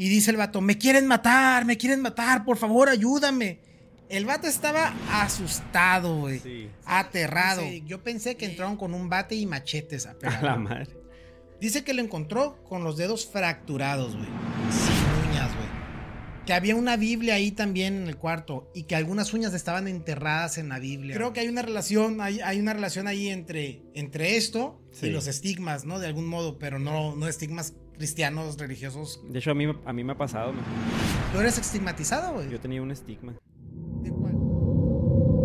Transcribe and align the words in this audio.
Y 0.00 0.08
dice 0.08 0.30
el 0.30 0.38
vato, 0.38 0.62
me 0.62 0.78
quieren 0.78 1.06
matar, 1.06 1.66
me 1.66 1.76
quieren 1.76 2.00
matar, 2.00 2.46
por 2.46 2.56
favor, 2.56 2.88
ayúdame. 2.88 3.60
El 4.08 4.24
vato 4.24 4.46
estaba 4.46 4.94
asustado, 5.12 6.20
güey. 6.20 6.70
aterrado. 6.86 7.60
yo 7.84 8.02
pensé 8.02 8.34
que 8.34 8.46
entraron 8.46 8.78
con 8.78 8.94
un 8.94 9.10
bate 9.10 9.34
y 9.34 9.44
machetes 9.44 10.06
a 10.06 10.16
A 10.24 10.40
la 10.40 10.56
madre. 10.56 10.88
Dice 11.60 11.84
que 11.84 11.92
lo 11.92 12.00
encontró 12.00 12.64
con 12.64 12.82
los 12.82 12.96
dedos 12.96 13.26
fracturados, 13.26 14.16
güey. 14.16 14.28
Sin 14.70 15.32
uñas, 15.32 15.54
güey. 15.54 15.68
Que 16.46 16.54
había 16.54 16.76
una 16.76 16.96
Biblia 16.96 17.34
ahí 17.34 17.50
también 17.50 17.96
en 17.96 18.08
el 18.08 18.16
cuarto 18.16 18.70
y 18.74 18.84
que 18.84 18.96
algunas 18.96 19.34
uñas 19.34 19.52
estaban 19.52 19.86
enterradas 19.86 20.56
en 20.56 20.70
la 20.70 20.78
Biblia. 20.78 21.14
Creo 21.14 21.34
que 21.34 21.40
hay 21.40 21.48
una 21.48 21.60
relación, 21.60 22.22
hay, 22.22 22.40
hay 22.40 22.58
una 22.58 22.72
relación 22.72 23.06
ahí 23.06 23.28
entre, 23.28 23.82
entre 23.92 24.38
esto 24.38 24.80
y 25.02 25.10
los 25.10 25.26
estigmas, 25.26 25.84
¿no? 25.84 25.98
De 25.98 26.06
algún 26.06 26.26
modo, 26.26 26.58
pero 26.58 26.78
no, 26.78 27.14
no 27.16 27.28
estigmas 27.28 27.74
cristianos, 28.00 28.56
religiosos. 28.56 29.20
De 29.28 29.40
hecho, 29.40 29.50
a 29.50 29.54
mí, 29.54 29.66
a 29.84 29.92
mí 29.92 30.04
me 30.04 30.12
ha 30.12 30.16
pasado. 30.16 30.54
¿Tú 31.34 31.40
eres 31.40 31.58
estigmatizado, 31.58 32.32
güey? 32.32 32.48
Yo 32.48 32.58
tenía 32.58 32.80
un 32.80 32.90
estigma. 32.90 33.34
¿De 34.00 34.10
cuál? 34.10 34.32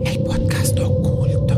El 0.06 0.24
podcast 0.24 0.80
oculto. 0.80 1.52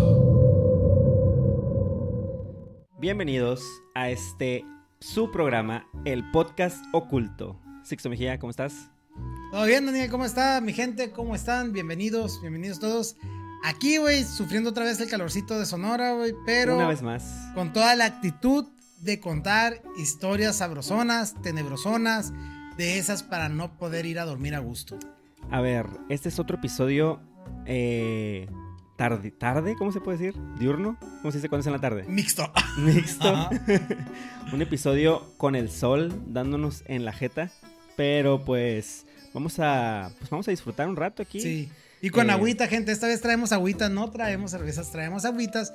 Bienvenidos 3.00 3.64
a 3.94 4.10
este 4.10 4.66
su 5.00 5.30
programa, 5.30 5.88
el 6.04 6.32
podcast 6.32 6.84
oculto. 6.94 7.62
Sixto 7.84 8.10
Mejía, 8.10 8.40
¿cómo 8.40 8.50
estás? 8.50 8.90
Todo 9.52 9.66
bien, 9.66 9.86
Daniel, 9.86 10.10
¿cómo 10.10 10.26
está? 10.26 10.60
Mi 10.62 10.74
gente, 10.74 11.12
¿cómo 11.12 11.36
están? 11.36 11.74
Bienvenidos, 11.74 12.42
bienvenidos 12.42 12.80
todos. 12.80 13.18
Aquí, 13.64 13.98
güey, 13.98 14.24
sufriendo 14.24 14.72
otra 14.72 14.86
vez 14.86 15.00
el 15.00 15.08
calorcito 15.08 15.60
de 15.60 15.68
Sonora, 15.68 16.14
güey, 16.14 16.34
pero... 16.48 16.76
Una 16.76 16.88
vez 16.88 17.04
más. 17.04 17.52
Con 17.54 17.72
toda 17.72 17.94
la 17.94 18.06
actitud 18.06 18.66
de 19.00 19.20
contar 19.20 19.82
historias 19.98 20.58
sabrosonas, 20.58 21.34
tenebrosonas, 21.42 22.34
de 22.78 22.98
esas 22.98 23.24
para 23.24 23.50
no 23.50 23.78
poder 23.78 24.06
ir 24.06 24.20
a 24.20 24.26
dormir 24.26 24.56
a 24.56 24.60
gusto. 24.60 24.98
A 25.50 25.62
ver, 25.62 25.88
este 26.10 26.30
es 26.30 26.40
otro 26.40 26.58
episodio 26.58 27.22
eh, 27.66 28.48
tarde, 28.98 29.32
tarde, 29.32 29.76
¿cómo 29.78 29.92
se 29.92 30.02
puede 30.02 30.18
decir? 30.18 30.42
¿Diurno? 30.60 30.98
¿Cómo 31.22 31.32
se 31.32 31.38
dice 31.38 31.50
cuando 31.50 31.62
es 31.62 31.68
en 31.68 31.74
la 31.74 31.80
tarde? 31.80 32.04
Mixto. 32.08 32.52
Mixto. 32.78 33.50
Un 34.54 34.62
episodio 34.62 35.34
con 35.38 35.56
el 35.56 35.70
sol 35.70 36.24
dándonos 36.28 36.84
en 36.88 37.06
la 37.06 37.14
jeta, 37.14 37.52
pero 37.96 38.44
pues 38.44 39.06
vamos 39.34 39.60
a, 39.60 40.12
pues 40.18 40.30
vamos 40.30 40.48
a 40.48 40.52
disfrutar 40.52 40.88
un 40.88 40.96
rato 40.96 41.24
aquí. 41.24 41.40
Sí. 41.40 41.72
Y 42.02 42.10
con 42.10 42.30
eh, 42.30 42.34
agüita, 42.34 42.68
gente. 42.68 42.92
Esta 42.92 43.08
vez 43.08 43.22
traemos 43.22 43.52
agüita, 43.52 43.90
no 43.90 44.10
traemos 44.12 44.52
cervezas, 44.52 44.92
traemos 44.92 45.26
agüitas 45.26 45.74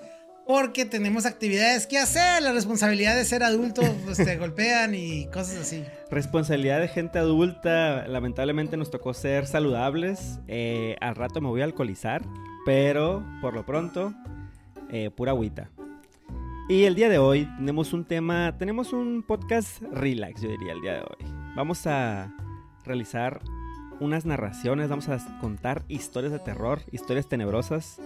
porque 0.53 0.84
tenemos 0.84 1.25
actividades 1.25 1.86
que 1.86 1.97
hacer. 1.97 2.42
La 2.42 2.53
responsabilidad 2.53 3.17
de 3.17 3.25
ser 3.25 3.42
adulto, 3.42 3.81
pues 4.05 4.19
te 4.19 4.36
golpean 4.36 4.94
y 4.94 5.25
cosas 5.28 5.56
así. 5.56 5.83
Responsabilidad 6.11 6.78
de 6.78 6.89
gente 6.89 7.19
adulta. 7.19 8.06
Lamentablemente 8.06 8.77
nos 8.77 8.91
tocó 8.91 9.14
ser 9.14 9.47
saludables. 9.47 10.41
Eh, 10.48 10.97
al 11.00 11.17
rato 11.17 11.41
me 11.41 11.48
voy 11.48 11.62
a 11.62 11.64
alcoholizar, 11.64 12.20
pero 12.67 13.25
por 13.41 13.55
lo 13.55 13.64
pronto, 13.64 14.12
eh, 14.91 15.09
pura 15.09 15.33
agüita. 15.33 15.70
Y 16.69 16.84
el 16.84 16.97
día 16.97 17.09
de 17.09 17.16
hoy 17.16 17.48
tenemos 17.56 17.94
un 17.94 18.05
tema, 18.05 18.55
tenemos 18.59 18.92
un 18.92 19.25
podcast 19.27 19.81
relax, 19.91 20.42
yo 20.42 20.50
diría, 20.50 20.72
el 20.75 20.83
día 20.83 20.92
de 20.92 21.00
hoy. 21.00 21.33
Vamos 21.56 21.87
a 21.87 22.31
realizar 22.84 23.41
unas 24.00 24.27
narraciones, 24.27 24.91
vamos 24.91 25.09
a 25.09 25.19
contar 25.41 25.83
historias 25.89 26.31
de 26.31 26.41
terror, 26.41 26.83
historias 26.92 27.27
tenebrosas 27.27 27.98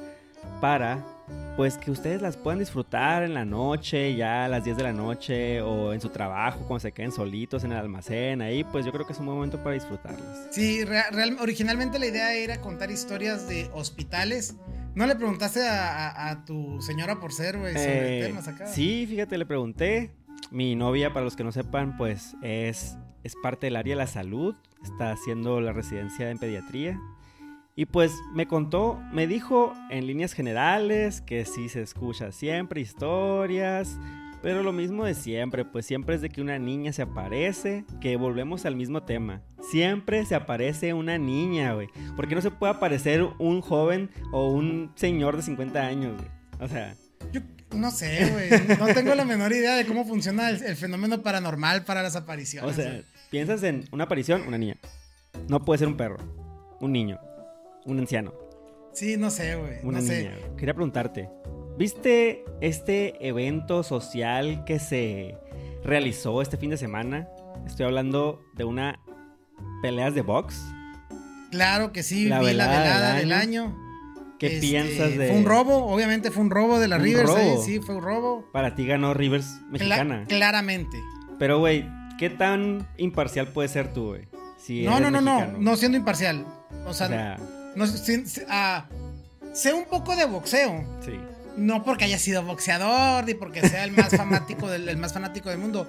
para 0.61 1.16
pues 1.57 1.79
que 1.79 1.91
ustedes 1.91 2.21
las 2.21 2.37
puedan 2.37 2.59
disfrutar 2.59 3.23
en 3.23 3.33
la 3.33 3.47
noche, 3.47 4.15
ya 4.15 4.45
a 4.45 4.49
las 4.49 4.63
10 4.63 4.77
de 4.77 4.83
la 4.83 4.93
noche 4.93 5.63
o 5.63 5.95
en 5.95 6.01
su 6.03 6.11
trabajo, 6.11 6.59
cuando 6.61 6.81
se 6.81 6.93
queden 6.93 7.13
solitos 7.13 7.65
en 7.65 7.73
el 7.73 7.79
almacén, 7.79 8.43
ahí 8.43 8.63
pues 8.63 8.85
yo 8.85 8.93
creo 8.93 9.07
que 9.07 9.15
es 9.15 9.19
un 9.19 9.27
buen 9.27 9.37
momento 9.39 9.59
para 9.63 9.73
disfrutarlas. 9.73 10.49
Sí, 10.51 10.85
originalmente 11.41 11.99
la 11.99 12.07
idea 12.07 12.35
era 12.35 12.61
contar 12.61 12.91
historias 12.91 13.49
de 13.49 13.71
hospitales. 13.73 14.55
¿No 14.95 15.07
le 15.07 15.17
preguntaste 15.17 15.61
a, 15.67 16.43
tu 16.47 16.81
señora 16.83 17.21
por 17.21 17.33
ser, 17.33 17.59
güey, 17.59 17.73
sobre 17.73 18.21
eh, 18.21 18.27
temas 18.27 18.49
acá? 18.49 18.67
Sí, 18.67 19.07
fíjate, 19.09 19.39
le 19.39 19.47
pregunté. 19.47 20.11
Mi 20.51 20.77
novia, 20.77 21.13
para 21.13 21.25
los 21.25 21.35
que 21.35 21.45
no 21.45 21.53
sepan, 21.53 21.97
pues 21.97 22.37
es, 22.43 22.97
es 23.25 23.35
parte 23.43 23.67
del 23.67 23.77
área 23.77 23.95
de 23.95 23.99
la 23.99 24.07
salud, 24.07 24.55
está 24.85 25.11
haciendo 25.11 25.61
la 25.61 25.73
residencia 25.73 26.31
en 26.31 26.39
pediatría 26.39 27.01
y 27.79 27.85
pues 27.85 28.23
me 28.33 28.47
contó, 28.47 28.99
me 29.13 29.27
dijo 29.27 29.75
en 29.91 30.07
líneas 30.07 30.33
generales 30.33 31.21
que 31.21 31.45
sí 31.45 31.69
se 31.69 31.83
escucha 31.83 32.33
siempre 32.33 32.81
historias, 32.81 33.99
pero 34.43 34.63
lo 34.63 34.73
mismo 34.73 35.05
de 35.05 35.13
siempre, 35.13 35.67
pues 35.67 35.85
siempre 35.85 36.15
es 36.15 36.23
de 36.23 36.31
que 36.31 36.41
una 36.41 36.59
niña 36.59 36.95
se 36.95 37.03
aparece, 37.03 37.85
que 38.01 38.17
volvemos 38.17 38.65
al 38.65 38.77
mismo 38.77 39.03
tema. 39.03 39.43
Siempre 39.71 40.25
se 40.25 40.35
aparece 40.35 40.95
una 40.95 41.19
niña, 41.19 41.75
güey. 41.75 41.89
Porque 42.17 42.35
no 42.35 42.41
se 42.41 42.51
puede 42.51 42.73
aparecer 42.73 43.23
un 43.39 43.61
joven 43.61 44.09
o 44.33 44.51
un 44.51 44.93
señor 44.95 45.37
de 45.37 45.43
50 45.43 45.79
años, 45.79 46.17
güey. 46.17 46.31
O 46.61 46.69
sea... 46.69 46.95
Yo 47.31 47.43
no 47.75 47.91
sé, 47.91 48.31
güey. 48.31 48.79
No 48.79 48.87
tengo 48.95 49.15
la 49.15 49.27
menor 49.27 49.53
idea 49.53 49.75
de 49.75 49.85
cómo 49.85 50.07
funciona 50.07 50.49
el, 50.49 50.63
el 50.63 50.77
fenómeno 50.77 51.23
paranormal 51.23 51.85
para 51.85 52.03
las 52.03 52.17
apariciones. 52.17 52.71
O 52.71 52.73
sea, 52.73 53.03
piensas 53.31 53.63
en 53.65 53.85
una 53.91 54.05
aparición, 54.05 54.45
una 54.47 54.57
niña. 54.57 54.77
No 55.49 55.63
puede 55.63 55.79
ser 55.79 55.89
un 55.89 55.97
perro, 55.99 56.17
un 56.81 56.93
niño 56.93 57.19
un 57.87 58.01
anciano. 58.01 58.35
Sí, 58.93 59.17
no 59.17 59.31
sé, 59.31 59.57
güey. 59.57 59.79
Una 59.83 60.01
no 60.01 60.05
niña. 60.05 60.35
Sé. 60.35 60.57
Quería 60.57 60.75
preguntarte, 60.75 61.31
¿viste 61.79 62.45
este 62.61 63.27
evento 63.27 63.83
social 63.83 64.65
que 64.65 64.79
se 64.79 65.37
realizó 65.85 66.43
este 66.43 66.57
fin 66.57 66.71
de 66.71 66.77
semana? 66.77 67.29
Estoy 67.67 67.87
hablando 67.87 68.43
de 68.55 68.65
una 68.65 69.01
peleas 69.83 70.15
de 70.15 70.23
box. 70.23 70.61
Claro 71.51 71.93
que 71.93 72.03
sí, 72.03 72.27
la 72.27 72.41
vi 72.41 72.53
la 72.55 72.69
velada 72.69 73.15
del 73.17 73.33
año. 73.33 73.77
¿Qué 74.39 74.47
este, 74.47 74.61
piensas 74.61 75.17
de.? 75.17 75.29
Fue 75.29 75.37
un 75.37 75.45
robo, 75.45 75.87
obviamente 75.87 76.31
fue 76.31 76.43
un 76.43 76.51
robo 76.51 76.79
de 76.79 76.89
la 76.89 76.99
Rivers. 76.99 77.31
sí, 77.65 77.79
fue 77.81 77.97
un 77.97 78.03
robo. 78.03 78.51
Para 78.53 78.75
ti 78.75 78.87
ganó 78.87 79.15
Rivers 79.15 79.61
mexicana. 79.71 80.25
claramente. 80.27 80.99
Pero, 81.39 81.59
güey, 81.59 81.87
¿qué 82.19 82.31
tan 82.31 82.89
imparcial 82.97 83.49
puedes 83.49 83.71
ser 83.71 83.93
tú, 83.93 84.09
güey? 84.09 84.29
Si 84.59 84.85
no, 84.85 85.01
no, 85.01 85.11
no, 85.11 85.21
no, 85.21 85.47
no 85.59 85.77
siendo 85.77 85.99
imparcial. 85.99 86.47
O 86.87 86.95
sea 86.95 87.37
no, 87.77 87.85
ah, 88.49 88.89
sé 89.53 89.73
un 89.73 89.85
poco 89.85 90.17
de 90.17 90.25
boxeo. 90.25 90.85
Sí. 91.05 91.13
No 91.57 91.85
porque 91.85 92.05
haya 92.05 92.19
sido 92.19 92.43
boxeador 92.43 93.25
ni 93.25 93.35
porque 93.35 93.67
sea 93.67 93.85
el 93.85 93.93
más 93.93 94.11
fanático 94.15 94.69
del, 94.69 94.97
más 94.99 95.15
fanático 95.15 95.49
del 95.49 95.59
mundo, 95.59 95.89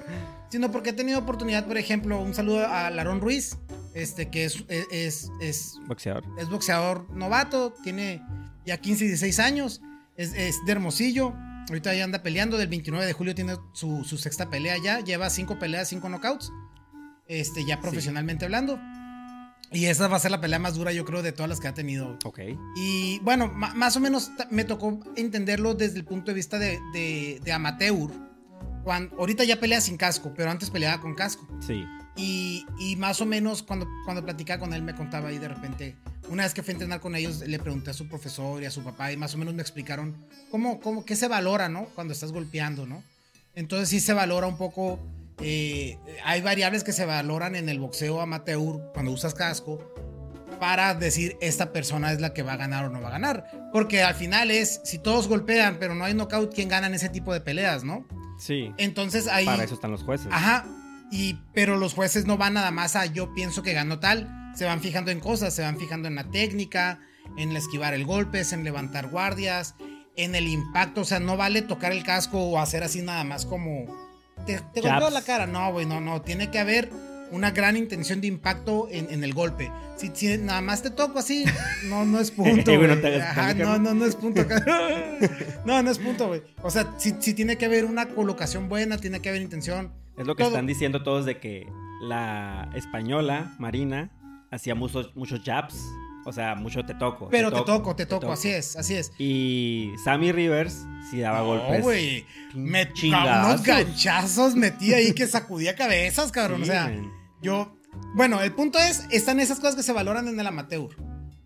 sino 0.49 0.71
porque 0.71 0.91
he 0.91 0.93
tenido 0.93 1.19
oportunidad, 1.19 1.65
por 1.65 1.77
ejemplo, 1.77 2.21
un 2.21 2.33
saludo 2.33 2.65
a 2.65 2.89
Larón 2.89 3.19
Ruiz, 3.19 3.57
este 3.93 4.29
que 4.29 4.45
es, 4.45 4.63
es, 4.69 5.29
es, 5.41 5.73
boxeador. 5.87 6.23
Es 6.39 6.49
boxeador 6.49 7.09
novato, 7.09 7.73
tiene 7.83 8.21
ya 8.65 8.77
15 8.77 9.05
y 9.05 9.07
16 9.07 9.39
años, 9.39 9.81
es, 10.15 10.31
de 10.33 10.71
Hermosillo. 10.71 11.33
Ahorita 11.67 11.93
ya 11.93 12.05
anda 12.05 12.23
peleando, 12.23 12.57
del 12.57 12.69
29 12.69 13.05
de 13.05 13.11
julio 13.11 13.35
tiene 13.35 13.57
su, 13.73 14.05
sexta 14.05 14.49
pelea 14.49 14.77
ya, 14.77 15.01
lleva 15.01 15.29
cinco 15.29 15.59
peleas, 15.59 15.89
cinco 15.89 16.07
knockouts, 16.07 16.49
este, 17.27 17.65
ya 17.65 17.81
profesionalmente 17.81 18.45
hablando. 18.45 18.79
Y 19.71 19.85
esa 19.85 20.07
va 20.07 20.17
a 20.17 20.19
ser 20.19 20.31
la 20.31 20.39
pelea 20.39 20.59
más 20.59 20.75
dura, 20.75 20.93
yo 20.93 21.03
creo, 21.03 21.21
de 21.21 21.31
todas 21.31 21.49
las 21.49 21.59
que 21.59 21.67
ha 21.67 21.73
tenido. 21.73 22.17
Ok. 22.23 22.39
Y 22.77 23.19
bueno, 23.19 23.49
más 23.49 23.95
o 23.97 23.99
menos 23.99 24.31
me 24.49 24.63
tocó 24.63 24.99
entenderlo 25.15 25.73
desde 25.73 25.97
el 25.97 26.05
punto 26.05 26.31
de 26.31 26.35
vista 26.35 26.57
de, 26.57 26.79
de, 27.43 27.51
amateur. 27.51 28.09
Cuando, 28.83 29.15
ahorita 29.17 29.43
ya 29.43 29.59
pelea 29.59 29.81
sin 29.81 29.97
casco, 29.97 30.33
pero 30.35 30.49
antes 30.49 30.69
peleaba 30.69 31.01
con 31.01 31.15
casco. 31.15 31.45
Sí. 31.59 31.83
Y, 32.15 32.65
y, 32.79 32.95
más 32.95 33.21
o 33.21 33.25
menos 33.25 33.61
cuando, 33.61 33.87
cuando 34.05 34.23
platicaba 34.23 34.59
con 34.59 34.73
él 34.73 34.81
me 34.81 34.95
contaba 34.95 35.29
ahí 35.29 35.37
de 35.37 35.49
repente, 35.49 35.95
una 36.29 36.43
vez 36.43 36.53
que 36.53 36.63
fui 36.63 36.71
a 36.71 36.73
entrenar 36.73 36.99
con 36.99 37.15
ellos, 37.15 37.41
le 37.45 37.59
pregunté 37.59 37.91
a 37.91 37.93
su 37.93 38.07
profesor 38.07 38.63
y 38.63 38.65
a 38.65 38.71
su 38.71 38.83
papá 38.83 39.11
y 39.11 39.17
más 39.17 39.35
o 39.35 39.37
menos 39.37 39.53
me 39.53 39.61
explicaron 39.61 40.15
cómo, 40.49 40.79
cómo, 40.79 41.05
qué 41.05 41.15
se 41.15 41.27
valora, 41.27 41.69
¿no? 41.69 41.85
Cuando 41.93 42.13
estás 42.13 42.31
golpeando, 42.31 42.87
¿no? 42.87 43.03
Entonces 43.53 43.89
sí 43.89 43.99
se 43.99 44.13
valora 44.13 44.47
un 44.47 44.57
poco 44.57 44.99
eh, 45.41 45.99
hay 46.23 46.41
variables 46.41 46.83
que 46.83 46.93
se 46.93 47.05
valoran 47.05 47.55
en 47.55 47.69
el 47.69 47.79
boxeo 47.79 48.21
amateur 48.21 48.91
cuando 48.93 49.11
usas 49.11 49.33
casco 49.33 49.79
para 50.59 50.95
decir 50.95 51.37
esta 51.41 51.71
persona 51.71 52.11
es 52.11 52.19
la 52.19 52.33
que 52.33 52.41
va 52.41 52.53
a 52.53 52.57
ganar 52.57 52.85
o 52.85 52.89
no 52.89 53.01
va 53.01 53.09
a 53.09 53.11
ganar. 53.11 53.69
Porque 53.71 54.01
al 54.01 54.15
final 54.15 54.51
es, 54.51 54.81
si 54.83 54.97
todos 54.97 55.27
golpean 55.27 55.77
pero 55.79 55.95
no 55.95 56.05
hay 56.05 56.13
knockout, 56.13 56.53
¿quién 56.53 56.69
gana 56.69 56.87
en 56.87 56.95
ese 56.95 57.09
tipo 57.09 57.33
de 57.33 57.41
peleas, 57.41 57.83
no? 57.83 58.05
Sí. 58.39 58.71
Entonces 58.77 59.27
ahí... 59.27 59.45
Para 59.45 59.63
eso 59.63 59.75
están 59.75 59.91
los 59.91 60.03
jueces. 60.03 60.27
Ajá. 60.31 60.65
Y, 61.11 61.39
pero 61.53 61.77
los 61.77 61.93
jueces 61.93 62.25
no 62.25 62.37
van 62.37 62.53
nada 62.53 62.71
más 62.71 62.95
a 62.95 63.05
yo 63.05 63.33
pienso 63.33 63.63
que 63.63 63.73
ganó 63.73 63.99
tal, 63.99 64.29
se 64.55 64.65
van 64.65 64.81
fijando 64.81 65.11
en 65.11 65.19
cosas, 65.19 65.53
se 65.53 65.61
van 65.61 65.77
fijando 65.77 66.07
en 66.07 66.15
la 66.15 66.29
técnica, 66.31 66.99
en 67.37 67.55
esquivar 67.55 67.93
el 67.93 68.05
golpe, 68.05 68.41
en 68.51 68.63
levantar 68.63 69.09
guardias, 69.09 69.75
en 70.17 70.35
el 70.35 70.47
impacto, 70.47 71.01
o 71.01 71.05
sea, 71.05 71.19
no 71.19 71.37
vale 71.37 71.61
tocar 71.61 71.91
el 71.91 72.03
casco 72.03 72.39
o 72.39 72.59
hacer 72.59 72.83
así 72.83 73.01
nada 73.01 73.23
más 73.23 73.45
como 73.45 73.85
te, 74.45 74.59
te 74.73 74.81
golpeó 74.81 75.09
la 75.09 75.21
cara. 75.21 75.47
No, 75.47 75.71
güey, 75.71 75.85
no, 75.85 75.99
no. 75.99 76.21
Tiene 76.21 76.49
que 76.51 76.59
haber 76.59 76.89
una 77.31 77.51
gran 77.51 77.77
intención 77.77 78.21
de 78.21 78.27
impacto 78.27 78.87
en, 78.89 79.23
el 79.23 79.33
golpe. 79.33 79.71
Si, 79.97 80.37
nada 80.37 80.61
más 80.61 80.81
te 80.81 80.91
toco 80.91 81.19
así, 81.19 81.45
no, 81.85 82.05
no 82.05 82.19
es 82.19 82.31
punto. 82.31 82.71
no, 82.71 83.79
no, 83.79 83.93
no 83.93 84.05
es 84.05 84.15
punto. 84.15 84.45
no, 85.65 85.83
no 85.83 85.91
es 85.91 85.99
punto, 85.99 86.27
güey. 86.27 86.41
O 86.61 86.69
sea, 86.69 86.93
si, 86.97 87.13
tiene 87.33 87.57
que 87.57 87.65
haber 87.65 87.85
una 87.85 88.07
colocación 88.09 88.69
buena, 88.69 88.97
tiene 88.97 89.21
que 89.21 89.29
haber 89.29 89.41
intención. 89.41 89.91
Es 90.17 90.25
lo 90.25 90.35
que 90.35 90.43
están 90.43 90.65
diciendo 90.65 91.03
todos 91.03 91.25
de 91.25 91.39
que 91.39 91.67
la 92.01 92.69
española, 92.75 93.55
Marina, 93.59 94.11
hacía 94.51 94.75
muchos, 94.75 95.15
muchos 95.15 95.41
jabs. 95.43 95.75
O 96.27 96.33
sea, 96.33 96.55
mucho 96.55 96.85
te 96.85 96.93
toco. 96.93 97.29
Pero 97.29 97.53
te 97.53 97.61
toco, 97.61 97.95
te 97.95 98.05
toco, 98.05 98.33
así 98.33 98.49
es, 98.49 98.75
así 98.75 98.95
es. 98.95 99.13
Y 99.17 99.93
Sammy 100.03 100.33
Rivers 100.33 100.85
sí 101.09 101.21
daba 101.21 101.39
golpes. 101.39 101.81
güey. 101.81 102.25
Me 102.53 102.91
unos 103.01 103.63
ganchazos 103.63 104.53
metí 104.55 104.93
ahí 104.93 105.13
que 105.13 105.25
sacudía 105.27 105.75
cabezas, 105.75 106.33
cabrón. 106.33 106.63
o 106.63 106.65
sea, 106.65 106.93
yo. 107.41 107.73
Bueno, 108.13 108.41
el 108.41 108.53
punto 108.53 108.77
es, 108.77 109.05
están 109.09 109.39
esas 109.39 109.61
cosas 109.61 109.77
que 109.77 109.83
se 109.83 109.93
valoran 109.93 110.27
en 110.27 110.37
el 110.37 110.45
amateur. 110.45 110.89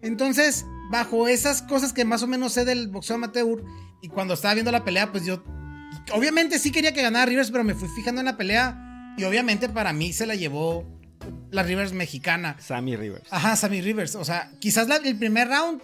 Entonces, 0.02 0.66
bajo 0.90 1.28
esas 1.28 1.62
cosas 1.62 1.94
que 1.94 2.04
más 2.04 2.24
o 2.24 2.28
menos 2.28 2.54
sé 2.54 2.66
del 2.66 2.88
boxeo 2.88 3.18
amateur, 3.18 3.64
y 4.02 4.08
cuando 4.08 4.34
estaba 4.34 4.56
viendo 4.56 4.72
la 4.72 4.84
pelea, 4.84 5.12
pues 5.12 5.28
yo. 5.28 5.44
Obviamente 6.12 6.58
sí 6.58 6.72
quería 6.72 6.92
que 6.92 7.04
ganara 7.04 7.28
Rivers, 7.28 7.52
pero 7.52 7.64
me 7.64 7.76
fui 7.76 7.88
fijando 7.90 8.20
en 8.22 8.26
la 8.26 8.36
pelea. 8.36 9.14
Y 9.16 9.26
obviamente 9.26 9.70
para 9.70 9.94
mí 9.94 10.12
se 10.12 10.26
la 10.26 10.34
llevó 10.34 10.88
la 11.50 11.64
Rivers 11.64 11.94
mexicana. 11.94 12.56
Sammy 12.60 12.96
Rivers. 12.96 13.32
Ajá, 13.32 13.56
Sammy 13.56 13.82
Rivers. 13.82 14.16
O 14.16 14.26
sea, 14.26 14.52
quizás 14.60 14.88
el 15.04 15.18
primer 15.18 15.48
round 15.48 15.82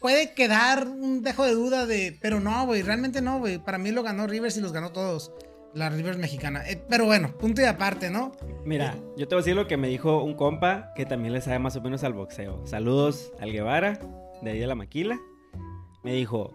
puede 0.00 0.32
quedar 0.34 0.86
un 0.86 1.22
dejo 1.22 1.44
de 1.44 1.52
duda 1.52 1.86
de. 1.86 2.16
Pero 2.20 2.40
no, 2.40 2.66
güey, 2.66 2.82
realmente 2.82 3.20
no, 3.20 3.38
güey. 3.38 3.58
Para 3.58 3.78
mí 3.78 3.90
lo 3.90 4.02
ganó 4.02 4.26
Rivers 4.26 4.56
y 4.56 4.60
los 4.60 4.72
ganó 4.72 4.90
todos. 4.90 5.32
La 5.74 5.90
Rivers 5.90 6.18
mexicana. 6.18 6.68
Eh, 6.68 6.82
pero 6.88 7.04
bueno, 7.04 7.36
punto 7.36 7.60
y 7.60 7.64
aparte, 7.64 8.10
¿no? 8.10 8.32
Mira, 8.64 8.96
yo 9.16 9.28
te 9.28 9.34
voy 9.34 9.42
a 9.42 9.44
decir 9.44 9.54
lo 9.54 9.68
que 9.68 9.76
me 9.76 9.88
dijo 9.88 10.22
un 10.22 10.34
compa 10.34 10.92
que 10.96 11.04
también 11.04 11.34
le 11.34 11.40
sabe 11.40 11.58
más 11.58 11.76
o 11.76 11.82
menos 11.82 12.04
al 12.04 12.14
boxeo. 12.14 12.66
Saludos 12.66 13.32
al 13.38 13.52
Guevara, 13.52 14.00
de 14.42 14.50
ahí 14.50 14.58
de 14.58 14.66
la 14.66 14.74
maquila. 14.74 15.18
Me 16.02 16.14
dijo: 16.14 16.52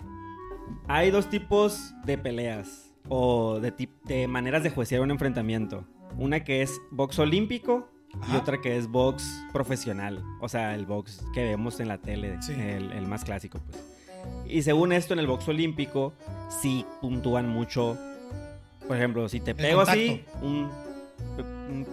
hay 0.87 1.11
dos 1.11 1.29
tipos 1.29 1.93
de 2.05 2.17
peleas 2.17 2.91
o 3.07 3.59
de, 3.59 3.73
de 4.05 4.27
maneras 4.27 4.63
de 4.63 4.71
juecear 4.71 5.01
un 5.01 5.11
enfrentamiento. 5.11 5.87
Una 6.17 6.43
que 6.43 6.61
es 6.61 6.81
box 6.91 7.19
olímpico 7.19 7.89
y 8.31 8.35
otra 8.35 8.61
que 8.61 8.77
es 8.77 8.87
box 8.87 9.23
profesional. 9.51 10.23
O 10.39 10.49
sea, 10.49 10.75
el 10.75 10.85
box 10.85 11.23
que 11.33 11.43
vemos 11.43 11.79
en 11.79 11.87
la 11.87 11.97
tele, 11.97 12.37
el, 12.49 13.07
más 13.07 13.23
clásico, 13.23 13.59
pues. 13.69 13.83
Y 14.47 14.61
según 14.63 14.93
esto, 14.93 15.13
en 15.13 15.19
el 15.19 15.27
box 15.27 15.47
olímpico, 15.47 16.13
sí 16.61 16.85
puntúan 17.01 17.49
mucho. 17.49 17.97
Por 18.87 18.97
ejemplo, 18.97 19.27
si 19.29 19.39
te 19.39 19.55
pego 19.55 19.81
así, 19.81 20.23
un, 20.41 20.69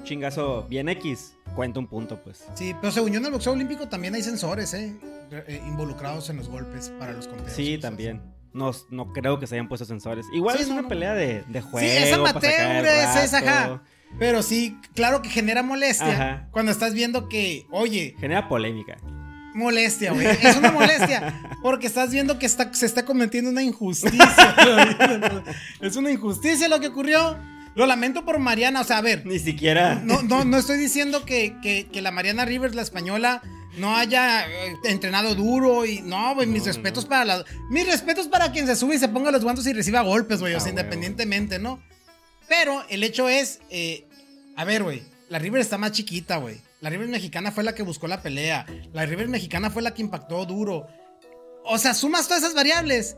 chingazo 0.05 0.67
bien 0.69 0.89
X, 0.89 1.35
cuenta 1.55 1.81
un 1.81 1.87
punto, 1.87 2.21
pues. 2.23 2.47
Sí, 2.55 2.75
pero 2.81 2.93
según 2.93 3.13
yo 3.13 3.19
en 3.19 3.27
el 3.27 3.33
boxeo 3.33 3.53
olímpico 3.53 3.89
también 3.89 4.15
hay 4.15 4.23
sensores, 4.23 4.75
¿eh? 4.75 4.95
eh 5.33 5.63
involucrados 5.67 6.29
en 6.31 6.37
los 6.37 6.49
golpes 6.49 6.91
para 6.99 7.13
los 7.13 7.27
conteos. 7.27 7.53
Sí, 7.53 7.79
también. 7.79 8.21
No, 8.53 8.73
no 8.91 9.13
creo 9.13 9.39
que 9.39 9.47
se 9.47 9.55
hayan 9.55 9.69
puesto 9.69 9.85
sensores. 9.85 10.27
Igual 10.33 10.59
es 10.61 10.69
una 10.69 10.89
pelea 10.89 11.15
de, 11.15 11.45
de 11.47 11.61
juego. 11.63 11.79
Sí, 11.79 11.97
es 11.97 12.13
amateur, 12.13 12.85
es, 12.85 13.35
ajá. 13.35 13.81
Pero 14.19 14.43
sí, 14.43 14.77
claro 14.95 15.23
que 15.23 15.31
genera 15.31 15.63
molestia 15.63 16.49
cuando 16.51 16.73
estás 16.73 16.95
viendo 16.95 17.29
que, 17.29 17.67
oye. 17.71 18.15
Genera 18.19 18.49
polémica. 18.49 18.99
Molestia, 19.55 20.13
güey. 20.13 20.27
Es 20.27 20.57
una 20.57 20.71
molestia. 20.71 21.41
Porque 21.63 21.87
estás 21.87 22.11
viendo 22.11 22.39
que 22.39 22.47
está, 22.47 22.73
se 22.73 22.87
está 22.87 23.05
cometiendo 23.05 23.51
una 23.51 23.63
injusticia. 23.63 24.55
es 25.81 25.97
una 25.97 26.11
injusticia 26.11 26.69
lo 26.69 26.81
que 26.81 26.89
ocurrió. 26.89 27.37
Lo 27.75 27.87
lamento 27.87 28.25
por 28.25 28.39
Mariana. 28.39 28.81
O 28.81 28.85
sea, 28.85 28.99
a 28.99 29.03
ver. 29.03 29.27
Ni 29.27 29.39
siquiera. 29.39 30.01
No, 30.05 30.23
no, 30.23 30.45
no 30.45 30.57
estoy 30.57 30.79
diciendo 30.79 31.25
que, 31.25 31.57
que, 31.63 32.01
la 32.01 32.11
Mariana 32.11 32.45
Rivers, 32.45 32.75
la 32.75 32.83
española, 32.83 33.43
no 33.79 33.97
haya 33.97 34.47
eh, 34.47 34.77
entrenado 34.85 35.35
duro 35.35 35.87
y 35.87 36.01
no, 36.01 36.35
güey, 36.35 36.47
mis 36.47 36.65
respetos 36.65 37.07
para 37.07 37.25
la 37.25 37.45
mis 37.71 37.87
respetos 37.87 38.27
para 38.27 38.51
quien 38.51 38.67
se 38.67 38.75
sube 38.75 38.97
y 38.97 38.99
se 38.99 39.09
ponga 39.09 39.31
los 39.31 39.45
guantes 39.45 39.67
y 39.67 39.73
reciba 39.73 40.01
golpes, 40.01 40.41
güey, 40.41 40.55
o 40.55 40.61
sea, 40.61 40.71
independientemente, 40.71 41.61
¿no? 41.61 41.81
Pero 42.51 42.85
el 42.89 43.05
hecho 43.05 43.29
es, 43.29 43.61
eh, 43.71 44.09
a 44.57 44.65
ver, 44.65 44.83
güey, 44.83 45.05
la 45.29 45.39
River 45.39 45.61
está 45.61 45.79
más 45.79 45.93
chiquita, 45.93 46.39
güey. 46.39 46.57
La 46.81 46.91
River 46.91 47.07
mexicana 47.07 47.53
fue 47.53 47.63
la 47.63 47.77
que 47.77 47.85
buscó 47.85 48.09
la 48.09 48.23
pelea. 48.23 48.67
La 48.93 49.07
River 49.07 49.29
mexicana 49.29 49.71
fue 49.71 49.83
la 49.83 49.95
que 49.95 50.03
impactó 50.03 50.45
duro. 50.47 50.89
O 51.65 51.79
sea, 51.79 51.95
sumas 51.95 52.27
todas 52.27 52.43
esas 52.43 52.57
variables. 52.57 53.17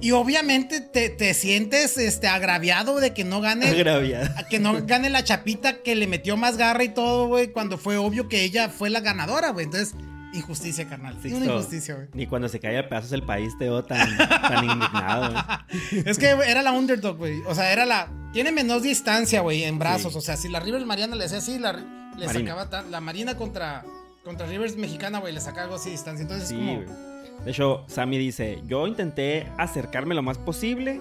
Y 0.00 0.10
obviamente 0.10 0.80
te, 0.80 1.32
sientes 1.34 1.96
este, 1.96 2.26
agraviado 2.26 2.98
de 2.98 3.14
que 3.14 3.22
no 3.22 3.40
gane. 3.40 3.68
Agraviado. 3.68 4.34
Que 4.50 4.58
no 4.58 4.84
gane 4.84 5.10
la 5.10 5.22
chapita 5.22 5.82
que 5.82 5.94
le 5.94 6.08
metió 6.08 6.36
más 6.36 6.56
garra 6.56 6.82
y 6.82 6.88
todo, 6.88 7.28
güey. 7.28 7.52
Cuando 7.52 7.78
fue 7.78 7.98
obvio 7.98 8.28
que 8.28 8.42
ella 8.42 8.68
fue 8.68 8.90
la 8.90 8.98
ganadora, 8.98 9.50
güey. 9.50 9.66
Entonces, 9.66 9.94
Injusticia, 10.36 10.86
carnal. 10.86 11.16
Sí, 11.22 11.32
una 11.32 11.46
injusticia, 11.46 11.94
güey. 11.94 12.08
Ni 12.12 12.26
cuando 12.26 12.48
se 12.48 12.60
cae 12.60 12.78
a 12.78 12.88
pedazos 12.88 13.12
el 13.12 13.22
país 13.22 13.56
te 13.58 13.64
veo 13.64 13.84
tan, 13.84 14.18
tan 14.18 14.64
indignado, 14.64 15.32
güey. 15.32 16.02
Es 16.06 16.18
que 16.18 16.28
era 16.28 16.62
la 16.62 16.72
underdog, 16.72 17.16
güey. 17.16 17.40
O 17.46 17.54
sea, 17.54 17.72
era 17.72 17.86
la. 17.86 18.08
Tiene 18.36 18.52
menos 18.52 18.82
distancia, 18.82 19.40
güey, 19.40 19.64
en 19.64 19.78
brazos. 19.78 20.14
O 20.14 20.20
sea, 20.20 20.36
si 20.36 20.50
la 20.50 20.60
Rivers 20.60 20.84
Mariana 20.84 21.16
le 21.16 21.24
hacía 21.24 21.38
así, 21.38 21.58
la, 21.58 21.72
le 22.18 22.28
sacaba. 22.28 22.82
La 22.82 23.00
Marina 23.00 23.34
contra, 23.34 23.82
contra 24.24 24.46
Rivers 24.46 24.76
mexicana, 24.76 25.20
güey, 25.20 25.32
le 25.32 25.40
sacaba 25.40 25.62
algo 25.62 25.76
así 25.76 25.86
de 25.86 25.92
distancia. 25.92 26.20
Entonces, 26.20 26.50
sí, 26.50 26.54
como. 26.54 26.82
De 27.46 27.50
hecho, 27.50 27.86
Sammy 27.88 28.18
dice: 28.18 28.60
Yo 28.66 28.86
intenté 28.86 29.50
acercarme 29.56 30.14
lo 30.14 30.22
más 30.22 30.36
posible 30.36 31.00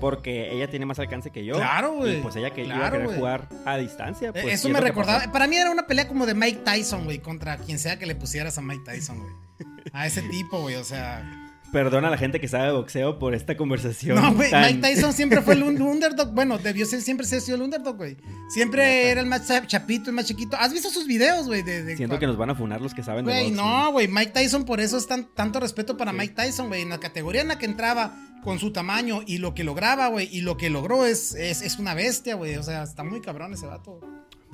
porque 0.00 0.52
ella 0.52 0.70
tiene 0.70 0.86
más 0.86 1.00
alcance 1.00 1.30
que 1.30 1.44
yo. 1.44 1.56
Claro, 1.56 1.94
güey. 1.94 2.22
Pues 2.22 2.36
ella 2.36 2.50
que 2.50 2.62
iba 2.62 2.86
a 2.86 2.92
querer 2.92 3.16
jugar 3.16 3.48
a 3.64 3.78
distancia. 3.78 4.32
Pues, 4.32 4.46
Eso 4.46 4.68
me 4.68 4.80
recordaba. 4.80 5.32
Para 5.32 5.48
mí 5.48 5.56
era 5.56 5.72
una 5.72 5.88
pelea 5.88 6.06
como 6.06 6.24
de 6.24 6.34
Mike 6.34 6.60
Tyson, 6.64 7.04
güey, 7.04 7.18
contra 7.18 7.56
quien 7.56 7.80
sea 7.80 7.98
que 7.98 8.06
le 8.06 8.14
pusieras 8.14 8.58
a 8.58 8.62
Mike 8.62 8.84
Tyson, 8.84 9.18
güey. 9.18 9.32
A 9.92 10.06
ese 10.06 10.22
tipo, 10.22 10.60
güey, 10.60 10.76
o 10.76 10.84
sea. 10.84 11.45
Perdona 11.76 12.08
a 12.08 12.10
la 12.10 12.16
gente 12.16 12.40
que 12.40 12.48
sabe 12.48 12.72
boxeo 12.72 13.18
por 13.18 13.34
esta 13.34 13.54
conversación. 13.54 14.16
No, 14.16 14.32
güey, 14.32 14.50
Mike 14.50 14.80
Tyson 14.80 15.12
siempre 15.12 15.42
fue 15.42 15.52
el 15.52 15.62
underdog. 15.62 16.32
Bueno, 16.32 16.56
debió 16.56 16.86
ser, 16.86 17.02
siempre 17.02 17.26
ser 17.26 17.42
sido 17.42 17.56
el 17.56 17.62
underdog, 17.64 17.98
güey. 17.98 18.16
Siempre 18.48 19.10
era 19.10 19.20
el 19.20 19.26
más 19.26 19.46
chapito, 19.66 20.08
el 20.08 20.16
más 20.16 20.24
chiquito. 20.24 20.56
¿Has 20.58 20.72
visto 20.72 20.88
sus 20.88 21.06
videos, 21.06 21.46
güey? 21.46 21.60
De, 21.60 21.94
Siento 21.94 22.18
que 22.18 22.26
nos 22.26 22.38
van 22.38 22.48
a 22.48 22.54
funar 22.54 22.80
los 22.80 22.94
que 22.94 23.02
saben 23.02 23.26
de 23.26 23.42
boxeo. 23.42 23.56
no, 23.62 23.92
güey. 23.92 24.08
Mike 24.08 24.32
Tyson, 24.32 24.64
por 24.64 24.80
eso 24.80 24.96
es 24.96 25.06
tan, 25.06 25.26
tanto 25.34 25.60
respeto 25.60 25.98
para 25.98 26.14
Mike 26.14 26.32
Tyson, 26.34 26.68
güey. 26.68 26.80
En 26.80 26.88
la 26.88 26.98
categoría 26.98 27.42
en 27.42 27.48
la 27.48 27.58
que 27.58 27.66
entraba 27.66 28.14
con 28.42 28.58
su 28.58 28.72
tamaño 28.72 29.20
y 29.26 29.36
lo 29.36 29.52
que 29.52 29.62
lograba, 29.62 30.08
güey, 30.08 30.34
y 30.34 30.40
lo 30.40 30.56
que 30.56 30.70
logró 30.70 31.04
es, 31.04 31.34
es, 31.34 31.78
una 31.78 31.92
bestia, 31.92 32.36
güey. 32.36 32.56
O 32.56 32.62
sea, 32.62 32.84
está 32.84 33.04
muy 33.04 33.20
cabrón 33.20 33.52
ese 33.52 33.66
vato. 33.66 34.00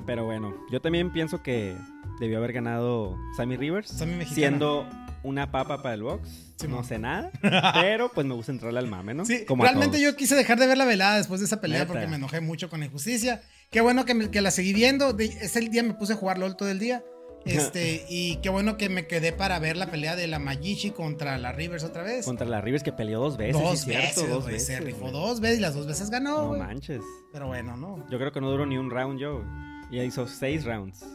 Pero 0.05 0.25
bueno, 0.25 0.53
yo 0.69 0.81
también 0.81 1.13
pienso 1.13 1.41
que 1.41 1.73
debió 2.19 2.39
haber 2.39 2.51
ganado 2.51 3.17
Sammy 3.37 3.55
Rivers. 3.55 3.87
Sammy 3.87 4.25
siendo 4.25 4.85
una 5.23 5.51
papa 5.51 5.81
para 5.81 5.95
el 5.95 6.03
box. 6.03 6.53
no 6.67 6.83
sé 6.83 6.99
nada, 6.99 7.31
pero 7.73 8.11
pues 8.13 8.27
me 8.27 8.33
gusta 8.33 8.51
entrarle 8.51 8.79
al 8.79 8.87
mame, 8.87 9.13
¿no? 9.13 9.25
Sí, 9.25 9.45
realmente 9.47 9.99
yo 9.99 10.15
quise 10.15 10.35
dejar 10.35 10.59
de 10.59 10.67
ver 10.67 10.77
la 10.77 10.85
velada 10.85 11.17
después 11.17 11.39
de 11.39 11.47
esa 11.47 11.61
pelea 11.61 11.87
porque 11.87 12.07
me 12.07 12.17
enojé 12.17 12.41
mucho 12.41 12.69
con 12.69 12.79
la 12.81 12.85
injusticia. 12.85 13.41
Qué 13.71 13.81
bueno 13.81 14.05
que, 14.05 14.29
que 14.29 14.41
la 14.41 14.51
seguí 14.51 14.73
viendo. 14.73 15.17
ese 15.17 15.59
día 15.61 15.83
me 15.83 15.95
puse 15.95 16.13
a 16.13 16.15
jugar 16.15 16.37
LOL 16.37 16.55
todo 16.55 16.69
el 16.69 16.79
día. 16.79 17.03
Este, 17.45 18.05
y 18.07 18.37
qué 18.37 18.47
bueno 18.47 18.77
que 18.77 18.87
me 18.87 19.05
quedé 19.05 19.33
para 19.33 19.59
ver 19.59 19.75
la 19.75 19.91
pelea 19.91 20.15
de 20.15 20.27
la 20.27 20.39
Magichi 20.39 20.91
contra 20.91 21.37
la 21.37 21.51
Rivers 21.51 21.83
otra 21.83 22.01
vez. 22.01 22.25
Contra 22.25 22.47
la 22.47 22.61
Rivers 22.61 22.83
que 22.83 22.93
peleó 22.93 23.19
dos 23.19 23.35
veces. 23.35 23.61
Dos 23.61 23.85
veces, 23.85 24.29
dos 24.29 24.45
veces. 24.45 24.65
Se 24.65 24.79
rifó 24.79 25.11
dos 25.11 25.41
veces 25.41 25.57
y 25.57 25.61
las 25.61 25.75
dos 25.75 25.85
veces 25.85 26.09
ganó. 26.09 26.53
No 26.53 26.59
manches. 26.59 27.01
Pero 27.33 27.47
bueno, 27.47 27.75
no. 27.75 28.07
Yo 28.09 28.17
creo 28.17 28.31
que 28.31 28.39
no 28.39 28.49
duró 28.49 28.65
ni 28.65 28.77
un 28.77 28.89
round 28.89 29.19
yo. 29.19 29.43
Ya 29.91 30.03
hizo 30.03 30.25
seis 30.25 30.63
rounds. 30.63 31.05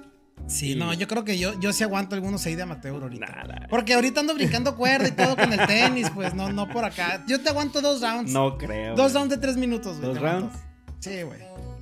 Sí, 0.46 0.74
no, 0.74 0.94
yo 0.94 1.06
creo 1.08 1.24
que 1.24 1.38
yo, 1.38 1.58
yo 1.60 1.72
sí 1.72 1.84
aguanto 1.84 2.14
algunos 2.14 2.40
seis 2.40 2.56
de 2.56 2.62
amateur 2.62 3.02
ahorita. 3.02 3.66
Porque 3.68 3.94
ahorita 3.94 4.20
ando 4.20 4.34
brincando 4.34 4.76
cuerda 4.76 5.08
y 5.08 5.12
todo 5.12 5.36
con 5.36 5.52
el 5.52 5.66
tenis, 5.66 6.10
pues 6.14 6.34
no, 6.34 6.52
no 6.52 6.68
por 6.68 6.84
acá. 6.84 7.24
Yo 7.26 7.40
te 7.40 7.50
aguanto 7.50 7.80
dos 7.80 8.00
rounds. 8.00 8.32
No 8.32 8.56
creo. 8.56 8.94
Dos 8.94 9.12
rounds 9.12 9.30
de 9.30 9.38
tres 9.38 9.56
minutos, 9.56 10.00
¿Dos 10.00 10.18
rounds? 10.18 10.54
Sí, 11.00 11.22
güey. 11.22 11.40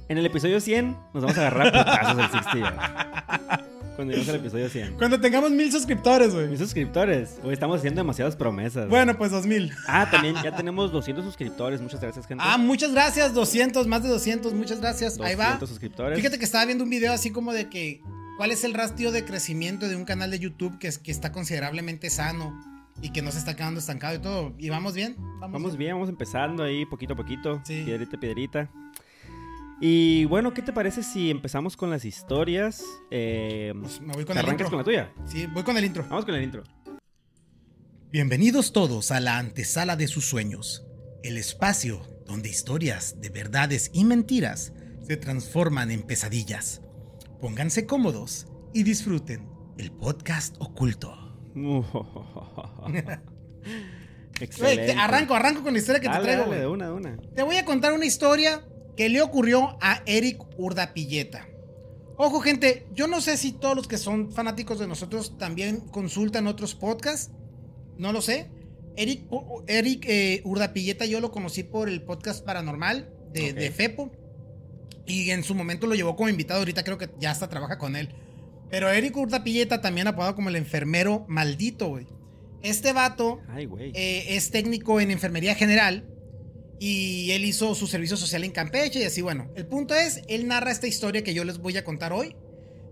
En 0.09 0.19
el 0.19 0.27
episodio 0.27 0.61
100 0.61 0.97
nos 1.15 1.23
vamos 1.23 1.37
a 1.37 1.41
agarrar 1.41 1.73
putazos 1.73 2.17
del 2.17 2.31
60. 2.31 3.67
Cuando 3.97 4.13
lleguemos 4.13 4.29
al 4.29 4.41
episodio 4.41 4.69
100. 4.69 4.95
Cuando 4.99 5.19
tengamos 5.19 5.51
mil 5.51 5.73
suscriptores, 5.73 6.35
güey. 6.35 6.49
Mil 6.49 6.59
suscriptores. 6.59 7.39
Hoy 7.43 7.55
estamos 7.55 7.79
haciendo 7.79 8.01
demasiadas 8.01 8.37
promesas. 8.37 8.89
Bueno, 8.91 9.17
pues 9.17 9.31
dos 9.31 9.47
mil. 9.47 9.73
Ah, 9.89 10.09
también 10.11 10.37
ya 10.45 10.55
tenemos 10.55 10.93
200 10.93 11.25
suscriptores. 11.25 11.81
Muchas 11.81 12.01
gracias, 12.01 12.27
gente. 12.27 12.45
Ah, 12.47 12.59
muchas 12.59 12.93
gracias. 12.93 13.33
200, 13.33 13.87
más 13.87 14.03
de 14.03 14.11
200. 14.11 14.53
Muchas 14.53 14.81
gracias. 14.81 15.19
Ahí 15.19 15.35
va. 15.35 15.59
suscriptores. 15.59 16.19
Fíjate 16.19 16.39
que 16.39 16.45
estaba 16.45 16.67
viendo 16.67 16.85
un 16.85 16.91
video 16.91 17.13
así 17.13 17.31
como 17.31 17.55
de 17.55 17.71
que. 17.71 18.03
¿Cuál 18.37 18.51
es 18.51 18.65
el 18.65 18.75
rastro 18.75 19.13
de 19.13 19.25
crecimiento 19.25 19.89
de 19.89 19.97
un 19.97 20.05
canal 20.05 20.31
de 20.31 20.39
YouTube 20.39 20.79
que, 20.79 20.89
es, 20.89 20.99
que 20.99 21.11
está 21.11 21.33
considerablemente 21.33 22.11
sano? 22.11 22.55
y 23.03 23.11
que 23.11 23.21
no 23.21 23.31
se 23.31 23.39
está 23.39 23.55
quedando 23.55 23.81
estancado 23.81 24.15
y 24.15 24.19
todo. 24.21 24.55
¿Y 24.59 24.71
vamos 24.71 24.95
bien? 24.95 25.17
Vamos, 25.39 25.77
bien. 25.77 25.93
vamos 25.93 26.09
empezando 26.09 26.63
ahí 26.63 26.87
poquito 26.87 27.13
a 27.13 27.17
poquito, 27.17 27.61
sí. 27.65 27.83
piedrita, 27.85 28.19
piedrita. 28.19 28.71
Y 29.81 30.25
bueno, 30.25 30.55
¿qué 30.55 30.63
te 30.63 30.73
parece 30.73 31.03
si 31.03 31.31
empezamos 31.31 31.77
con 31.77 31.91
las 31.91 32.05
historias? 32.07 32.83
Eh, 33.11 33.75
pues 33.79 34.01
me 34.01 34.15
voy 34.15 34.25
con 34.25 34.39
el 34.39 34.49
intro. 34.49 34.71
con 34.71 34.79
la 34.79 34.85
tuya? 34.85 35.13
Sí, 35.27 35.47
voy 35.47 35.63
con 35.63 35.77
el 35.77 35.85
intro. 35.85 36.07
Vamos 36.09 36.25
con 36.25 36.35
el 36.35 36.43
intro. 36.43 36.65
Bienvenidos 38.11 38.73
todos 38.73 39.11
a 39.11 39.21
la 39.21 39.37
antesala 39.37 39.97
de 39.97 40.09
sus 40.09 40.25
sueños, 40.25 40.87
el 41.23 41.37
espacio 41.37 42.01
donde 42.25 42.49
historias 42.49 43.21
de 43.21 43.29
verdades 43.29 43.91
y 43.93 44.05
mentiras 44.05 44.73
se 45.07 45.19
transforman 45.19 45.91
en 45.91 46.03
pesadillas. 46.03 46.81
Pónganse 47.41 47.87
cómodos 47.87 48.47
y 48.73 48.83
disfruten 48.83 49.49
el 49.79 49.93
podcast 49.93 50.57
oculto. 50.59 51.15
Excelente. 54.41 54.93
arranco, 54.93 55.35
arranco 55.35 55.63
con 55.63 55.73
la 55.73 55.79
historia 55.79 56.01
que 56.01 56.09
te 56.09 56.19
traigo. 56.19 56.51
de 56.53 56.67
una, 56.67 56.87
de 56.87 56.93
una. 56.93 57.17
Te 57.35 57.43
voy 57.43 57.57
a 57.57 57.65
contar 57.65 57.93
una 57.95 58.05
historia 58.05 58.63
¿Qué 58.97 59.11
le 59.11 59.21
ocurrió 59.21 59.77
a 59.81 60.03
Eric 60.07 60.43
Urdapilleta, 60.57 61.49
Ojo, 62.19 62.41
gente, 62.41 62.87
yo 62.95 63.09
no 63.09 63.21
sé 63.21 63.37
si 63.37 63.53
todos 63.53 63.77
los 63.77 63.87
que 63.87 63.99
son 63.99 64.33
fanáticos 64.33 64.79
de 64.79 64.87
nosotros 64.87 65.37
también 65.37 65.81
consultan 65.81 66.47
otros 66.47 66.75
podcasts. 66.75 67.31
No 67.99 68.11
lo 68.11 68.23
sé. 68.23 68.51
Eric, 68.97 69.27
Eric 69.67 70.07
eh, 70.09 70.41
Urdapilleta 70.47 71.05
yo 71.05 71.21
lo 71.21 71.31
conocí 71.31 71.63
por 71.63 71.91
el 71.91 72.01
podcast 72.01 72.43
paranormal 72.43 73.13
de, 73.35 73.53
de, 73.53 73.71
Fepo. 73.71 74.11
Y 75.07 75.31
en 75.31 75.45
su 75.45 75.55
momento 75.55 75.87
lo 75.87 75.95
llevó 75.95 76.17
como 76.17 76.29
invitado. 76.29 76.61
Ahorita 76.61 76.85
creo 76.85 76.99
que 76.99 77.09
ya 77.19 77.31
hasta 77.31 77.49
trabaja 77.49 77.79
con 77.79 77.97
él. 77.97 78.11
Pero 78.71 78.91
Eric 78.91 79.17
Urdapilleta, 79.17 79.81
también 79.81 80.09
apodado 80.09 80.35
como 80.35 80.49
el 80.49 80.57
enfermero 80.57 81.25
maldito, 81.29 81.89
güey. 81.89 82.07
Este 82.63 82.93
vato 82.93 83.41
eh, 83.57 84.25
es 84.31 84.51
técnico 84.51 85.01
en 85.01 85.11
enfermería 85.11 85.55
general. 85.55 86.05
Y 86.79 87.31
él 87.31 87.45
hizo 87.45 87.75
su 87.75 87.87
servicio 87.87 88.17
social 88.17 88.45
en 88.45 88.51
Campeche 88.51 89.01
y 89.01 89.05
así, 89.05 89.23
bueno. 89.23 89.49
El 89.55 89.67
punto 89.67 89.95
es, 89.95 90.23
él 90.29 90.47
narra 90.47 90.73
esta 90.73 90.87
historia 90.87 91.23
que 91.23 91.33
yo 91.33 91.45
les 91.45 91.59
voy 91.59 91.77
a 91.77 91.85
contar 91.85 92.13
hoy. 92.13 92.37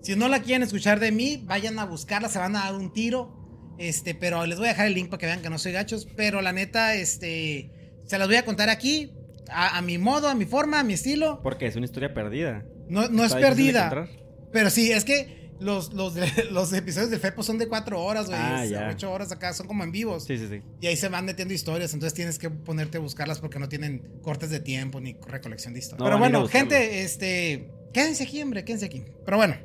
Si 0.00 0.14
no 0.16 0.28
la 0.28 0.42
quieren 0.42 0.62
escuchar 0.62 1.00
de 1.00 1.12
mí, 1.12 1.42
vayan 1.44 1.78
a 1.78 1.85
buscarla, 1.85 2.28
se 2.28 2.38
van 2.38 2.56
a 2.56 2.64
dar 2.64 2.75
un 2.75 2.92
tiro. 2.92 3.35
Este, 3.78 4.14
pero 4.14 4.47
les 4.47 4.59
voy 4.59 4.66
a 4.66 4.71
dejar 4.71 4.87
el 4.87 4.94
link 4.94 5.09
para 5.09 5.18
que 5.18 5.26
vean 5.26 5.42
que 5.42 5.50
no 5.50 5.59
soy 5.59 5.73
gachos. 5.73 6.06
Pero 6.16 6.40
la 6.40 6.52
neta, 6.52 6.94
este, 6.94 7.71
se 8.06 8.18
las 8.18 8.28
voy 8.28 8.37
a 8.37 8.44
contar 8.44 8.71
aquí, 8.71 9.12
a, 9.54 9.80
mi 9.82 9.99
modo, 9.99 10.28
a 10.28 10.34
mi 10.34 10.44
forma, 10.44 10.80
a 10.80 10.84
mi 10.84 10.94
estilo. 10.94 11.40
Porque 11.42 11.66
es 11.66 11.76
una 11.76 11.87
historia 11.87 12.12
perdida. 12.12 12.64
No, 12.88 13.08
no 13.08 13.25
es 13.25 13.34
perdida. 13.34 14.08
Pero 14.52 14.70
sí, 14.70 14.92
es 14.92 15.04
que 15.04 15.44
los, 15.61 15.92
los, 15.92 16.14
los 16.50 16.73
episodios 16.73 17.11
de 17.11 17.18
Fepo 17.18 17.42
son 17.42 17.58
de 17.58 17.68
cuatro 17.68 18.02
horas, 18.02 18.26
güey. 18.26 18.38
Ah, 18.38 18.90
ocho 18.92 19.12
horas 19.12 19.32
acá, 19.32 19.52
son 19.52 19.66
como 19.66 19.84
en 19.84 19.92
vivos. 19.92 20.25
Sí, 20.25 20.38
sí, 20.38 20.49
sí. 20.49 20.62
Y 20.80 20.87
ahí 20.87 20.96
se 20.96 21.08
van 21.08 21.25
metiendo 21.25 21.54
historias, 21.54 21.94
entonces 21.94 22.14
tienes 22.14 22.38
que 22.38 22.50
ponerte 22.50 22.99
a 22.99 23.00
buscarlas 23.00 23.40
porque 23.40 23.58
no 23.58 23.68
tienen 23.68 24.20
cortes 24.23 24.50
de 24.50 24.61
tiempo 24.61 25.00
ni 25.00 25.16
recolección 25.26 25.73
de 25.75 25.80
historias. 25.80 26.04
Pero 26.04 26.18
bueno, 26.18 26.46
gente, 26.49 27.02
este. 27.02 27.70
Quédense 27.92 28.25
aquí, 28.25 28.42
hombre, 28.42 28.64
quédense 28.64 28.87
aquí. 28.87 29.04
Pero 29.25 29.37
bueno. 29.37 29.56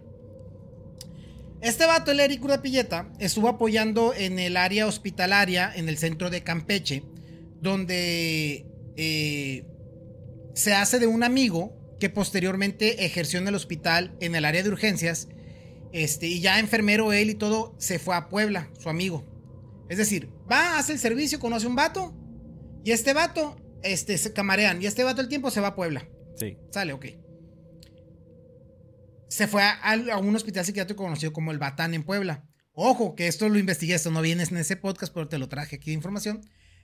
Este 1.62 1.86
vato, 1.86 2.12
el 2.12 2.22
Eric 2.22 2.42
Pilleta, 2.62 3.12
estuvo 3.20 3.50
apoyando 3.50 4.14
en 4.14 4.40
el 4.40 4.56
área 4.56 4.88
hospitalaria 4.88 5.70
en 5.76 5.90
el 5.90 5.98
centro 5.98 6.30
de 6.30 6.42
Campeche, 6.42 7.04
donde 7.60 8.66
eh, 8.96 9.66
se 10.54 10.74
hace 10.74 11.00
de 11.00 11.08
un 11.08 11.24
amigo 11.24 11.76
que 12.00 12.10
posteriormente 12.10 13.06
ejerció 13.06 13.40
en 13.40 13.48
el 13.48 13.56
hospital 13.56 14.16
en 14.20 14.36
el 14.36 14.46
área 14.46 14.64
de 14.64 14.70
urgencias 14.70 15.28
este, 15.92 16.28
y 16.28 16.40
ya 16.40 16.60
enfermero 16.60 17.14
él 17.14 17.30
y 17.30 17.36
todo, 17.36 17.76
se 17.78 18.00
fue 18.00 18.16
a 18.16 18.30
Puebla, 18.30 18.70
su 18.80 18.90
amigo. 18.90 19.26
Es 19.90 19.98
decir, 19.98 20.30
va, 20.50 20.78
hace 20.78 20.94
el 20.94 21.00
servicio, 21.00 21.40
conoce 21.40 21.68
un 21.68 21.76
vato. 21.76 22.16
Y 22.84 22.92
este 22.92 23.14
vato, 23.14 23.58
este, 23.84 24.18
se 24.18 24.34
camarean. 24.34 24.82
Y 24.82 24.86
este 24.86 25.04
vato 25.04 25.22
el 25.22 25.28
tiempo 25.28 25.50
se 25.50 25.62
va 25.62 25.70
a 25.70 25.76
Puebla. 25.76 26.08
Sí. 26.38 26.58
Sale, 26.72 26.94
ok. 26.94 27.06
Se 29.28 29.48
fue 29.48 29.64
a, 29.64 30.18
un 30.18 30.36
hospital 30.36 30.66
psiquiátrico 30.66 31.04
conocido 31.04 31.34
como 31.34 31.52
el 31.52 31.60
Batán 31.60 31.94
en 31.94 32.04
Puebla. 32.04 32.48
Ojo, 32.74 33.16
que 33.16 33.28
esto 33.28 33.50
lo 33.50 33.60
investigué, 33.60 33.96
esto 33.96 34.12
no 34.12 34.22
viene 34.22 34.44
en 34.44 34.58
ese 34.58 34.76
podcast, 34.76 35.14
pero 35.14 35.28
te 35.28 35.38
lo 35.38 35.50
traje 35.50 35.78
aquí 35.78 35.90
de 35.90 35.96
información. 35.96 36.42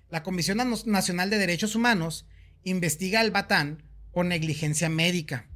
La 0.10 0.24
Comisión 0.24 0.60
Nacional 0.86 1.30
de 1.30 1.38
Derechos 1.38 1.76
Humanos 1.76 2.28
investiga 2.66 3.22
al 3.22 3.32
Batán 3.32 3.82
por 4.12 4.26
negligencia 4.26 4.90
médica 4.90 5.48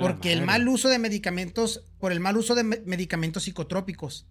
porque 0.00 0.32
el 0.32 0.44
mal 0.44 0.68
uso 0.68 0.88
de 0.88 0.98
medicamentos, 0.98 1.84
por 1.98 2.12
el 2.12 2.20
mal 2.20 2.36
uso 2.36 2.54
de 2.54 2.64
medicamentos 2.64 3.44
psicotrópicos. 3.44 4.26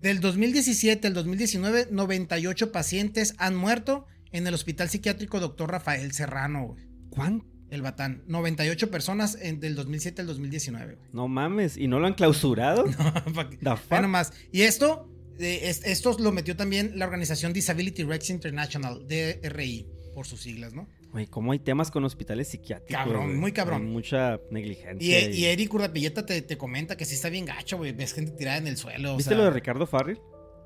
Del 0.00 0.20
2017 0.20 1.08
al 1.08 1.14
2019, 1.14 1.88
98 1.90 2.72
pacientes 2.72 3.34
han 3.36 3.54
muerto 3.54 4.06
en 4.32 4.46
el 4.46 4.54
Hospital 4.54 4.88
Psiquiátrico 4.88 5.40
Dr. 5.40 5.70
Rafael 5.70 6.12
Serrano, 6.12 6.76
¿Cuánto? 7.10 7.44
El 7.70 7.82
Batán. 7.82 8.22
98 8.26 8.90
personas 8.90 9.36
en, 9.40 9.60
del 9.60 9.74
2007 9.74 10.22
al 10.22 10.26
2019, 10.28 10.98
No 11.12 11.28
mames, 11.28 11.76
¿y 11.76 11.86
no 11.86 12.00
lo 12.00 12.06
han 12.06 12.14
clausurado? 12.14 12.84
no, 13.60 13.78
bueno, 13.90 14.08
más. 14.08 14.32
Y 14.52 14.62
esto, 14.62 15.08
eh, 15.38 15.72
esto 15.84 16.16
lo 16.18 16.32
metió 16.32 16.56
también 16.56 16.92
la 16.98 17.04
organización 17.04 17.52
Disability 17.52 18.04
Rights 18.04 18.30
International, 18.30 19.06
DRI, 19.06 19.86
por 20.14 20.26
sus 20.26 20.40
siglas, 20.40 20.72
¿no? 20.72 20.88
Güey, 21.12 21.26
¿cómo 21.26 21.52
hay 21.52 21.58
temas 21.58 21.90
con 21.90 22.04
hospitales 22.04 22.48
psiquiátricos? 22.48 23.04
Cabrón, 23.04 23.36
muy 23.36 23.52
cabrón. 23.52 23.90
mucha 23.90 24.38
negligencia. 24.50 25.28
Y, 25.28 25.34
y... 25.34 25.44
Eric 25.46 25.74
Urdapilleta 25.74 26.24
te, 26.24 26.40
te, 26.42 26.56
comenta 26.56 26.96
que 26.96 27.04
sí 27.04 27.16
está 27.16 27.28
bien 27.28 27.46
gacho, 27.46 27.78
güey. 27.78 27.92
Ves 27.92 28.12
gente 28.12 28.30
tirada 28.32 28.58
en 28.58 28.68
el 28.68 28.76
suelo. 28.76 29.16
¿Viste 29.16 29.34
lo 29.34 29.44
de 29.44 29.50
Ricardo 29.50 29.86
Farrell? 29.86 30.20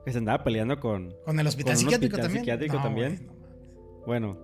Que 0.05 0.13
se 0.13 0.19
andaba 0.19 0.45
peleando 0.45 0.79
con. 0.79 1.15
Con 1.25 1.41
el 1.41 1.47
hospital 1.47 1.77
psiquiátrico 1.77 2.19
también. 2.19 2.41
psiquiátrico 2.41 2.77
también. 2.77 3.29
bueno. 4.07 4.39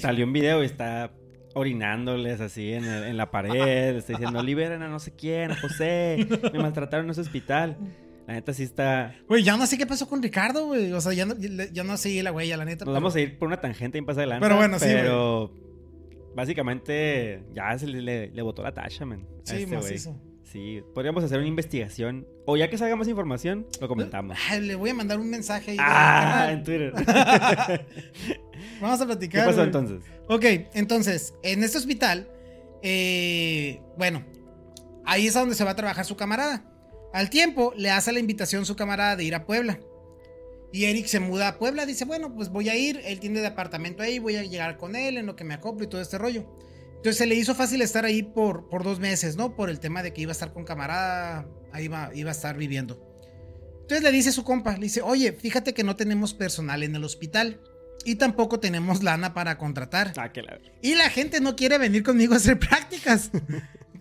Salió 0.00 0.26
un 0.26 0.32
video 0.32 0.62
y 0.62 0.66
está 0.66 1.12
orinándoles 1.54 2.40
así 2.40 2.72
en, 2.72 2.84
en 2.84 3.16
la 3.16 3.30
pared. 3.30 3.96
está 3.96 4.12
diciendo, 4.12 4.42
liberen 4.42 4.82
a 4.82 4.88
no 4.88 4.98
sé 4.98 5.12
quién, 5.16 5.54
José. 5.56 6.26
Me 6.52 6.58
maltrataron 6.58 7.06
en 7.06 7.10
ese 7.10 7.22
hospital. 7.22 7.78
La 8.26 8.34
neta 8.34 8.52
sí 8.52 8.62
está. 8.62 9.14
Güey, 9.28 9.42
ya 9.42 9.56
no 9.56 9.66
sé 9.66 9.76
qué 9.76 9.86
pasó 9.86 10.08
con 10.08 10.22
Ricardo, 10.22 10.66
güey. 10.66 10.92
O 10.92 11.00
sea, 11.00 11.12
ya 11.12 11.26
no, 11.26 11.34
ya 11.36 11.84
no 11.84 11.96
seguí 11.96 12.22
la 12.22 12.32
huella, 12.32 12.56
la 12.56 12.64
neta. 12.64 12.84
Nos 12.84 12.94
vamos 12.94 13.14
a 13.14 13.20
ir 13.20 13.38
por 13.38 13.48
una 13.48 13.60
tangente 13.60 13.98
en 13.98 14.06
pasa 14.06 14.20
adelante. 14.20 14.44
Pero 14.44 14.56
bueno, 14.56 14.78
sí. 14.78 14.86
Pero 14.86 15.52
básicamente 16.34 17.44
ya 17.52 17.76
se 17.78 17.86
le, 17.86 18.28
le, 18.28 18.42
botó 18.42 18.62
la 18.62 18.72
tacha, 18.72 19.04
man. 19.04 19.26
Sí, 19.44 19.66
más 19.66 19.90
eso. 19.90 20.20
Sí, 20.44 20.82
podríamos 20.94 21.24
hacer 21.24 21.38
una 21.38 21.48
investigación. 21.48 22.26
O 22.44 22.56
ya 22.56 22.68
que 22.68 22.76
salga 22.76 22.94
más 22.94 23.08
información, 23.08 23.66
lo 23.80 23.88
comentamos. 23.88 24.36
le 24.60 24.74
voy 24.74 24.90
a 24.90 24.94
mandar 24.94 25.18
un 25.18 25.30
mensaje 25.30 25.72
ahí. 25.72 25.76
Ah, 25.80 26.50
en 26.52 26.62
Twitter. 26.62 26.92
Vamos 28.80 29.00
a 29.00 29.06
platicar. 29.06 29.44
¿Qué 29.44 29.50
pasó 29.50 29.62
entonces? 29.62 30.02
Ok, 30.28 30.44
entonces, 30.74 31.34
en 31.42 31.64
este 31.64 31.78
hospital, 31.78 32.28
eh, 32.82 33.80
bueno, 33.96 34.24
ahí 35.04 35.26
es 35.26 35.36
a 35.36 35.40
donde 35.40 35.54
se 35.54 35.64
va 35.64 35.70
a 35.70 35.76
trabajar 35.76 36.04
su 36.04 36.16
camarada. 36.16 36.64
Al 37.12 37.30
tiempo, 37.30 37.72
le 37.76 37.90
hace 37.90 38.12
la 38.12 38.20
invitación 38.20 38.62
a 38.62 38.64
su 38.66 38.76
camarada 38.76 39.16
de 39.16 39.24
ir 39.24 39.34
a 39.34 39.44
Puebla. 39.46 39.80
Y 40.72 40.86
Eric 40.86 41.06
se 41.06 41.20
muda 41.20 41.48
a 41.48 41.58
Puebla, 41.58 41.84
dice, 41.84 42.06
bueno, 42.06 42.34
pues 42.34 42.48
voy 42.48 42.70
a 42.70 42.76
ir, 42.76 43.00
él 43.04 43.20
tiene 43.20 43.40
de 43.40 43.46
apartamento 43.46 44.02
ahí, 44.02 44.18
voy 44.18 44.36
a 44.36 44.42
llegar 44.42 44.78
con 44.78 44.96
él 44.96 45.18
en 45.18 45.26
lo 45.26 45.36
que 45.36 45.44
me 45.44 45.54
acoplo 45.54 45.84
y 45.84 45.88
todo 45.88 46.00
este 46.00 46.16
rollo. 46.16 46.46
Entonces 46.96 47.18
se 47.18 47.26
le 47.26 47.34
hizo 47.34 47.54
fácil 47.54 47.82
estar 47.82 48.04
ahí 48.04 48.22
por, 48.22 48.68
por 48.68 48.82
dos 48.84 48.98
meses, 48.98 49.36
¿no? 49.36 49.54
Por 49.54 49.68
el 49.68 49.80
tema 49.80 50.02
de 50.02 50.14
que 50.14 50.22
iba 50.22 50.30
a 50.30 50.32
estar 50.32 50.52
con 50.52 50.64
camarada, 50.64 51.46
ahí 51.72 51.84
iba, 51.84 52.10
iba 52.14 52.30
a 52.30 52.32
estar 52.32 52.56
viviendo. 52.56 53.12
Entonces 53.82 54.02
le 54.02 54.12
dice 54.12 54.30
a 54.30 54.32
su 54.32 54.44
compa, 54.44 54.72
le 54.74 54.84
dice, 54.84 55.02
oye, 55.02 55.32
fíjate 55.32 55.74
que 55.74 55.84
no 55.84 55.96
tenemos 55.96 56.32
personal 56.32 56.82
en 56.82 56.94
el 56.94 57.04
hospital 57.04 57.60
y 58.04 58.14
tampoco 58.14 58.60
tenemos 58.60 59.02
lana 59.02 59.34
para 59.34 59.58
contratar. 59.58 60.12
Ah. 60.16 60.32
Y 60.80 60.94
la 60.94 61.10
gente 61.10 61.40
no 61.40 61.56
quiere 61.56 61.76
venir 61.76 62.02
conmigo 62.02 62.34
a 62.34 62.36
hacer 62.36 62.58
prácticas. 62.60 63.30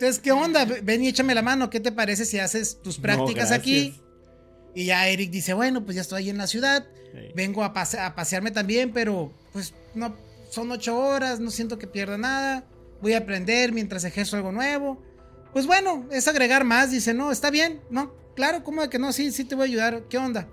Entonces, 0.02 0.20
¿qué 0.20 0.32
onda? 0.32 0.66
Ven 0.66 1.04
y 1.04 1.10
échame 1.10 1.36
la 1.36 1.44
mano. 1.44 1.70
¿Qué 1.70 1.80
te 1.80 1.92
parece 1.92 2.26
si 2.26 2.40
haces 2.40 2.82
tus 2.82 2.98
prácticas 2.98 3.52
aquí? 3.52 4.02
Y 4.74 4.86
ya 4.86 5.08
Eric 5.08 5.30
dice, 5.30 5.54
bueno, 5.54 5.86
pues 5.86 5.94
ya 5.94 6.02
estoy 6.02 6.24
ahí 6.24 6.30
en 6.32 6.40
la 6.40 6.48
ciudad. 6.48 6.88
Vengo 7.36 7.64
a, 7.64 7.72
pasearme 7.72 8.50
también, 8.50 8.94
pero 8.94 9.32
pues 9.54 9.76
no, 9.94 10.16
son 10.50 10.72
ocho 10.72 10.98
horas, 10.98 11.40
no 11.40 11.52
siento 11.52 11.78
que 11.78 11.86
pierda 11.86 12.18
nada. 12.18 12.66
Voy 13.00 13.14
a 13.14 13.20
aprender 13.20 13.74
mientras 13.74 14.04
ejerzo 14.04 14.38
algo 14.38 14.52
nuevo. 14.52 15.00
Pues 15.54 15.68
bueno, 15.68 16.08
es 16.10 16.28
agregar 16.28 16.64
más. 16.64 16.90
Dice, 16.90 17.14
no, 17.14 17.32
está 17.32 17.52
bien, 17.52 17.80
no, 17.92 18.12
claro, 18.36 18.64
¿cómo 18.64 18.82
de 18.82 18.90
que 18.90 18.98
no? 18.98 19.14
Sí, 19.14 19.32
sí 19.32 19.44
te 19.44 19.54
voy 19.54 19.66
a 19.66 19.68
ayudar. 19.68 20.04
¿Qué 20.10 20.18
onda? 20.18 20.48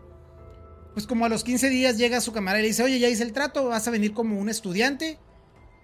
Pues 0.93 1.07
como 1.07 1.25
a 1.25 1.31
los 1.31 1.43
15 1.43 1.71
días 1.71 1.97
llega 1.97 2.21
su 2.21 2.33
camarada 2.35 2.59
y 2.59 2.65
le 2.65 2.69
dice, 2.69 2.83
oye, 2.83 2.99
ya 2.99 3.09
hice 3.09 3.23
el 3.23 3.33
trato, 3.33 3.65
vas 3.69 3.89
a 3.89 3.91
venir 3.91 4.13
como 4.13 4.39
un 4.39 4.51
estudiante 4.51 5.19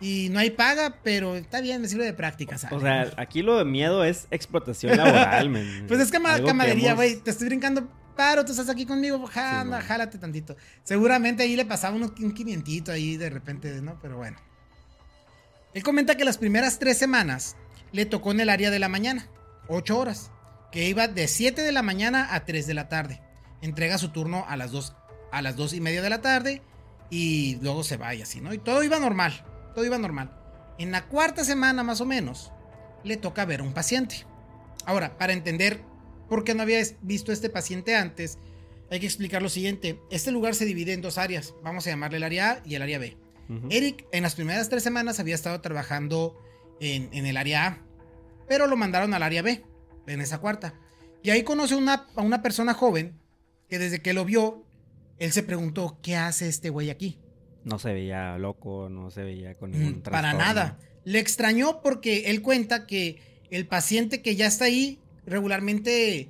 y 0.00 0.28
no 0.30 0.38
hay 0.38 0.50
paga, 0.50 0.98
pero 1.02 1.36
está 1.36 1.60
bien, 1.60 1.80
me 1.80 1.88
sirve 1.88 2.04
de 2.04 2.12
práctica, 2.12 2.56
O 2.70 2.80
sea, 2.80 3.12
aquí 3.16 3.42
lo 3.42 3.58
de 3.58 3.64
miedo 3.64 4.04
es 4.04 4.26
explotación 4.30 4.96
laboral, 4.96 5.48
man. 5.50 5.84
Pues 5.88 6.00
es 6.00 6.10
que 6.10 6.20
camaradería, 6.20 6.94
güey. 6.94 7.16
Te 7.16 7.30
estoy 7.30 7.48
brincando 7.48 7.88
paro, 8.16 8.44
tú 8.44 8.52
estás 8.52 8.68
aquí 8.68 8.86
conmigo, 8.86 9.24
jala, 9.26 9.80
jálate 9.80 10.18
tantito. 10.18 10.56
Seguramente 10.82 11.42
ahí 11.42 11.56
le 11.56 11.64
pasaba 11.64 11.96
un, 11.96 12.02
un 12.02 12.34
quinientito 12.34 12.92
ahí 12.92 13.16
de 13.16 13.30
repente, 13.30 13.80
¿no? 13.80 13.98
Pero 14.00 14.16
bueno. 14.16 14.36
Él 15.72 15.82
comenta 15.82 16.16
que 16.16 16.24
las 16.24 16.38
primeras 16.38 16.78
tres 16.78 16.98
semanas 16.98 17.56
le 17.92 18.06
tocó 18.06 18.30
en 18.32 18.40
el 18.40 18.48
área 18.48 18.70
de 18.70 18.78
la 18.78 18.88
mañana, 18.88 19.26
ocho 19.68 19.98
horas, 19.98 20.30
que 20.70 20.88
iba 20.88 21.08
de 21.08 21.26
7 21.28 21.62
de 21.62 21.72
la 21.72 21.82
mañana 21.82 22.34
a 22.34 22.44
3 22.44 22.66
de 22.66 22.74
la 22.74 22.88
tarde. 22.88 23.20
Entrega 23.60 23.98
su 23.98 24.10
turno 24.10 24.44
a 24.48 24.56
las 24.56 24.70
2, 24.70 24.94
a 25.32 25.42
las 25.42 25.56
dos 25.56 25.72
y 25.72 25.80
media 25.80 26.02
de 26.02 26.10
la 26.10 26.20
tarde 26.20 26.62
y 27.10 27.56
luego 27.62 27.82
se 27.82 27.96
va 27.96 28.14
y 28.14 28.22
así, 28.22 28.40
¿no? 28.40 28.52
Y 28.52 28.58
todo 28.58 28.82
iba 28.82 28.98
normal 28.98 29.44
todo 29.74 29.84
iba 29.84 29.98
normal. 29.98 30.30
En 30.78 30.90
la 30.90 31.06
cuarta 31.06 31.44
semana 31.44 31.82
más 31.82 32.00
o 32.00 32.06
menos, 32.06 32.52
le 33.04 33.16
toca 33.16 33.44
ver 33.44 33.60
a 33.60 33.64
un 33.64 33.74
paciente. 33.74 34.26
Ahora, 34.86 35.16
para 35.18 35.32
entender 35.32 35.82
por 36.28 36.44
qué 36.44 36.54
no 36.54 36.62
había 36.62 36.80
visto 37.02 37.30
a 37.30 37.34
este 37.34 37.50
paciente 37.50 37.94
antes, 37.94 38.38
hay 38.90 39.00
que 39.00 39.06
explicar 39.06 39.42
lo 39.42 39.48
siguiente. 39.48 40.00
Este 40.10 40.30
lugar 40.30 40.54
se 40.54 40.64
divide 40.64 40.92
en 40.92 41.02
dos 41.02 41.18
áreas. 41.18 41.54
Vamos 41.62 41.86
a 41.86 41.90
llamarle 41.90 42.18
el 42.18 42.24
área 42.24 42.50
A 42.52 42.62
y 42.64 42.74
el 42.74 42.82
área 42.82 42.98
B. 42.98 43.16
Eric 43.68 44.06
en 44.12 44.22
las 44.22 44.34
primeras 44.34 44.70
tres 44.70 44.82
semanas 44.82 45.20
había 45.20 45.34
estado 45.34 45.60
trabajando 45.60 46.40
en, 46.80 47.12
el 47.12 47.36
área 47.36 47.66
A, 47.66 47.82
pero 48.48 48.66
lo 48.66 48.76
mandaron 48.76 49.12
al 49.12 49.22
área 49.22 49.42
B, 49.42 49.62
en 50.06 50.20
esa 50.20 50.38
cuarta. 50.38 50.74
Y 51.22 51.30
ahí 51.30 51.42
conoce 51.42 51.74
una, 51.74 52.06
a 52.14 52.22
una 52.22 52.40
persona 52.40 52.72
joven 52.72 53.20
que 53.68 53.78
desde 53.78 54.00
que 54.00 54.14
lo 54.14 54.24
vio, 54.24 54.64
él 55.18 55.32
se 55.32 55.42
preguntó, 55.42 55.98
¿qué 56.02 56.16
hace 56.16 56.48
este 56.48 56.70
güey 56.70 56.90
aquí? 56.90 57.18
No 57.64 57.78
se 57.78 57.92
veía 57.92 58.36
loco, 58.38 58.88
no 58.90 59.10
se 59.10 59.24
veía 59.24 59.54
con 59.54 59.70
ningún 59.70 60.02
Para 60.02 60.34
nada. 60.34 60.78
Le 61.04 61.18
extrañó 61.18 61.80
porque 61.82 62.30
él 62.30 62.42
cuenta 62.42 62.86
que 62.86 63.20
el 63.50 63.66
paciente 63.66 64.22
que 64.22 64.36
ya 64.36 64.46
está 64.46 64.66
ahí 64.66 64.98
regularmente, 65.26 66.28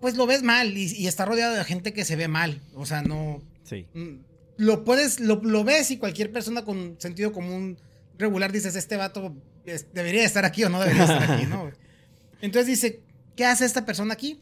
pues 0.00 0.16
lo 0.16 0.26
ves 0.26 0.42
mal 0.42 0.76
y, 0.76 1.06
está 1.06 1.24
rodeado 1.24 1.54
de 1.54 1.64
gente 1.64 1.92
que 1.92 2.04
se 2.04 2.16
ve 2.16 2.28
mal. 2.28 2.60
O 2.74 2.86
sea, 2.86 3.02
no... 3.02 3.42
Sí. 3.64 3.86
Mm, 3.94 4.18
lo 4.56 4.84
puedes, 4.84 5.20
lo, 5.20 5.64
ves 5.64 5.90
y 5.90 5.96
cualquier 5.96 6.30
persona 6.30 6.64
con 6.64 6.96
sentido 6.98 7.32
común 7.32 7.78
regular 8.16 8.52
dices, 8.52 8.76
este 8.76 8.96
vato 8.96 9.34
debería 9.92 10.24
estar 10.24 10.44
aquí 10.44 10.62
o 10.64 10.68
no 10.68 10.80
debería 10.80 11.04
estar 11.04 11.32
aquí, 11.32 11.46
¿no? 11.46 11.70
Entonces 12.40 12.66
dice, 12.66 13.00
¿qué 13.36 13.44
hace 13.44 13.64
esta 13.64 13.84
persona 13.84 14.14
aquí? 14.14 14.40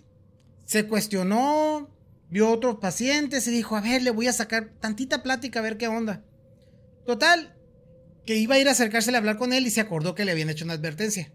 Se 0.64 0.86
cuestionó, 0.86 1.88
vio 2.32 2.50
otros 2.50 2.78
pacientes 2.78 3.46
y 3.46 3.50
dijo, 3.50 3.76
a 3.76 3.82
ver, 3.82 4.00
le 4.02 4.10
voy 4.10 4.26
a 4.26 4.32
sacar 4.32 4.70
tantita 4.80 5.22
plática 5.22 5.58
a 5.58 5.62
ver 5.62 5.76
qué 5.76 5.86
onda. 5.86 6.24
Total, 7.04 7.54
que 8.24 8.36
iba 8.36 8.54
a 8.54 8.58
ir 8.58 8.68
a 8.68 8.70
acercársele 8.70 9.18
a 9.18 9.20
hablar 9.20 9.36
con 9.36 9.52
él 9.52 9.66
y 9.66 9.70
se 9.70 9.82
acordó 9.82 10.14
que 10.14 10.24
le 10.24 10.32
habían 10.32 10.48
hecho 10.48 10.64
una 10.64 10.72
advertencia. 10.72 11.30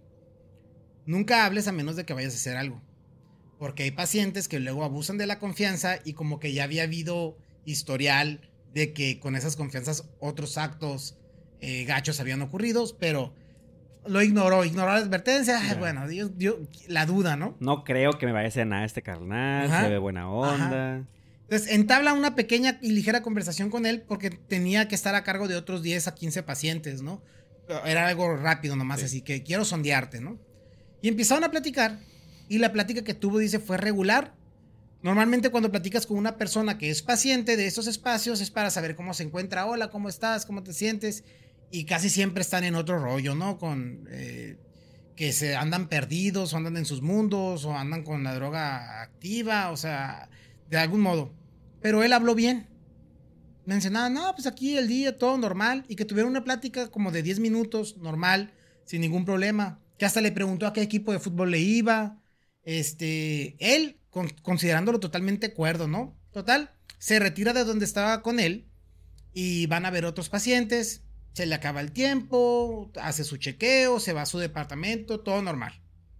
Nunca 1.05 1.45
hables 1.45 1.67
a 1.67 1.71
menos 1.71 1.97
de 1.97 2.03
que 2.03 2.15
vayas 2.15 2.33
a 2.33 2.37
hacer 2.37 2.57
algo. 2.57 2.81
Porque 3.59 3.83
hay 3.83 3.91
pacientes 3.91 4.47
que 4.47 4.59
luego 4.59 4.83
abusan 4.83 5.19
de 5.19 5.27
la 5.27 5.37
confianza 5.37 5.99
y 6.03 6.13
como 6.13 6.39
que 6.39 6.53
ya 6.53 6.63
había 6.63 6.81
habido 6.81 7.37
historial 7.63 8.49
de 8.73 8.91
que 8.93 9.19
con 9.19 9.35
esas 9.35 9.55
confianzas 9.55 10.09
otros 10.19 10.57
actos 10.57 11.19
eh, 11.61 11.85
gachos 11.85 12.19
habían 12.19 12.41
ocurrido, 12.41 12.83
pero 12.99 13.35
lo 14.07 14.21
ignoró, 14.21 14.63
ignoró 14.65 14.93
la 14.93 14.99
advertencia. 14.99 15.59
bueno, 15.79 16.07
Dios, 16.07 16.31
la 16.87 17.05
duda, 17.05 17.35
¿no? 17.35 17.55
No 17.59 17.83
creo 17.83 18.17
que 18.17 18.25
me 18.25 18.31
vaya 18.31 18.45
a 18.45 18.49
hacer 18.49 18.67
nada 18.67 18.85
este 18.85 19.01
carnal, 19.01 19.69
se 19.69 19.89
ve 19.89 19.97
buena 19.97 20.29
onda. 20.29 21.05
Entonces, 21.43 21.71
entabla 21.71 22.13
una 22.13 22.35
pequeña 22.35 22.77
y 22.81 22.91
ligera 22.91 23.21
conversación 23.21 23.69
con 23.69 23.85
él 23.85 24.01
porque 24.01 24.29
tenía 24.29 24.89
que 24.89 24.95
estar 24.95 25.15
a 25.15 25.23
cargo 25.23 25.47
de 25.47 25.55
otros 25.55 25.81
10 25.81 26.09
a 26.09 26.15
15 26.15 26.43
pacientes, 26.43 27.01
¿no? 27.01 27.21
Era 27.85 28.07
algo 28.07 28.35
rápido 28.35 28.75
nomás, 28.75 29.03
así 29.03 29.21
que 29.21 29.43
quiero 29.43 29.63
sondearte, 29.63 30.19
¿no? 30.19 30.37
Y 31.01 31.07
empezaron 31.07 31.43
a 31.43 31.51
platicar 31.51 31.99
y 32.49 32.57
la 32.57 32.71
plática 32.71 33.03
que 33.03 33.13
tuvo, 33.13 33.39
dice, 33.39 33.59
fue 33.59 33.77
regular. 33.77 34.33
Normalmente 35.01 35.49
cuando 35.49 35.71
platicas 35.71 36.05
con 36.05 36.17
una 36.17 36.37
persona 36.37 36.77
que 36.77 36.89
es 36.89 37.01
paciente 37.01 37.55
de 37.55 37.67
esos 37.67 37.87
espacios 37.87 38.41
es 38.41 38.51
para 38.51 38.69
saber 38.69 38.95
cómo 38.95 39.13
se 39.13 39.23
encuentra, 39.23 39.65
hola, 39.65 39.89
¿cómo 39.89 40.09
estás? 40.09 40.45
¿Cómo 40.45 40.63
te 40.63 40.73
sientes? 40.73 41.23
Y 41.71 41.85
casi 41.85 42.09
siempre 42.09 42.41
están 42.41 42.63
en 42.63 42.75
otro 42.75 42.99
rollo, 42.99 43.35
¿no? 43.35 43.57
Con 43.57 44.07
eh, 44.09 44.57
que 45.15 45.33
se 45.33 45.55
andan 45.55 45.89
perdidos 45.89 46.53
o 46.53 46.57
andan 46.57 46.77
en 46.77 46.85
sus 46.85 47.01
mundos 47.01 47.65
o 47.65 47.73
andan 47.73 48.03
con 48.03 48.23
la 48.23 48.33
droga 48.35 49.01
activa, 49.01 49.71
o 49.71 49.77
sea, 49.77 50.29
de 50.69 50.77
algún 50.77 51.01
modo. 51.01 51.33
Pero 51.81 52.03
él 52.03 52.13
habló 52.13 52.35
bien. 52.35 52.67
Mencionaba, 53.65 54.09
no, 54.09 54.33
pues 54.33 54.47
aquí 54.47 54.77
el 54.77 54.87
día 54.87 55.17
todo 55.17 55.37
normal. 55.37 55.85
Y 55.89 55.95
que 55.95 56.05
tuvieron 56.05 56.31
una 56.31 56.43
plática 56.43 56.87
como 56.87 57.11
de 57.11 57.23
10 57.23 57.39
minutos, 57.39 57.97
normal, 57.97 58.53
sin 58.85 59.01
ningún 59.01 59.25
problema. 59.25 59.79
Que 59.97 60.05
hasta 60.05 60.21
le 60.21 60.31
preguntó 60.31 60.67
a 60.67 60.73
qué 60.73 60.81
equipo 60.81 61.11
de 61.11 61.19
fútbol 61.19 61.51
le 61.51 61.59
iba. 61.59 62.21
Este, 62.63 63.55
él, 63.59 63.99
considerándolo 64.41 64.99
totalmente 64.99 65.53
cuerdo, 65.53 65.87
¿no? 65.87 66.17
Total, 66.31 66.71
se 66.99 67.19
retira 67.19 67.53
de 67.53 67.63
donde 67.63 67.85
estaba 67.85 68.21
con 68.21 68.39
él 68.39 68.67
y 69.33 69.67
van 69.67 69.85
a 69.85 69.91
ver 69.91 70.05
otros 70.05 70.29
pacientes. 70.29 71.03
Se 71.37 71.45
le 71.45 71.55
acaba 71.55 71.81
el 71.81 71.91
tiempo, 71.91 72.91
hace 72.99 73.23
su 73.23 73.37
chequeo, 73.37 73.99
se 73.99 74.13
va 74.13 74.23
a 74.23 74.25
su 74.25 74.39
departamento, 74.39 75.19
todo 75.19 75.41
normal. 75.41 75.73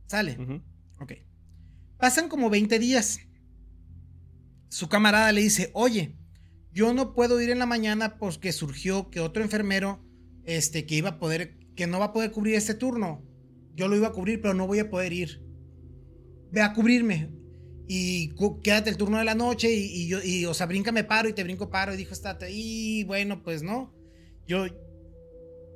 Sale. 0.06 0.38
Ok. 1.00 1.14
Pasan 1.98 2.30
como 2.30 2.50
20 2.50 2.78
días 2.78 3.20
su 4.70 4.90
camarada 4.90 5.32
le 5.32 5.42
dice, 5.42 5.72
oye, 5.74 6.16
yo 6.72 6.94
no 6.94 7.14
puedo 7.14 7.42
ir 7.42 7.50
en 7.50 7.60
la 7.60 7.66
mañana 7.66 8.18
porque 8.18 8.52
surgió 8.52 9.10
que 9.10 9.20
otro 9.20 9.44
enfermero, 9.44 10.06
este, 10.46 10.86
que 10.86 10.96
iba 10.96 11.10
a 11.10 11.20
poder, 11.20 11.58
que 11.76 11.88
no 11.88 12.00
va 12.00 12.06
a 12.06 12.14
poder 12.14 12.32
cubrir 12.32 12.56
este 12.56 12.74
turno. 12.74 13.24
Yo 13.74 13.88
lo 13.88 13.96
iba 13.96 14.08
a 14.08 14.12
cubrir, 14.12 14.42
pero 14.42 14.54
no 14.54 14.68
voy 14.68 14.80
a 14.80 14.90
poder 14.90 15.14
ir. 15.14 15.44
Ve 16.52 16.62
a 16.62 16.74
cubrirme. 16.74 17.32
Y 17.88 18.34
quédate 18.64 18.90
el 18.90 18.98
turno 18.98 19.18
de 19.18 19.24
la 19.24 19.36
noche 19.36 19.72
y, 19.72 20.08
yo, 20.08 20.22
y, 20.22 20.46
o 20.46 20.54
sea, 20.54 20.66
brinca, 20.66 20.92
me 20.92 21.06
paro 21.06 21.30
y 21.30 21.34
te 21.34 21.44
brinco 21.44 21.70
paro. 21.70 21.94
Y 21.94 21.98
dijo, 21.98 22.14
estate. 22.14 22.52
Y 22.52 23.04
bueno, 23.06 23.44
pues 23.44 23.64
no. 23.64 23.94
Yo 24.46 24.66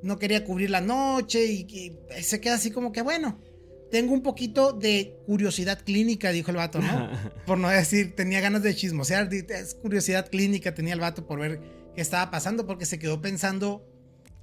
no 0.02 0.18
quería 0.18 0.44
cubrir 0.44 0.70
la 0.70 0.80
noche 0.80 1.44
y, 1.46 1.66
y 2.18 2.22
se 2.22 2.40
queda 2.40 2.54
así 2.54 2.70
como 2.70 2.92
que, 2.92 3.02
bueno, 3.02 3.38
tengo 3.92 4.14
un 4.14 4.22
poquito 4.22 4.72
de 4.72 5.18
curiosidad 5.26 5.84
clínica, 5.84 6.32
dijo 6.32 6.50
el 6.50 6.56
vato, 6.56 6.80
¿no? 6.80 7.10
por 7.46 7.58
no 7.58 7.68
decir, 7.68 8.16
tenía 8.16 8.40
ganas 8.40 8.62
de 8.62 8.74
chismosear, 8.74 9.32
es 9.32 9.74
curiosidad 9.74 10.30
clínica 10.30 10.74
tenía 10.74 10.94
el 10.94 11.00
vato 11.00 11.26
por 11.26 11.38
ver 11.38 11.60
qué 11.94 12.00
estaba 12.00 12.30
pasando, 12.30 12.66
porque 12.66 12.86
se 12.86 12.98
quedó 12.98 13.20
pensando 13.20 13.86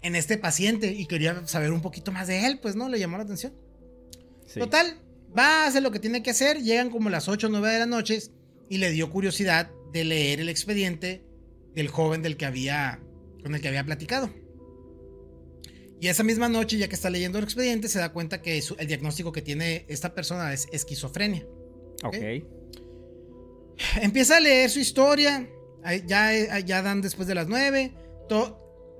en 0.04 0.16
este 0.16 0.38
paciente 0.38 0.94
y 0.94 1.08
quería 1.08 1.48
saber 1.48 1.72
un 1.72 1.82
poquito 1.82 2.12
más 2.12 2.28
de 2.28 2.46
él, 2.46 2.60
pues, 2.62 2.76
¿no? 2.76 2.90
Le 2.90 3.00
llamó 3.00 3.18
la 3.18 3.24
atención. 3.24 3.54
Total, 4.54 5.00
va 5.36 5.64
a 5.64 5.68
hacer 5.68 5.82
lo 5.82 5.90
que 5.90 6.00
tiene 6.00 6.22
que 6.22 6.30
hacer, 6.30 6.62
llegan 6.62 6.92
como 6.92 7.10
las 7.10 7.28
8 7.28 7.48
o 7.48 7.50
9 7.50 7.72
de 7.72 7.80
la 7.80 7.86
noche 7.88 8.20
y 8.70 8.78
le 8.78 8.92
dio 8.92 9.10
curiosidad 9.10 9.72
de 9.92 10.04
leer 10.04 10.42
el 10.42 10.50
expediente 10.50 11.24
del 11.74 11.88
joven 11.88 12.22
del 12.22 12.38
que 12.38 12.46
había, 12.46 13.00
con 13.42 13.56
el 13.56 13.62
que 13.62 13.68
había 13.68 13.84
platicado. 13.84 14.32
Y 16.02 16.08
esa 16.08 16.24
misma 16.24 16.48
noche, 16.48 16.78
ya 16.78 16.88
que 16.88 16.96
está 16.96 17.10
leyendo 17.10 17.38
el 17.40 17.44
expediente, 17.44 17.90
se 17.90 18.00
da 18.00 18.14
cuenta 18.14 18.42
que 18.42 18.58
el 18.78 18.88
diagnóstico 18.88 19.32
que 19.32 19.42
tiene 19.42 19.86
esta 19.90 20.14
persona 20.14 20.54
es 20.54 20.68
esquizofrenia. 20.72 21.46
Ok. 22.04 22.16
Empieza 24.02 24.38
a 24.38 24.40
leer 24.40 24.70
su 24.70 24.80
historia. 24.80 25.50
Ya, 26.06 26.60
ya 26.60 26.82
dan 26.82 27.02
después 27.02 27.28
de 27.28 27.36
las 27.36 27.48
nueve. 27.48 27.94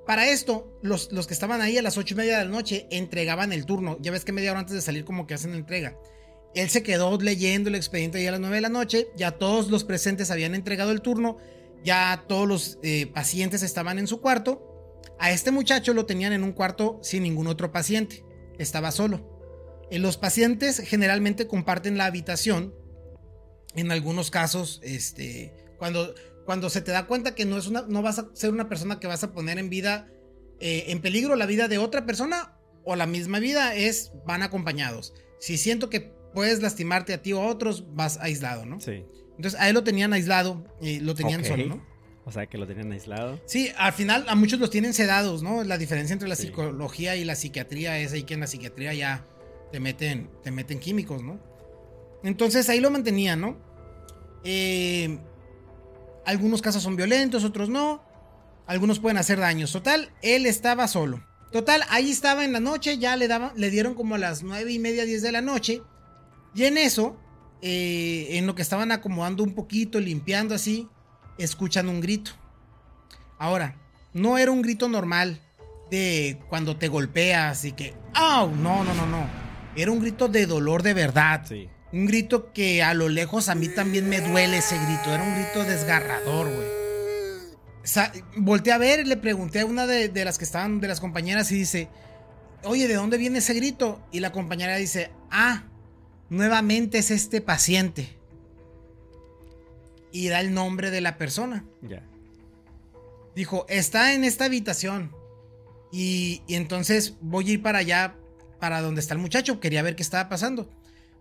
para 0.06 0.30
esto, 0.30 0.80
los, 0.82 1.12
los, 1.12 1.28
que 1.28 1.34
estaban 1.34 1.62
ahí 1.62 1.78
a 1.78 1.82
las 1.82 1.98
ocho 1.98 2.16
y 2.16 2.18
media 2.18 2.40
de 2.40 2.46
la 2.46 2.52
noche 2.52 2.88
entregaban 2.92 3.54
el 3.54 3.66
turno. 3.66 3.98
Ya 4.02 4.12
ves 4.12 4.26
que 4.26 4.32
media 4.34 4.52
hora 4.52 4.62
antes 4.62 4.76
de 4.76 4.82
salir, 4.82 5.06
como 5.06 5.26
que 5.26 5.34
hacen 5.34 5.52
la 5.52 5.58
entrega. 5.58 5.98
Él 6.56 6.70
se 6.70 6.84
quedó 6.84 7.18
leyendo 7.18 7.70
el 7.70 7.76
expediente 7.76 8.22
ya 8.22 8.30
a 8.30 8.32
las 8.34 8.42
nueve 8.42 8.56
de 8.56 8.62
la 8.62 8.70
noche. 8.70 9.08
Ya 9.16 9.32
todos 9.32 9.70
los 9.70 9.86
presentes 9.86 10.32
habían 10.32 10.56
entregado 10.56 10.92
el 10.92 11.02
turno. 11.02 11.38
Ya 11.84 12.26
todos 12.28 12.48
los 12.48 12.80
eh, 12.84 13.08
pacientes 13.08 13.64
estaban 13.64 14.00
en 14.00 14.08
su 14.08 14.20
cuarto. 14.20 14.69
A 15.20 15.32
este 15.32 15.52
muchacho 15.52 15.94
lo 15.94 16.06
tenían 16.06 16.34
en 16.34 16.44
un 16.44 16.54
cuarto 16.54 17.00
sin 17.04 17.24
ningún 17.24 17.48
otro 17.48 17.72
paciente. 17.72 18.24
Estaba 18.58 18.92
solo. 18.92 19.40
Eh, 19.92 20.00
los 20.00 20.18
pacientes 20.18 20.80
generalmente 20.80 21.48
comparten 21.48 21.98
la 21.98 22.06
habitación. 22.06 22.74
En 23.76 23.92
algunos 23.92 24.32
casos, 24.32 24.80
este, 24.84 25.54
cuando, 25.78 26.16
cuando 26.46 26.70
se 26.70 26.82
te 26.82 26.92
da 26.92 27.06
cuenta 27.06 27.36
que 27.36 27.46
no, 27.46 27.58
es 27.58 27.68
una, 27.68 27.84
no 27.84 28.02
vas 28.02 28.18
a 28.18 28.30
ser 28.34 28.52
una 28.52 28.70
persona 28.70 29.00
que 29.00 29.08
vas 29.08 29.24
a 29.24 29.32
poner 29.32 29.60
en 29.60 29.70
vida, 29.70 30.08
eh, 30.60 30.86
en 30.88 31.02
peligro 31.02 31.36
la 31.36 31.46
vida 31.46 31.68
de 31.68 31.78
otra 31.78 32.06
persona 32.06 32.58
o 32.84 32.96
la 32.96 33.06
misma 33.06 33.40
vida, 33.40 33.76
es 33.76 34.12
van 34.26 34.42
acompañados. 34.42 35.14
Si 35.40 35.58
siento 35.58 35.90
que 35.90 36.12
puedes 36.34 36.62
lastimarte 36.62 37.14
a 37.14 37.22
ti 37.22 37.34
o 37.34 37.42
a 37.42 37.48
otros, 37.48 37.94
vas 37.94 38.18
aislado, 38.18 38.66
¿no? 38.66 38.80
Sí. 38.80 39.04
Entonces 39.36 39.60
a 39.60 39.70
él 39.70 39.76
lo 39.76 39.84
tenían 39.84 40.14
aislado 40.14 40.66
y 40.82 41.00
lo 41.00 41.14
tenían 41.14 41.46
solo, 41.46 41.66
¿no? 41.68 41.86
O 42.30 42.32
sea, 42.32 42.46
que 42.46 42.60
lo 42.60 42.68
tienen 42.68 42.92
aislado. 42.92 43.42
Sí, 43.48 43.72
al 43.76 43.92
final 43.92 44.24
a 44.28 44.36
muchos 44.36 44.60
los 44.60 44.70
tienen 44.70 44.94
sedados, 44.94 45.42
¿no? 45.42 45.64
La 45.64 45.80
diferencia 45.80 46.14
entre 46.14 46.30
la 46.30 46.36
psicología 46.36 47.16
y 47.16 47.26
la 47.26 47.34
psiquiatría 47.34 47.98
es 47.98 48.14
ahí 48.14 48.22
que 48.22 48.36
en 48.36 48.42
la 48.42 48.46
psiquiatría 48.46 48.94
ya 48.94 49.26
te 49.72 49.80
meten, 49.80 50.30
te 50.44 50.52
meten 50.52 50.80
químicos, 50.80 51.24
¿no? 51.24 51.40
Entonces 52.24 52.70
ahí 52.70 52.82
lo 52.82 52.92
mantenían, 52.92 53.42
¿no? 53.42 53.58
Eh, 54.44 55.18
algunos 56.24 56.62
casos 56.62 56.84
son 56.84 56.96
violentos, 56.96 57.44
otros 57.44 57.68
no. 57.68 58.04
Algunos 58.68 59.00
pueden 59.00 59.18
hacer 59.18 59.40
daños. 59.40 59.72
Total, 59.72 60.12
él 60.22 60.46
estaba 60.46 60.88
solo. 60.88 61.26
Total, 61.52 61.82
ahí 61.90 62.12
estaba 62.12 62.46
en 62.46 62.54
la 62.54 62.60
noche, 62.60 63.00
ya 63.00 63.16
le, 63.16 63.28
daban, 63.28 63.54
le 63.56 63.72
dieron 63.72 63.96
como 63.96 64.14
a 64.14 64.20
las 64.20 64.44
nueve 64.44 64.72
y 64.72 64.78
media, 64.78 65.04
diez 65.06 65.24
de 65.24 65.32
la 65.32 65.42
noche. 65.42 65.82
Y 66.54 66.66
en 66.66 66.78
eso, 66.78 67.18
eh, 67.64 68.28
en 68.34 68.46
lo 68.46 68.54
que 68.54 68.62
estaban 68.62 68.92
acomodando 68.92 69.44
un 69.44 69.56
poquito, 69.56 70.00
limpiando 70.00 70.54
así, 70.54 70.88
escuchan 71.40 71.90
un 71.90 72.02
grito. 72.02 72.32
Ahora, 73.38 73.76
no 74.14 74.38
era 74.38 74.52
un 74.52 74.62
grito 74.62 74.90
normal 74.90 75.42
de 75.90 76.40
cuando 76.50 76.78
te 76.78 76.88
golpeas 76.88 77.66
y 77.66 77.72
que, 77.72 77.96
¡au! 78.14 78.56
No, 78.56 78.84
no, 78.84 78.94
no, 78.94 79.06
no. 79.06 79.28
Era 79.76 79.92
un 79.92 80.00
grito 80.00 80.28
de 80.28 80.46
dolor 80.46 80.84
de 80.84 80.94
verdad. 80.94 81.46
Sí. 81.48 81.70
Un 81.92 82.06
grito 82.06 82.52
que 82.54 82.84
a 82.84 82.94
lo 82.94 83.10
lejos 83.10 83.50
a 83.50 83.56
mí 83.56 83.70
también 83.70 84.08
me 84.10 84.22
duele 84.22 84.58
ese 84.58 84.78
grito. 84.78 85.14
Era 85.14 85.24
un 85.24 85.36
grito 85.36 85.64
desgarrador, 85.64 86.48
güey. 86.48 86.68
volteé 88.38 88.74
a 88.74 88.78
ver 88.78 89.00
y 89.00 89.06
le 89.06 89.18
pregunté 89.18 89.62
a 89.62 89.66
una 89.66 89.88
de, 89.88 90.10
de, 90.10 90.26
las 90.26 90.38
que 90.38 90.44
estaban, 90.44 90.80
de 90.80 90.88
las 90.88 91.00
compañeras, 91.00 91.52
y 91.52 91.56
dice, 91.56 91.90
oye, 92.64 92.88
¿de 92.88 92.96
dónde 92.96 93.18
viene 93.18 93.40
ese 93.40 93.54
grito? 93.54 94.06
Y 94.12 94.20
la 94.20 94.32
compañera 94.32 94.76
dice, 94.76 95.12
ah, 95.32 95.64
nuevamente 96.30 97.00
es 97.00 97.10
este 97.10 97.42
paciente 97.42 98.19
y 100.12 100.30
da 100.30 100.40
el 100.42 100.54
nombre 100.54 100.92
de 100.92 101.02
la 101.02 101.18
persona. 101.18 101.66
Ya. 101.82 102.04
Dijo, 103.36 103.66
está 103.70 104.14
en 104.14 104.24
esta 104.24 104.46
habitación. 104.46 105.12
Y, 105.92 106.42
entonces 106.48 107.16
voy 107.22 107.50
a 107.50 107.54
ir 107.54 107.62
para 107.62 107.80
allá, 107.80 108.16
para 108.60 108.82
donde 108.82 109.02
está 109.02 109.14
el 109.14 109.20
muchacho. 109.20 109.60
Quería 109.60 109.82
ver 109.82 109.96
qué 109.96 110.04
estaba 110.04 110.30
pasando. 110.30 110.70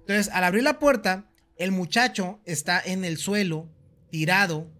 Entonces, 0.00 0.28
al 0.32 0.44
abrir 0.44 0.62
la 0.62 0.78
puerta, 0.78 1.30
el 1.56 1.72
muchacho 1.72 2.40
está 2.44 2.80
en 2.80 3.04
el 3.04 3.18
suelo, 3.18 3.68
tirado. 4.10 4.70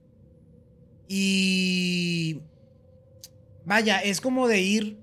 Y... 1.06 2.42
Vaya, 3.64 3.98
es 3.98 4.20
como 4.20 4.48
de 4.48 4.60
ir... 4.60 4.98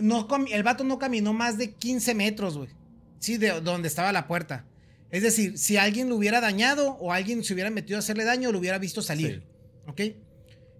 No, 0.00 0.26
el 0.50 0.62
vato 0.62 0.84
no 0.84 0.98
caminó 0.98 1.32
más 1.32 1.58
de 1.58 1.72
15 1.72 2.14
metros, 2.14 2.58
güey. 2.58 2.70
Sí, 3.18 3.36
de 3.36 3.60
donde 3.60 3.88
estaba 3.88 4.12
la 4.12 4.26
puerta. 4.26 4.64
Es 5.10 5.22
decir, 5.22 5.58
si 5.58 5.76
alguien 5.76 6.08
lo 6.08 6.16
hubiera 6.16 6.40
dañado 6.40 6.92
o 7.00 7.12
alguien 7.12 7.44
se 7.44 7.54
hubiera 7.54 7.70
metido 7.70 7.96
a 7.96 8.00
hacerle 8.00 8.24
daño, 8.24 8.52
lo 8.52 8.58
hubiera 8.58 8.78
visto 8.78 9.02
salir. 9.02 9.42
¿Ok? 9.86 10.00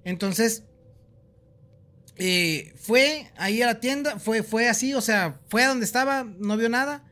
Entonces, 0.05 0.65
eh, 2.17 2.75
fue 2.77 3.31
ahí 3.37 3.63
a 3.63 3.67
la 3.67 3.81
tienda, 3.81 4.19
fue, 4.19 4.43
fue 4.43 4.69
así, 4.69 4.95
o 4.95 5.01
sea, 5.01 5.41
fue 5.49 5.65
a 5.65 5.69
donde 5.69 5.85
estaba, 5.85 6.25
no 6.25 6.57
vio 6.57 6.69
nada. 6.69 7.05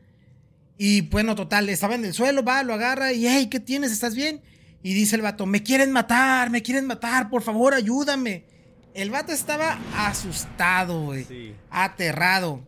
Y 0.77 1.01
bueno, 1.01 1.35
total, 1.35 1.69
estaba 1.69 1.95
en 1.95 2.05
el 2.05 2.13
suelo, 2.13 2.43
va, 2.43 2.63
lo 2.63 2.73
agarra 2.73 3.13
y, 3.13 3.27
hey, 3.27 3.47
¿qué 3.49 3.59
tienes? 3.59 3.91
¿Estás 3.91 4.15
bien? 4.15 4.41
Y 4.83 4.93
dice 4.93 5.15
el 5.15 5.21
vato, 5.21 5.45
me 5.45 5.63
quieren 5.63 5.91
matar, 5.91 6.49
me 6.49 6.61
quieren 6.61 6.85
matar, 6.85 7.29
por 7.29 7.41
favor, 7.41 7.73
ayúdame. 7.73 8.45
El 8.93 9.09
vato 9.09 9.31
estaba 9.31 9.79
asustado, 9.95 11.05
güey. 11.05 11.55
Aterrado. 11.69 12.65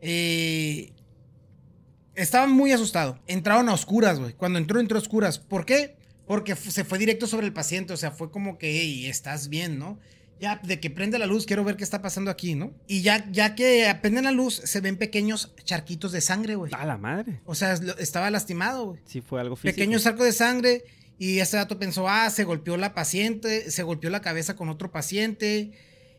Eh, 0.00 0.92
estaba 2.16 2.46
muy 2.46 2.72
asustado. 2.72 3.20
Entraron 3.26 3.68
a 3.68 3.74
oscuras, 3.74 4.18
güey. 4.18 4.32
Cuando 4.32 4.58
entró, 4.58 4.80
entró 4.80 4.98
a 4.98 5.00
oscuras. 5.00 5.38
¿Por 5.38 5.64
qué? 5.64 5.96
Porque 6.26 6.56
se 6.56 6.84
fue 6.84 6.98
directo 6.98 7.26
sobre 7.26 7.46
el 7.46 7.52
paciente. 7.52 7.92
O 7.92 7.96
sea, 7.96 8.10
fue 8.10 8.30
como 8.30 8.58
que, 8.58 8.80
hey, 8.80 9.06
estás 9.06 9.48
bien, 9.48 9.78
¿no? 9.78 9.98
Ya, 10.40 10.60
de 10.62 10.80
que 10.80 10.90
prende 10.90 11.18
la 11.18 11.24
luz, 11.24 11.46
quiero 11.46 11.64
ver 11.64 11.76
qué 11.76 11.84
está 11.84 12.02
pasando 12.02 12.30
aquí, 12.30 12.54
¿no? 12.54 12.74
Y 12.86 13.00
ya, 13.00 13.26
ya 13.30 13.54
que 13.54 13.96
prende 14.02 14.20
la 14.20 14.32
luz, 14.32 14.60
se 14.64 14.80
ven 14.80 14.98
pequeños 14.98 15.54
charquitos 15.64 16.12
de 16.12 16.20
sangre, 16.20 16.56
güey. 16.56 16.72
A 16.74 16.84
la 16.84 16.98
madre. 16.98 17.40
O 17.46 17.54
sea, 17.54 17.72
estaba 17.98 18.30
lastimado, 18.30 18.86
güey. 18.86 19.00
Sí, 19.06 19.22
fue 19.22 19.40
algo 19.40 19.56
físico. 19.56 19.74
Pequeños 19.74 20.02
charcos 20.02 20.26
de 20.26 20.32
sangre. 20.32 20.84
Y 21.18 21.38
este 21.38 21.56
dato 21.56 21.78
pensó, 21.78 22.08
ah, 22.08 22.28
se 22.28 22.44
golpeó 22.44 22.76
la 22.76 22.92
paciente, 22.92 23.70
se 23.70 23.82
golpeó 23.82 24.10
la 24.10 24.20
cabeza 24.20 24.54
con 24.54 24.68
otro 24.68 24.92
paciente. 24.92 25.72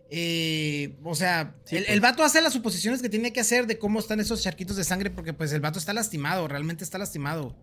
Eh, 0.09 0.95
o 1.03 1.15
sea, 1.15 1.55
el, 1.69 1.83
pues. 1.83 1.89
el, 1.89 1.99
vato 1.99 2.23
hace 2.23 2.41
las 2.41 2.53
suposiciones 2.53 3.01
que 3.01 3.09
tiene 3.09 3.33
que 3.33 3.41
hacer 3.41 3.67
de 3.67 3.77
cómo 3.77 3.99
están 3.99 4.19
esos 4.19 4.41
charquitos 4.41 4.77
de 4.77 4.83
sangre, 4.83 5.09
porque 5.09 5.33
pues 5.33 5.51
el 5.51 5.59
vato 5.59 5.79
está 5.79 5.93
lastimado, 5.93 6.47
realmente 6.47 6.83
está 6.83 6.97
lastimado. 6.97 7.55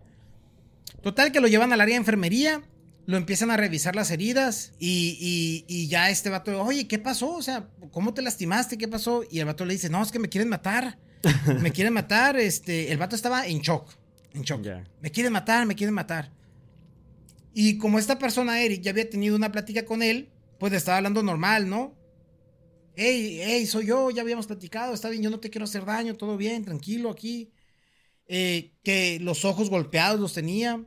Total, 1.01 1.31
que 1.31 1.39
lo 1.39 1.47
llevan 1.47 1.73
al 1.73 1.81
área 1.81 1.93
de 1.93 1.99
enfermería 1.99 2.63
lo 3.05 3.17
empiezan 3.17 3.51
a 3.51 3.57
revisar 3.57 3.95
las 3.95 4.11
heridas 4.11 4.73
y, 4.79 5.87
ya 5.87 6.09
este 6.09 6.29
vato, 6.29 6.61
oye, 6.63 6.87
¿qué 6.87 6.99
pasó? 6.99 7.35
O 7.35 7.41
sea, 7.41 7.67
¿cómo 7.91 8.13
te 8.13 8.21
lastimaste? 8.21 8.77
¿Qué 8.77 8.87
pasó? 8.87 9.23
Y 9.29 9.39
el 9.39 9.45
vato 9.45 9.65
le 9.65 9.73
dice, 9.73 9.89
no, 9.89 10.01
es 10.01 10.11
que 10.11 10.19
me 10.19 10.29
quieren 10.29 10.49
matar. 10.49 10.97
Me 11.59 11.71
quieren 11.71 11.91
matar. 11.91 12.37
Este, 12.37 12.91
el 12.91 12.99
vato 12.99 13.15
estaba 13.15 13.47
en 13.47 13.59
shock. 13.59 13.89
En 14.35 14.43
shock. 14.43 14.63
Me 15.01 15.09
quieren 15.09 15.33
matar, 15.33 15.65
me 15.65 15.73
quieren 15.73 15.95
matar. 15.95 16.31
Y 17.51 17.79
como 17.79 17.97
esta 17.97 18.19
persona, 18.19 18.61
Eric, 18.61 18.81
ya 18.81 18.91
había 18.91 19.09
tenido 19.09 19.35
una 19.35 19.51
plática 19.51 19.85
con 19.85 20.03
él, 20.03 20.29
pues 20.59 20.71
le 20.71 20.77
estaba 20.77 20.97
hablando 20.97 21.23
normal, 21.23 21.67
¿no? 21.67 21.94
Hey, 22.95 23.39
hey, 23.43 23.65
soy 23.65 23.87
yo, 23.87 24.09
ya 24.11 24.21
habíamos 24.21 24.47
platicado, 24.47 24.93
está 24.93 25.09
bien, 25.09 25.23
yo 25.23 25.29
no 25.29 25.39
te 25.39 25.49
quiero 25.49 25.65
hacer 25.65 25.85
daño, 25.85 26.15
todo 26.15 26.37
bien, 26.37 26.63
tranquilo 26.63 27.09
aquí. 27.09 27.51
Eh, 28.27 28.73
que 28.83 29.19
los 29.19 29.45
ojos 29.45 29.69
golpeados 29.69 30.19
los 30.19 30.33
tenía 30.33 30.83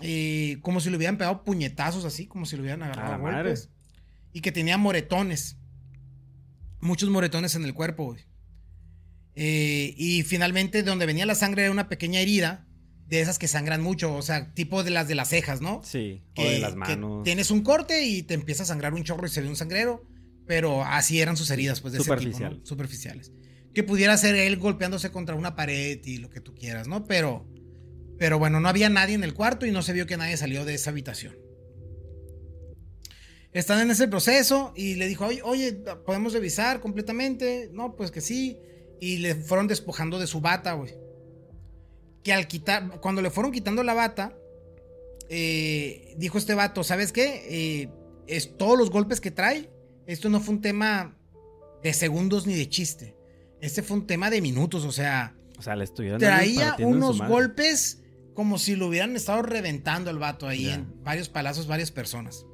eh, 0.00 0.58
como 0.62 0.80
si 0.80 0.90
le 0.90 0.96
hubieran 0.96 1.18
pegado 1.18 1.44
puñetazos 1.44 2.04
así, 2.04 2.26
como 2.26 2.46
si 2.46 2.56
lo 2.56 2.62
hubieran 2.62 2.82
agarrado 2.82 3.20
golpes. 3.20 3.68
Y 4.32 4.40
que 4.40 4.52
tenía 4.52 4.78
moretones. 4.78 5.58
Muchos 6.80 7.10
moretones 7.10 7.54
en 7.54 7.64
el 7.64 7.74
cuerpo, 7.74 8.06
güey. 8.06 8.24
Eh, 9.34 9.94
y 9.96 10.22
finalmente, 10.22 10.82
de 10.82 10.88
donde 10.88 11.06
venía 11.06 11.26
la 11.26 11.34
sangre 11.34 11.62
era 11.62 11.70
una 11.70 11.88
pequeña 11.88 12.20
herida. 12.20 12.66
De 13.06 13.20
esas 13.20 13.38
que 13.38 13.46
sangran 13.46 13.82
mucho, 13.82 14.14
o 14.14 14.22
sea, 14.22 14.54
tipo 14.54 14.82
de 14.82 14.90
las 14.90 15.06
de 15.06 15.14
las 15.14 15.28
cejas, 15.28 15.60
¿no? 15.60 15.82
Sí, 15.84 16.22
o 16.34 16.44
de 16.44 16.60
las 16.60 16.76
manos. 16.76 17.24
tienes 17.24 17.50
un 17.50 17.60
corte 17.60 18.06
y 18.06 18.22
te 18.22 18.32
empieza 18.32 18.62
a 18.62 18.66
sangrar 18.66 18.94
un 18.94 19.04
chorro 19.04 19.26
y 19.26 19.28
se 19.28 19.42
ve 19.42 19.48
un 19.48 19.56
sangrero. 19.56 20.06
Pero 20.46 20.84
así 20.84 21.20
eran 21.20 21.36
sus 21.36 21.50
heridas, 21.50 21.80
pues 21.80 21.92
de 21.92 22.00
ese 22.00 22.16
tipo, 22.16 22.60
Superficiales. 22.64 23.32
Que 23.74 23.82
pudiera 23.82 24.16
ser 24.16 24.34
él 24.34 24.56
golpeándose 24.58 25.10
contra 25.10 25.34
una 25.34 25.54
pared 25.54 26.00
y 26.04 26.18
lo 26.18 26.30
que 26.30 26.40
tú 26.40 26.54
quieras, 26.54 26.88
¿no? 26.88 27.06
Pero 27.06 27.46
pero 28.22 28.38
bueno, 28.38 28.60
no 28.60 28.68
había 28.68 28.88
nadie 28.88 29.16
en 29.16 29.24
el 29.24 29.34
cuarto 29.34 29.66
y 29.66 29.72
no 29.72 29.82
se 29.82 29.92
vio 29.92 30.06
que 30.06 30.16
nadie 30.16 30.36
salió 30.36 30.64
de 30.64 30.74
esa 30.74 30.90
habitación. 30.90 31.36
Están 33.52 33.80
en 33.80 33.90
ese 33.90 34.06
proceso 34.06 34.72
y 34.76 34.94
le 34.94 35.08
dijo, 35.08 35.26
oye, 35.42 35.72
¿podemos 36.06 36.32
revisar 36.32 36.78
completamente? 36.78 37.68
No, 37.72 37.96
pues 37.96 38.12
que 38.12 38.20
sí. 38.20 38.60
Y 39.00 39.16
le 39.16 39.34
fueron 39.34 39.66
despojando 39.66 40.20
de 40.20 40.28
su 40.28 40.40
bata, 40.40 40.74
güey. 40.74 40.94
Que 42.22 42.32
al 42.32 42.46
quitar, 42.46 43.00
cuando 43.00 43.22
le 43.22 43.30
fueron 43.30 43.50
quitando 43.50 43.82
la 43.82 43.94
bata, 43.94 44.38
eh, 45.28 46.14
dijo 46.16 46.38
este 46.38 46.54
vato, 46.54 46.84
¿sabes 46.84 47.10
qué? 47.10 47.42
Eh, 47.48 47.88
es 48.28 48.56
todos 48.56 48.78
los 48.78 48.90
golpes 48.90 49.20
que 49.20 49.32
trae. 49.32 49.68
Esto 50.06 50.28
no 50.28 50.40
fue 50.40 50.54
un 50.54 50.60
tema 50.60 51.16
de 51.82 51.92
segundos 51.92 52.46
ni 52.46 52.54
de 52.54 52.68
chiste. 52.68 53.16
Este 53.60 53.82
fue 53.82 53.98
un 53.98 54.06
tema 54.06 54.30
de 54.30 54.40
minutos, 54.40 54.84
o 54.84 54.92
sea. 54.92 55.36
O 55.58 55.62
sea, 55.62 55.76
le 55.76 55.84
estuvieron 55.84 56.18
Traía 56.18 56.76
unos 56.80 57.20
golpes 57.26 58.02
como 58.34 58.58
si 58.58 58.74
lo 58.74 58.88
hubieran 58.88 59.14
estado 59.14 59.42
reventando 59.42 60.10
el 60.10 60.18
vato 60.18 60.48
ahí 60.48 60.68
en 60.68 61.02
varios 61.04 61.28
palazos, 61.28 61.66
varias 61.66 61.90
personas. 61.90 62.46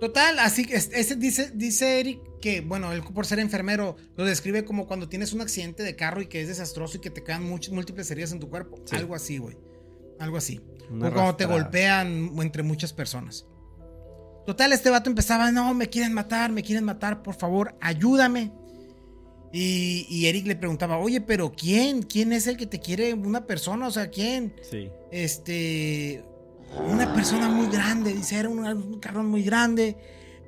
Total, 0.00 0.38
así 0.38 0.64
que 0.64 0.76
ese 0.76 1.16
dice, 1.16 1.50
dice 1.54 1.98
Eric 2.00 2.20
que, 2.40 2.60
bueno, 2.60 2.92
él 2.92 3.02
por 3.02 3.26
ser 3.26 3.40
enfermero 3.40 3.96
lo 4.16 4.24
describe 4.24 4.64
como 4.64 4.86
cuando 4.86 5.08
tienes 5.08 5.32
un 5.32 5.40
accidente 5.40 5.82
de 5.82 5.96
carro 5.96 6.22
y 6.22 6.26
que 6.26 6.40
es 6.40 6.48
desastroso 6.48 6.98
y 6.98 7.00
que 7.00 7.10
te 7.10 7.24
quedan 7.24 7.44
múltiples 7.44 8.10
heridas 8.10 8.32
en 8.32 8.38
tu 8.38 8.48
cuerpo. 8.48 8.80
Algo 8.92 9.14
así, 9.14 9.38
güey. 9.38 9.56
Algo 10.20 10.36
así. 10.36 10.60
o 10.90 10.98
cuando 11.12 11.36
te 11.36 11.46
golpean 11.46 12.30
entre 12.40 12.62
muchas 12.62 12.92
personas. 12.92 13.46
Total, 14.48 14.72
este 14.72 14.88
vato 14.88 15.10
empezaba, 15.10 15.52
no, 15.52 15.74
me 15.74 15.90
quieren 15.90 16.14
matar, 16.14 16.50
me 16.50 16.62
quieren 16.62 16.82
matar, 16.82 17.22
por 17.22 17.34
favor, 17.34 17.74
ayúdame. 17.82 18.50
Y, 19.52 20.24
Eric 20.24 20.46
le 20.46 20.56
preguntaba, 20.56 20.96
oye, 20.96 21.20
pero 21.20 21.52
¿quién? 21.52 22.02
¿Quién 22.02 22.32
es 22.32 22.46
el 22.46 22.56
que 22.56 22.66
te 22.66 22.80
quiere 22.80 23.12
una 23.12 23.44
persona? 23.44 23.86
O 23.86 23.90
sea, 23.90 24.08
¿quién? 24.08 24.54
Sí. 24.62 24.88
Este, 25.10 26.24
una 26.90 27.12
persona 27.12 27.50
muy 27.50 27.66
grande, 27.66 28.14
dice, 28.14 28.38
era 28.38 28.48
un, 28.48 28.98
carrón 29.00 29.26
muy 29.26 29.42
grande, 29.42 29.98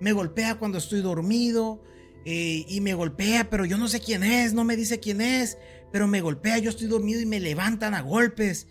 me 0.00 0.12
golpea 0.12 0.54
cuando 0.54 0.78
estoy 0.78 1.02
dormido 1.02 1.82
eh, 2.24 2.64
y 2.66 2.80
me 2.80 2.94
golpea, 2.94 3.50
pero 3.50 3.66
yo 3.66 3.76
no 3.76 3.86
sé 3.86 4.00
quién 4.00 4.24
es, 4.24 4.54
no 4.54 4.64
me 4.64 4.76
dice 4.76 4.98
quién 4.98 5.20
es, 5.20 5.58
pero 5.92 6.08
me 6.08 6.22
golpea, 6.22 6.56
yo 6.56 6.70
estoy 6.70 6.86
dormido 6.86 7.20
y 7.20 7.26
me 7.26 7.38
levantan 7.38 7.92
a 7.92 8.00
golpes. 8.00 8.66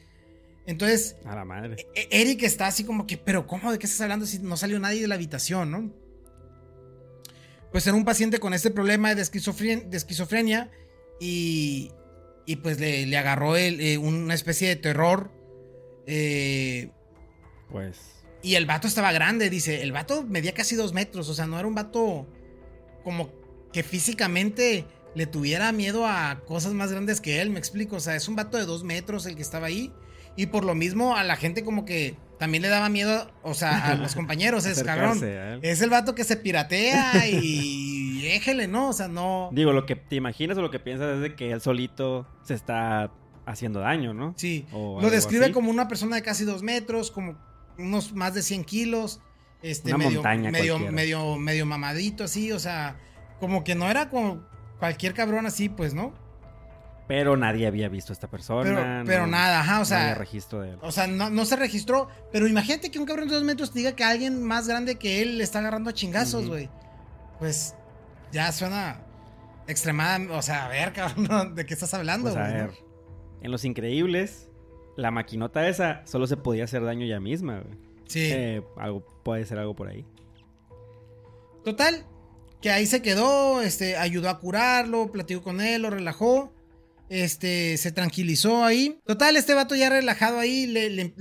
Entonces, 0.70 1.16
a 1.26 1.36
la 1.36 1.46
madre. 1.46 1.88
E-, 1.96 2.08
Eric 2.12 2.44
está 2.44 2.68
así 2.68 2.84
como 2.84 3.08
que, 3.08 3.18
pero 3.18 3.48
¿cómo? 3.48 3.72
¿De 3.72 3.80
qué 3.80 3.88
estás 3.88 4.02
hablando 4.02 4.28
si 4.28 4.38
no 4.38 4.56
salió 4.56 4.80
nadie 4.80 5.02
de 5.02 5.08
la 5.08 5.16
habitación, 5.16 5.72
no? 5.72 5.92
pues 7.72 7.86
era 7.88 7.96
un 7.96 8.06
paciente 8.06 8.40
con 8.40 8.54
este 8.54 8.70
problema 8.70 9.16
de 9.16 9.22
esquizofrenia, 9.22 9.84
de 9.88 9.98
esquizofrenia 9.98 10.72
y, 11.20 11.92
y, 12.46 12.58
pues 12.58 12.80
le, 12.80 13.16
agarró 13.18 13.58
eh, 13.58 13.98
una 13.98 14.34
especie 14.36 14.68
de 14.68 14.76
terror. 14.76 15.32
Eh, 16.06 16.92
pues. 17.72 17.98
Y 18.44 18.54
el 18.56 18.68
vato 18.68 18.88
estaba 18.88 19.12
grande, 19.12 19.50
dice, 19.50 19.82
el 19.82 19.92
vato 19.92 20.24
medía 20.24 20.54
casi 20.54 20.76
dos 20.76 20.94
metros, 20.94 21.30
o 21.30 21.34
sea, 21.34 21.48
no 21.48 21.58
era 21.58 21.68
un 21.68 21.76
vato 21.76 22.28
como 23.04 23.32
que 23.74 23.82
físicamente 23.82 24.86
le 25.16 25.26
tuviera 25.26 25.72
miedo 25.72 26.06
a 26.06 26.44
cosas 26.46 26.74
más 26.74 26.92
grandes 26.92 27.22
que 27.22 27.42
él, 27.42 27.50
me 27.50 27.60
explico, 27.60 27.96
o 27.96 28.00
sea, 28.00 28.16
es 28.16 28.28
un 28.28 28.36
vato 28.36 28.58
de 28.58 28.66
dos 28.66 28.84
metros 28.84 29.26
el 29.26 29.36
que 29.36 29.42
estaba 29.42 29.68
ahí 29.68 29.92
y 30.36 30.48
por 30.48 30.64
lo 30.64 30.76
mismo 30.76 31.16
a 31.16 31.24
la 31.24 31.36
gente 31.36 31.64
como 31.64 31.86
que 31.86 32.16
también 32.40 32.64
le 32.64 32.70
daba 32.70 32.90
miedo, 32.90 33.30
o 33.44 33.54
sea, 33.54 33.92
a 33.92 33.96
los 33.96 34.16
compañeros, 34.16 34.66
es 34.66 34.82
cabrón. 34.82 35.20
Es 35.62 35.82
el 35.82 35.90
vato 35.90 36.16
que 36.16 36.24
se 36.24 36.38
piratea 36.38 37.28
y 37.30 38.26
éjele, 38.28 38.68
¿no? 38.68 38.90
O 38.90 38.94
sea, 38.94 39.08
no. 39.08 39.50
Digo, 39.52 39.74
lo 39.74 39.86
que 39.86 39.96
te 39.96 40.16
imaginas 40.16 40.58
o 40.58 40.62
lo 40.62 40.72
que 40.72 40.80
piensas 40.80 41.18
es 41.18 41.22
de 41.22 41.36
que 41.36 41.52
él 41.52 41.62
solito 41.62 42.26
se 42.44 42.54
está 42.54 43.12
haciendo 43.46 43.82
daño, 43.82 44.14
¿no? 44.14 44.34
Sí. 44.38 44.66
lo 44.72 45.10
describe 45.10 45.52
como 45.52 45.70
una 45.70 45.88
persona 45.88 46.16
de 46.16 46.22
casi 46.22 46.46
dos 46.46 46.64
metros, 46.64 47.12
como 47.12 47.38
unos 47.78 48.14
más 48.14 48.34
de 48.34 48.42
100 48.42 48.64
kilos. 48.64 49.22
Este, 49.62 49.90
una 49.94 50.06
medio, 50.06 50.22
montaña 50.22 50.52
medio, 50.52 50.80
medio, 50.80 51.36
medio 51.36 51.66
mamadito, 51.66 52.24
así, 52.24 52.54
o 52.54 52.60
sea, 52.60 52.98
como 53.42 53.66
que 53.66 53.76
no 53.76 53.90
era 53.92 54.10
como 54.10 54.48
cualquier 54.80 55.14
cabrón 55.14 55.46
así, 55.46 55.68
pues, 55.68 55.94
¿no? 55.94 56.14
Pero 57.10 57.36
nadie 57.36 57.66
había 57.66 57.90
visto 57.90 58.12
a 58.12 58.14
esta 58.14 58.30
persona. 58.30 59.02
Pero, 59.04 59.26
nada, 59.26 59.62
ajá, 59.62 59.82
o 59.82 59.86
sea. 59.86 59.98
No 59.98 60.04
había 60.04 60.16
registro 60.16 60.62
de 60.62 60.74
él. 60.74 60.78
O 60.84 60.92
sea, 60.92 61.08
no, 61.08 61.44
se 61.44 61.56
registró. 61.56 62.08
Pero 62.32 62.48
imagínate 62.48 62.92
que 62.92 63.00
un 63.00 63.08
cabrón 63.08 63.28
de 63.28 63.34
dos 63.34 63.44
metros 63.44 63.72
te 63.72 63.80
diga 63.80 63.96
que 63.96 64.04
alguien 64.04 64.44
más 64.44 64.68
grande 64.68 65.00
que 65.00 65.24
él 65.24 65.40
le 65.40 65.44
está 65.44 65.58
agarrando 65.58 65.90
a 65.90 65.94
chingazos, 65.94 66.48
güey. 66.48 66.70
Pues 67.40 67.74
ya 68.32 68.52
suena 68.52 69.02
extremadamente. 69.66 70.36
O 70.36 70.44
sea, 70.44 70.68
a 70.68 70.70
ver, 70.70 70.94
cabrón, 70.94 71.56
¿de 71.56 71.66
qué 71.66 71.74
estás 71.74 71.96
hablando, 71.96 72.32
pues 72.32 72.38
a 72.38 72.48
ver. 72.48 72.74
En 73.42 73.50
Los 73.50 73.66
Increíbles, 73.66 74.48
la 74.96 75.10
maquinota 75.10 75.68
esa 75.68 76.06
solo 76.06 76.28
se 76.28 76.38
podía 76.38 76.66
hacer 76.66 76.84
daño 76.84 77.06
ella 77.06 77.20
misma, 77.20 77.62
güey. 77.62 77.76
Sí. 78.06 78.30
Eh, 78.32 78.62
algo, 78.78 79.04
puede 79.24 79.48
ser 79.48 79.58
algo 79.58 79.76
por 79.76 79.88
ahí. 79.88 80.06
Total, 81.64 82.06
que 82.62 82.70
ahí 82.70 82.86
se 82.86 83.02
quedó, 83.02 83.64
este, 83.64 83.98
ayudó 83.98 84.30
a 84.30 84.40
curarlo, 84.40 85.12
platicó 85.12 85.42
con 85.42 85.60
él, 85.60 85.82
lo 85.82 85.90
relajó. 85.90 86.54
Este, 87.10 87.78
se 87.78 87.92
tranquilizó 87.92 88.64
ahí. 88.64 89.00
Total, 89.06 89.36
este 89.36 89.56
vato 89.56 89.76
ya 89.76 89.90
relajado 89.90 90.40
ahí, 90.40 90.68
le, 90.68 91.12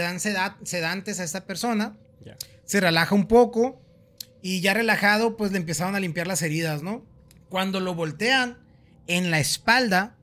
dan 0.00 0.18
sedantes 0.18 1.20
a 1.20 1.24
esta 1.24 1.44
persona. 1.44 1.96
Se 2.64 2.80
relaja 2.80 3.14
un 3.14 3.26
poco. 3.26 3.80
Y 4.40 4.60
ya 4.60 4.72
relajado, 4.72 5.36
pues 5.36 5.52
le 5.52 5.58
empezaron 5.58 5.94
a 5.94 6.00
limpiar 6.00 6.26
las 6.26 6.42
heridas, 6.42 6.82
¿no? 6.82 7.04
Cuando 7.48 7.80
lo 7.80 7.94
voltean, 7.94 8.58
en 9.06 9.30
la 9.30 9.40
espalda 9.40 10.16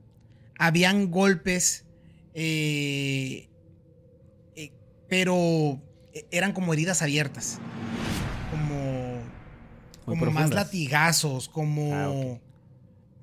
habían 0.58 1.10
golpes 1.10 1.84
Eh, 2.38 3.48
eh, 4.54 4.70
pero 5.08 5.80
eran 6.30 6.52
como 6.52 6.72
heridas 6.74 7.02
abiertas. 7.02 7.58
Como, 8.50 9.22
como 10.04 10.30
más 10.30 10.50
latigazos, 10.50 11.48
como... 11.48 11.94
Ah, 11.94 12.45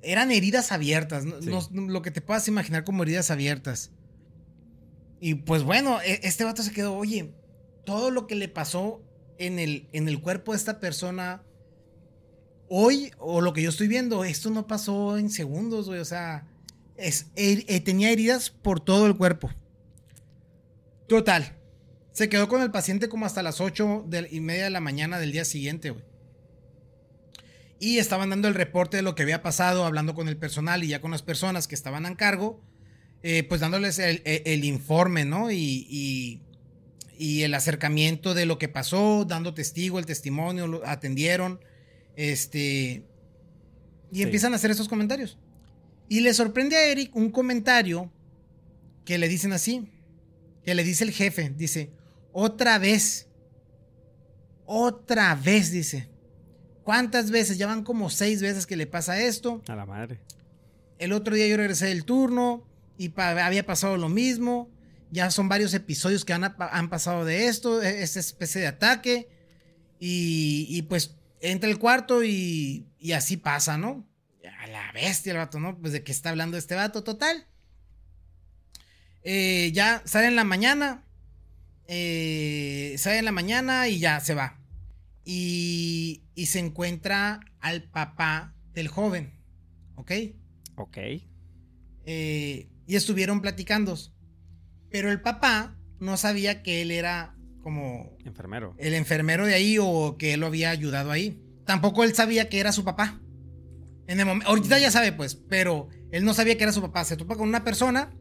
eran 0.04 0.30
heridas 0.30 0.72
abiertas, 0.72 1.24
lo 1.24 2.02
que 2.02 2.10
te 2.10 2.20
puedas 2.20 2.46
imaginar 2.48 2.84
como 2.84 3.02
heridas 3.02 3.30
abiertas. 3.30 3.90
Y 5.20 5.34
pues 5.34 5.62
bueno, 5.62 6.00
e, 6.02 6.20
este 6.22 6.44
vato 6.44 6.62
se 6.62 6.72
quedó, 6.72 6.94
oye, 6.94 7.32
todo 7.84 8.10
lo 8.10 8.26
que 8.26 8.34
le 8.34 8.48
pasó 8.48 9.02
en 9.38 9.58
el, 9.58 9.88
en 9.92 10.08
el 10.08 10.20
cuerpo 10.20 10.52
de 10.52 10.58
esta 10.58 10.80
persona 10.80 11.42
hoy, 12.68 13.12
o 13.18 13.40
lo 13.40 13.52
que 13.52 13.62
yo 13.62 13.70
estoy 13.70 13.88
viendo, 13.88 14.24
esto 14.24 14.50
no 14.50 14.66
pasó 14.66 15.18
en 15.18 15.30
segundos, 15.30 15.86
güey, 15.86 16.00
o 16.00 16.04
sea, 16.04 16.46
es, 16.96 17.26
eh, 17.36 17.80
tenía 17.80 18.10
heridas 18.10 18.50
por 18.50 18.80
todo 18.80 19.06
el 19.06 19.16
cuerpo. 19.16 19.50
Total. 21.08 21.56
Se 22.12 22.28
quedó 22.28 22.48
con 22.48 22.62
el 22.62 22.70
paciente 22.70 23.08
como 23.08 23.26
hasta 23.26 23.42
las 23.42 23.60
8 23.60 24.06
y 24.30 24.40
media 24.40 24.64
de 24.64 24.70
la 24.70 24.80
mañana 24.80 25.18
del 25.18 25.32
día 25.32 25.44
siguiente, 25.44 25.90
güey. 25.90 26.04
Y 27.84 27.98
estaban 27.98 28.30
dando 28.30 28.48
el 28.48 28.54
reporte 28.54 28.96
de 28.96 29.02
lo 29.02 29.14
que 29.14 29.24
había 29.24 29.42
pasado, 29.42 29.84
hablando 29.84 30.14
con 30.14 30.26
el 30.26 30.38
personal 30.38 30.82
y 30.82 30.88
ya 30.88 31.02
con 31.02 31.10
las 31.10 31.20
personas 31.20 31.68
que 31.68 31.74
estaban 31.74 32.06
a 32.06 32.16
cargo, 32.16 32.62
eh, 33.22 33.42
pues 33.42 33.60
dándoles 33.60 33.98
el, 33.98 34.64
informe, 34.64 35.26
¿no? 35.26 35.50
Y, 35.50 36.40
y, 37.18 37.42
el 37.42 37.52
acercamiento 37.52 38.32
de 38.32 38.46
lo 38.46 38.56
que 38.56 38.70
pasó, 38.70 39.26
dando 39.26 39.52
testigo, 39.52 39.98
el 39.98 40.06
testimonio, 40.06 40.66
lo 40.66 40.86
atendieron, 40.86 41.60
este, 42.16 43.04
y 44.10 44.22
empiezan 44.22 44.54
a 44.54 44.56
hacer 44.56 44.70
esos 44.70 44.88
comentarios. 44.88 45.36
Y 46.08 46.20
le 46.20 46.32
sorprende 46.32 46.76
a 46.76 46.86
Eric 46.86 47.14
un 47.14 47.30
comentario 47.30 48.10
que 49.04 49.18
le 49.18 49.28
dicen 49.28 49.52
así, 49.52 49.90
que 50.64 50.74
le 50.74 50.84
dice 50.84 51.04
el 51.04 51.10
jefe, 51.10 51.52
dice, 51.54 51.90
otra 52.32 52.78
vez, 52.78 53.28
otra 54.64 55.34
vez, 55.34 55.70
dice, 55.70 56.13
¿Cuántas 56.84 57.30
veces? 57.30 57.56
Ya 57.56 57.66
van 57.66 57.82
como 57.82 58.10
seis 58.10 58.42
veces 58.42 58.66
que 58.66 58.76
le 58.76 58.86
pasa 58.86 59.20
esto. 59.20 59.62
A 59.68 59.74
la 59.74 59.86
madre. 59.86 60.20
El 60.98 61.12
otro 61.12 61.34
día 61.34 61.48
yo 61.48 61.56
regresé 61.56 61.86
del 61.86 62.04
turno 62.04 62.62
y 62.98 63.12
había 63.18 63.64
pasado 63.64 63.96
lo 63.96 64.10
mismo. 64.10 64.70
Ya 65.10 65.30
son 65.30 65.48
varios 65.48 65.72
episodios 65.72 66.24
que 66.26 66.34
han, 66.34 66.90
pasado 66.90 67.24
de 67.24 67.48
esto, 67.48 67.82
e, 67.82 68.02
esta 68.02 68.20
especie 68.20 68.60
de 68.60 68.66
ataque. 68.66 69.28
Y, 69.98 70.82
pues 70.82 71.16
entra 71.40 71.70
el 71.70 71.78
cuarto 71.78 72.22
y, 72.22 72.86
así 73.14 73.38
pasa, 73.38 73.78
¿no? 73.78 74.06
A 74.60 74.66
la 74.66 74.92
bestia 74.92 75.32
el 75.32 75.38
vato, 75.38 75.58
¿no? 75.58 75.78
Pues 75.78 75.94
de 75.94 76.04
qué 76.04 76.12
está 76.12 76.30
hablando 76.30 76.58
este 76.58 76.74
vato, 76.74 77.02
total. 77.02 77.46
Eh, 79.22 79.70
ya 79.72 80.02
sale 80.04 80.26
en 80.26 80.36
la 80.36 80.44
mañana. 80.44 81.02
Eh, 81.86 82.94
sale 82.98 83.18
en 83.18 83.24
la 83.24 83.32
mañana 83.32 83.88
y 83.88 83.98
ya 84.00 84.20
se 84.20 84.34
va 84.34 84.58
y, 86.34 86.46
se 86.46 86.58
encuentra 86.58 87.40
al 87.60 87.84
papá 87.84 88.54
del 88.72 88.88
joven, 88.88 89.40
¿ok? 89.96 90.12
Ok. 90.76 90.98
Eh, 92.06 92.68
y 92.86 92.96
estuvieron 92.96 93.40
platicando, 93.40 93.96
pero 94.90 95.10
el 95.10 95.20
papá 95.20 95.76
no 96.00 96.16
sabía 96.16 96.62
que 96.62 96.82
él 96.82 96.90
era 96.90 97.36
como... 97.62 98.16
Enfermero. 98.24 98.74
El 98.78 98.94
enfermero 98.94 99.46
de 99.46 99.54
ahí 99.54 99.78
o 99.80 100.16
que 100.18 100.34
él 100.34 100.40
lo 100.40 100.46
había 100.46 100.70
ayudado 100.70 101.10
ahí. 101.10 101.40
Tampoco 101.64 102.04
él 102.04 102.14
sabía 102.14 102.48
que 102.48 102.60
era 102.60 102.72
su 102.72 102.84
papá. 102.84 103.20
En 104.06 104.20
el 104.20 104.26
momento, 104.26 104.48
ahorita 104.50 104.78
ya 104.78 104.90
sabe, 104.90 105.12
pues, 105.12 105.34
pero 105.34 105.88
él 106.10 106.24
no 106.24 106.34
sabía 106.34 106.58
que 106.58 106.64
era 106.64 106.72
su 106.72 106.82
papá. 106.82 107.04
Se 107.04 107.16
topa 107.16 107.36
con 107.36 107.48
una 107.48 107.64
persona 107.64 108.12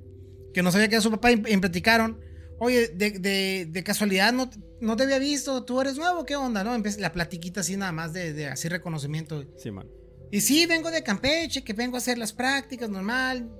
que 0.53 0.63
no 0.63 0.71
sabía 0.71 0.87
que 0.87 0.95
era 0.95 1.01
su 1.01 1.11
papá 1.11 1.31
y, 1.31 1.43
y 1.45 1.57
platicaron. 1.57 2.19
Oye, 2.59 2.87
de, 2.89 3.67
de, 3.69 3.83
casualidad 3.83 4.31
no, 4.31 4.49
no 4.79 4.95
te 4.95 5.03
había 5.03 5.19
visto, 5.19 5.63
tú 5.63 5.81
eres 5.81 5.97
nuevo, 5.97 6.25
¿qué 6.25 6.35
onda? 6.35 6.63
¿No? 6.63 6.77
La 6.97 7.11
platiquita 7.11 7.61
así 7.61 7.75
nada 7.75 7.91
más 7.91 8.13
de, 8.13 8.33
de 8.33 8.47
así 8.47 8.69
reconocimiento. 8.69 9.43
Sí, 9.57 9.71
man. 9.71 9.87
Y 10.31 10.41
sí, 10.41 10.65
vengo 10.65 10.89
de 10.89 11.03
Campeche, 11.03 11.63
que 11.63 11.73
vengo 11.73 11.95
a 11.95 11.99
hacer 11.99 12.17
las 12.17 12.33
prácticas 12.33 12.89
normal. 12.89 13.51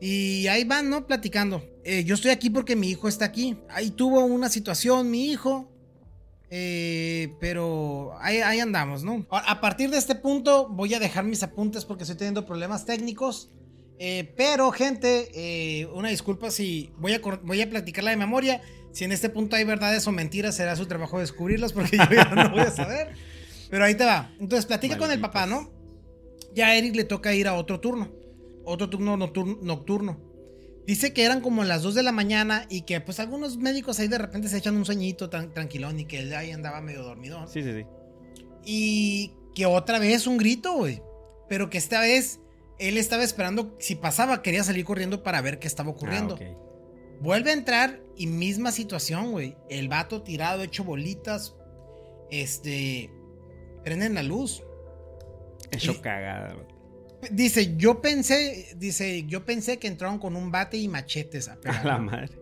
Y 0.00 0.46
ahí 0.48 0.64
van, 0.64 0.88
¿no? 0.88 1.06
Platicando. 1.06 1.62
Eh, 1.84 2.04
yo 2.04 2.14
estoy 2.14 2.30
aquí 2.30 2.50
porque 2.50 2.76
mi 2.76 2.90
hijo 2.90 3.08
está 3.08 3.26
aquí. 3.26 3.58
Ahí 3.68 3.90
tuvo 3.90 4.24
una 4.24 4.48
situación, 4.48 5.10
mi 5.10 5.30
hijo. 5.30 5.70
Eh, 6.50 7.34
pero 7.40 8.14
ahí, 8.20 8.38
ahí, 8.38 8.60
andamos, 8.60 9.02
¿no? 9.02 9.26
A 9.30 9.60
partir 9.60 9.90
de 9.90 9.98
este 9.98 10.14
punto 10.14 10.68
voy 10.68 10.94
a 10.94 10.98
dejar 10.98 11.24
mis 11.24 11.42
apuntes 11.42 11.84
porque 11.84 12.04
estoy 12.04 12.16
teniendo 12.16 12.46
problemas 12.46 12.86
técnicos. 12.86 13.50
Eh, 13.98 14.32
pero, 14.36 14.70
gente, 14.72 15.30
eh, 15.34 15.86
una 15.86 16.08
disculpa 16.08 16.50
si 16.50 16.92
voy 16.98 17.12
a, 17.12 17.20
voy 17.42 17.62
a 17.62 17.70
platicar 17.70 18.04
la 18.04 18.10
de 18.10 18.16
memoria. 18.16 18.60
Si 18.92 19.04
en 19.04 19.12
este 19.12 19.28
punto 19.28 19.56
hay 19.56 19.64
verdades 19.64 20.06
o 20.06 20.12
mentiras, 20.12 20.56
será 20.56 20.76
su 20.76 20.86
trabajo 20.86 21.18
descubrirlas 21.18 21.72
porque 21.72 21.96
yo 21.96 22.04
ya 22.10 22.24
no 22.34 22.50
voy 22.50 22.60
a 22.60 22.70
saber. 22.70 23.14
Pero 23.70 23.84
ahí 23.84 23.94
te 23.94 24.04
va. 24.04 24.32
Entonces, 24.38 24.66
platica 24.66 24.98
con 24.98 25.10
el 25.10 25.20
papá, 25.20 25.46
¿no? 25.46 25.72
Ya 26.54 26.68
a 26.68 26.76
Eric 26.76 26.94
le 26.94 27.04
toca 27.04 27.34
ir 27.34 27.48
a 27.48 27.54
otro 27.54 27.80
turno. 27.80 28.12
Otro 28.64 28.88
turno 28.88 29.16
nocturno. 29.16 30.20
Dice 30.86 31.12
que 31.12 31.24
eran 31.24 31.40
como 31.40 31.64
las 31.64 31.82
2 31.82 31.94
de 31.94 32.02
la 32.02 32.12
mañana 32.12 32.66
y 32.68 32.82
que 32.82 33.00
pues 33.00 33.18
algunos 33.18 33.56
médicos 33.56 33.98
ahí 33.98 34.08
de 34.08 34.18
repente 34.18 34.48
se 34.48 34.58
echan 34.58 34.76
un 34.76 34.84
sueñito 34.84 35.30
tan 35.30 35.52
tranquilón 35.52 35.98
y 35.98 36.04
que 36.04 36.20
él 36.20 36.34
ahí 36.34 36.50
andaba 36.50 36.80
medio 36.82 37.02
dormido. 37.02 37.46
Sí, 37.48 37.62
sí, 37.62 37.72
sí. 37.72 37.86
Y 38.64 39.32
que 39.54 39.64
otra 39.66 39.98
vez 39.98 40.26
un 40.26 40.36
grito, 40.36 40.74
güey. 40.74 41.02
Pero 41.48 41.70
que 41.70 41.78
esta 41.78 42.00
vez 42.00 42.40
él 42.78 42.98
estaba 42.98 43.22
esperando, 43.22 43.76
si 43.78 43.94
pasaba, 43.94 44.42
quería 44.42 44.64
salir 44.64 44.84
corriendo 44.84 45.22
para 45.22 45.40
ver 45.40 45.58
qué 45.58 45.66
estaba 45.66 45.90
ocurriendo. 45.90 46.38
Ah, 46.40 46.44
Vuelve 47.20 47.50
a 47.50 47.54
entrar 47.54 48.00
y 48.16 48.26
misma 48.26 48.72
situación, 48.72 49.30
güey. 49.30 49.56
El 49.68 49.88
vato 49.88 50.22
tirado, 50.22 50.62
hecho 50.62 50.84
bolitas. 50.84 51.54
Este. 52.30 53.10
Prenden 53.84 54.14
la 54.14 54.22
luz. 54.22 54.62
Hecho 55.70 56.00
cagada. 56.00 56.56
Dice, 57.30 57.76
yo 57.76 58.02
pensé, 58.02 58.74
dice, 58.76 59.24
yo 59.26 59.44
pensé 59.46 59.78
que 59.78 59.86
entraron 59.86 60.18
con 60.18 60.36
un 60.36 60.50
bate 60.50 60.76
y 60.76 60.88
machetes 60.88 61.48
a, 61.48 61.58
a 61.64 61.84
la 61.84 61.98
madre. 61.98 62.38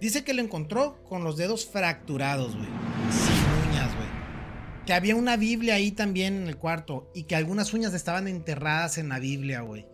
Dice 0.00 0.24
que 0.24 0.34
lo 0.34 0.42
encontró 0.42 1.02
con 1.04 1.24
los 1.24 1.36
dedos 1.36 1.66
fracturados, 1.66 2.56
güey 2.56 3.41
que 4.86 4.92
había 4.92 5.14
una 5.14 5.36
Biblia 5.36 5.74
ahí 5.74 5.92
también 5.92 6.42
en 6.42 6.48
el 6.48 6.56
cuarto 6.56 7.10
y 7.14 7.24
que 7.24 7.36
algunas 7.36 7.72
uñas 7.72 7.94
estaban 7.94 8.26
enterradas 8.26 8.98
en 8.98 9.08
la 9.08 9.18
Biblia, 9.18 9.60
güey. 9.60 9.86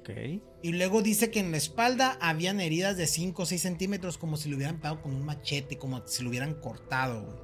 Y 0.62 0.72
luego 0.72 1.02
dice 1.02 1.30
que 1.30 1.40
en 1.40 1.50
la 1.50 1.58
espalda 1.58 2.16
habían 2.20 2.60
heridas 2.60 2.96
de 2.96 3.06
5 3.06 3.42
o 3.42 3.46
6 3.46 3.60
centímetros 3.60 4.18
como 4.18 4.36
si 4.36 4.48
lo 4.48 4.56
hubieran 4.56 4.78
pegado 4.78 5.02
con 5.02 5.14
un 5.14 5.24
machete, 5.24 5.78
como 5.78 6.06
si 6.06 6.22
lo 6.22 6.30
hubieran 6.30 6.54
cortado, 6.54 7.22
güey. 7.22 7.38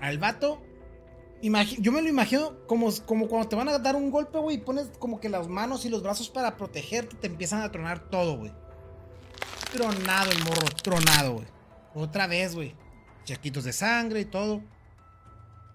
Al 0.00 0.18
vato, 0.18 0.60
yo 1.42 1.92
me 1.92 2.02
lo 2.02 2.08
imagino 2.08 2.66
como, 2.66 2.90
como 3.06 3.28
cuando 3.28 3.48
te 3.48 3.56
van 3.56 3.68
a 3.68 3.78
dar 3.78 3.96
un 3.96 4.10
golpe, 4.10 4.38
güey, 4.38 4.56
y 4.56 4.60
pones 4.60 4.90
como 4.98 5.20
que 5.20 5.28
las 5.28 5.48
manos 5.48 5.84
y 5.84 5.88
los 5.88 6.02
brazos 6.02 6.28
para 6.30 6.56
protegerte, 6.56 7.16
te 7.16 7.26
empiezan 7.26 7.62
a 7.62 7.70
tronar 7.70 8.10
todo, 8.10 8.38
güey. 8.38 8.52
Tronado 9.72 10.32
el 10.32 10.38
morro, 10.40 10.66
tronado, 10.82 11.34
güey. 11.34 11.46
Otra 11.94 12.26
vez, 12.26 12.54
güey. 12.54 12.74
Chaquitos 13.24 13.64
de 13.64 13.72
sangre 13.72 14.20
y 14.20 14.24
todo. 14.24 14.62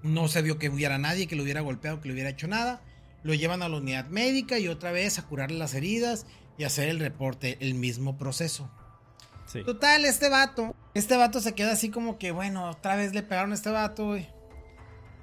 No 0.05 0.27
se 0.27 0.43
vio 0.43 0.59
que 0.59 0.69
hubiera 0.69 0.99
nadie 0.99 1.25
que 1.25 1.35
lo 1.35 1.41
hubiera 1.41 1.61
golpeado, 1.61 1.99
que 1.99 2.07
le 2.07 2.13
hubiera 2.13 2.29
hecho 2.29 2.47
nada. 2.47 2.79
Lo 3.23 3.33
llevan 3.33 3.63
a 3.63 3.69
la 3.69 3.77
unidad 3.77 4.05
médica 4.05 4.59
y 4.59 4.67
otra 4.67 4.91
vez 4.91 5.17
a 5.17 5.23
curarle 5.23 5.57
las 5.57 5.73
heridas 5.73 6.27
y 6.59 6.63
hacer 6.63 6.89
el 6.89 6.99
reporte, 6.99 7.57
el 7.59 7.73
mismo 7.73 8.15
proceso. 8.15 8.69
Total, 9.65 10.05
este 10.05 10.29
vato, 10.29 10.75
este 10.93 11.17
vato 11.17 11.39
se 11.39 11.53
queda 11.53 11.71
así 11.71 11.89
como 11.89 12.19
que, 12.19 12.31
bueno, 12.31 12.69
otra 12.69 12.95
vez 12.95 13.15
le 13.15 13.23
pegaron 13.23 13.51
a 13.51 13.55
este 13.55 13.71
vato, 13.71 14.15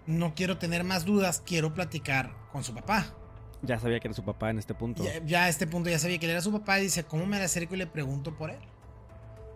No 0.06 0.34
quiero 0.34 0.58
tener 0.58 0.82
más 0.82 1.04
dudas, 1.04 1.40
quiero 1.46 1.74
platicar 1.74 2.34
con 2.50 2.64
su 2.64 2.74
papá. 2.74 3.14
Ya 3.62 3.78
sabía 3.78 4.00
que 4.00 4.08
era 4.08 4.14
su 4.14 4.24
papá 4.24 4.50
en 4.50 4.58
este 4.58 4.74
punto. 4.74 5.04
Ya, 5.24 5.44
a 5.44 5.48
este 5.48 5.68
punto 5.68 5.90
ya 5.90 5.98
sabía 6.00 6.18
que 6.18 6.26
él 6.26 6.32
era 6.32 6.40
su 6.40 6.50
papá 6.50 6.80
y 6.80 6.84
dice, 6.84 7.04
¿cómo 7.04 7.24
me 7.26 7.36
acerco 7.36 7.76
y 7.76 7.78
le 7.78 7.86
pregunto 7.86 8.36
por 8.36 8.50
él? 8.50 8.58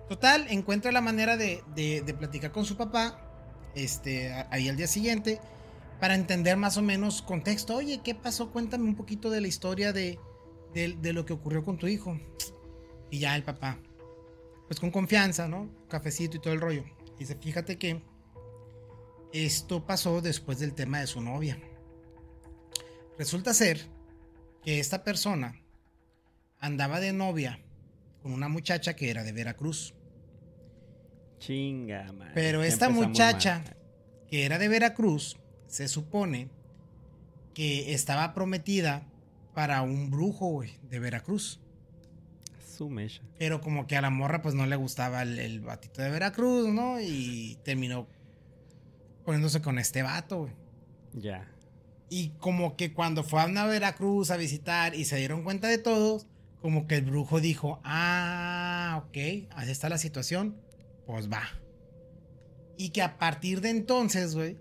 Total, 0.09 0.47
encuentra 0.51 0.93
la 0.93 1.01
manera 1.01 1.37
de, 1.37 1.65
de 1.75 2.15
platicar 2.15 2.53
con 2.53 2.65
su 2.65 2.77
papá 2.77 3.26
este, 3.77 4.33
ahí 4.51 4.69
al 4.69 4.77
día 4.77 4.89
siguiente 4.89 5.39
para 6.01 6.15
entender 6.15 6.57
más 6.57 6.77
o 6.77 6.83
menos 6.83 7.23
contexto. 7.23 7.77
Oye, 7.77 8.01
¿qué 8.03 8.15
pasó? 8.15 8.51
Cuéntame 8.51 8.85
un 8.85 8.97
poquito 8.97 9.31
de 9.31 9.41
la 9.41 9.47
historia 9.47 9.93
de, 9.93 10.19
de, 10.75 11.13
lo 11.13 11.25
que 11.25 11.33
ocurrió 11.33 11.63
con 11.63 11.79
tu 11.79 11.87
hijo. 11.87 12.19
Y 13.11 13.21
ya 13.21 13.37
el 13.37 13.45
papá, 13.45 13.79
pues 14.67 14.81
con 14.81 14.91
confianza, 14.91 15.47
¿no? 15.47 15.71
Cafecito 15.89 16.37
y 16.37 16.41
todo 16.41 16.53
el 16.53 16.61
rollo. 16.61 16.85
Dice, 17.19 17.37
fíjate 17.37 17.79
que 17.79 18.03
esto 19.33 19.87
pasó 19.87 20.21
después 20.21 20.59
del 20.59 20.75
tema 20.75 21.01
de 21.01 21.07
su 21.07 21.21
novia. 21.21 21.59
Resulta 23.19 23.55
ser 23.55 23.81
que 24.63 24.81
esta 24.81 25.05
persona 25.05 25.63
andaba 26.59 27.01
de 27.01 27.13
novia 27.13 27.61
con 28.23 28.33
una 28.33 28.49
muchacha 28.49 28.97
que 28.97 29.11
era 29.11 29.23
de 29.23 29.33
Veracruz. 29.33 29.95
Chinga, 31.39 32.13
man. 32.13 32.31
Pero 32.35 32.63
esta 32.63 32.89
muchacha, 32.89 33.63
que 34.29 34.45
era 34.45 34.59
de 34.59 34.69
Veracruz, 34.69 35.37
se 35.67 35.89
supone 35.89 36.49
que 37.55 37.95
estaba 37.95 38.35
prometida 38.35 39.07
para 39.55 39.83
un 39.83 40.11
brujo, 40.11 40.49
güey, 40.49 40.79
de 40.83 40.99
Veracruz. 40.99 41.61
su 42.77 42.91
mecha. 42.91 43.23
Pero 43.39 43.61
como 43.61 43.87
que 43.87 43.97
a 43.97 44.03
la 44.03 44.11
morra 44.11 44.43
pues 44.43 44.55
no 44.55 44.67
le 44.67 44.77
gustaba 44.77 45.23
el, 45.23 45.39
el 45.39 45.61
batito 45.61 46.03
de 46.03 46.11
Veracruz, 46.11 46.69
¿no? 46.69 47.01
Y 47.01 47.59
terminó 47.65 48.07
poniéndose 49.25 49.63
con 49.63 49.79
este 49.79 50.03
vato, 50.03 50.41
güey. 50.43 50.53
Ya. 51.15 51.49
Y 52.09 52.31
como 52.39 52.77
que 52.77 52.93
cuando 52.93 53.25
fue 53.25 53.41
a 53.41 53.67
Veracruz 53.67 54.31
a 54.31 54.37
visitar 54.37 54.95
y 54.95 55.05
se 55.05 55.17
dieron 55.17 55.43
cuenta 55.43 55.69
de 55.69 55.79
todos, 55.79 56.27
como 56.61 56.87
que 56.87 56.97
el 56.97 57.05
brujo 57.07 57.41
dijo, 57.41 57.81
ah, 57.85 59.03
ok, 59.07 59.49
así 59.51 59.71
está 59.71 59.89
la 59.89 59.99
situación, 59.99 60.57
pues 61.07 61.31
va. 61.31 61.43
Y 62.77 62.91
que 62.91 63.03
a 63.03 63.19
partir 63.19 63.61
de 63.61 63.71
entonces, 63.71 64.35
güey, 64.35 64.59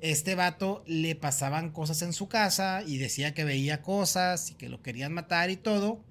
este 0.00 0.34
vato 0.34 0.82
le 0.86 1.14
pasaban 1.14 1.70
cosas 1.70 2.02
en 2.02 2.12
su 2.12 2.28
casa 2.28 2.82
y 2.84 2.98
decía 2.98 3.34
que 3.34 3.44
veía 3.44 3.82
cosas 3.82 4.50
y 4.50 4.54
que 4.54 4.68
lo 4.68 4.82
querían 4.82 5.12
matar 5.12 5.50
y 5.50 5.56
todo. 5.56 6.04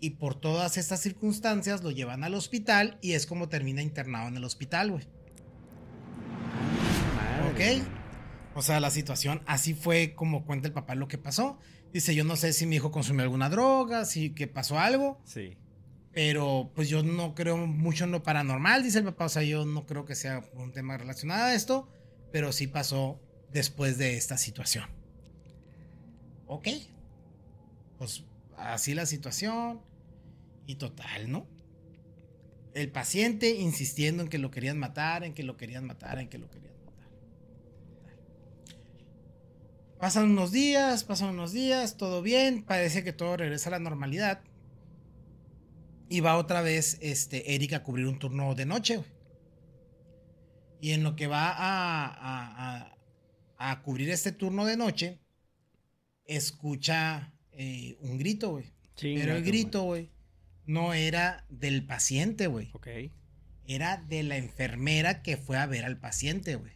Y 0.00 0.10
por 0.10 0.34
todas 0.34 0.76
estas 0.76 1.00
circunstancias 1.00 1.82
lo 1.82 1.90
llevan 1.90 2.24
al 2.24 2.34
hospital 2.34 2.98
y 3.00 3.12
es 3.12 3.26
como 3.26 3.48
termina 3.48 3.82
internado 3.82 4.28
en 4.28 4.36
el 4.36 4.44
hospital, 4.44 4.92
güey. 4.92 5.04
¿Ok? 7.50 7.84
O 8.54 8.62
sea, 8.62 8.80
la 8.80 8.90
situación 8.90 9.42
así 9.46 9.74
fue 9.74 10.14
como 10.14 10.44
cuenta 10.44 10.68
el 10.68 10.74
papá 10.74 10.94
lo 10.94 11.08
que 11.08 11.18
pasó. 11.18 11.58
Dice, 11.92 12.14
yo 12.14 12.24
no 12.24 12.36
sé 12.36 12.52
si 12.52 12.66
mi 12.66 12.76
hijo 12.76 12.90
consumió 12.90 13.22
alguna 13.22 13.48
droga, 13.48 14.04
si 14.04 14.30
que 14.30 14.46
pasó 14.46 14.78
algo, 14.78 15.20
Sí. 15.24 15.56
Pero 16.12 16.72
pues 16.74 16.88
yo 16.88 17.02
no 17.02 17.34
creo 17.34 17.56
mucho 17.56 18.04
en 18.04 18.10
lo 18.10 18.22
paranormal, 18.22 18.82
dice 18.82 18.98
el 18.98 19.04
papá. 19.04 19.26
O 19.26 19.28
sea, 19.28 19.42
yo 19.42 19.64
no 19.64 19.86
creo 19.86 20.04
que 20.04 20.14
sea 20.14 20.44
un 20.54 20.72
tema 20.72 20.96
relacionado 20.96 21.44
a 21.44 21.54
esto, 21.54 21.88
pero 22.32 22.52
sí 22.52 22.66
pasó 22.66 23.20
después 23.52 23.98
de 23.98 24.16
esta 24.16 24.38
situación. 24.38 24.86
Ok. 26.46 26.68
Pues 27.98 28.24
así 28.56 28.94
la 28.94 29.06
situación. 29.06 29.80
Y 30.66 30.74
total, 30.74 31.30
¿no? 31.30 31.46
El 32.74 32.90
paciente 32.90 33.50
insistiendo 33.50 34.22
en 34.22 34.28
que 34.28 34.38
lo 34.38 34.50
querían 34.50 34.78
matar, 34.78 35.24
en 35.24 35.34
que 35.34 35.42
lo 35.42 35.56
querían 35.56 35.86
matar, 35.86 36.18
en 36.18 36.28
que 36.28 36.38
lo 36.38 36.50
querían 36.50 36.74
matar. 36.84 37.08
Pasan 39.98 40.30
unos 40.30 40.52
días, 40.52 41.04
pasan 41.04 41.30
unos 41.30 41.52
días, 41.52 41.96
todo 41.96 42.22
bien, 42.22 42.62
parece 42.62 43.02
que 43.02 43.12
todo 43.12 43.36
regresa 43.36 43.70
a 43.70 43.72
la 43.72 43.78
normalidad. 43.78 44.42
Y 46.08 46.20
va 46.20 46.36
otra 46.36 46.62
vez 46.62 46.98
este, 47.02 47.54
Eric 47.54 47.74
a 47.74 47.82
cubrir 47.82 48.06
un 48.06 48.18
turno 48.18 48.54
de 48.54 48.64
noche. 48.66 48.96
güey. 48.96 49.08
Y 50.80 50.92
en 50.92 51.02
lo 51.02 51.16
que 51.16 51.26
va 51.26 51.50
a, 51.50 52.06
a- 52.06 52.82
a- 52.82 52.98
a 53.70 53.82
cubrir 53.82 54.08
este 54.10 54.30
turno 54.32 54.64
de 54.64 54.76
noche, 54.76 55.18
escucha 56.24 57.32
eh, 57.52 57.96
un 58.00 58.18
grito, 58.18 58.50
güey. 58.50 58.72
Chinga 58.94 59.20
Pero 59.20 59.36
el 59.36 59.44
grito, 59.44 59.82
güey, 59.82 60.10
no 60.66 60.94
era 60.94 61.44
del 61.48 61.84
paciente, 61.84 62.46
güey. 62.46 62.70
Ok. 62.72 62.86
Era 63.66 63.96
de 63.96 64.22
la 64.22 64.36
enfermera 64.36 65.22
que 65.22 65.36
fue 65.36 65.58
a 65.58 65.66
ver 65.66 65.84
al 65.84 65.98
paciente, 65.98 66.54
güey. 66.54 66.72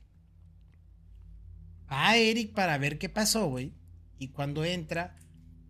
Va 1.90 2.10
a 2.10 2.16
Eric 2.16 2.52
para 2.54 2.76
ver 2.78 2.98
qué 2.98 3.08
pasó, 3.08 3.46
güey. 3.48 3.72
Y 4.18 4.28
cuando 4.28 4.64
entra, 4.64 5.16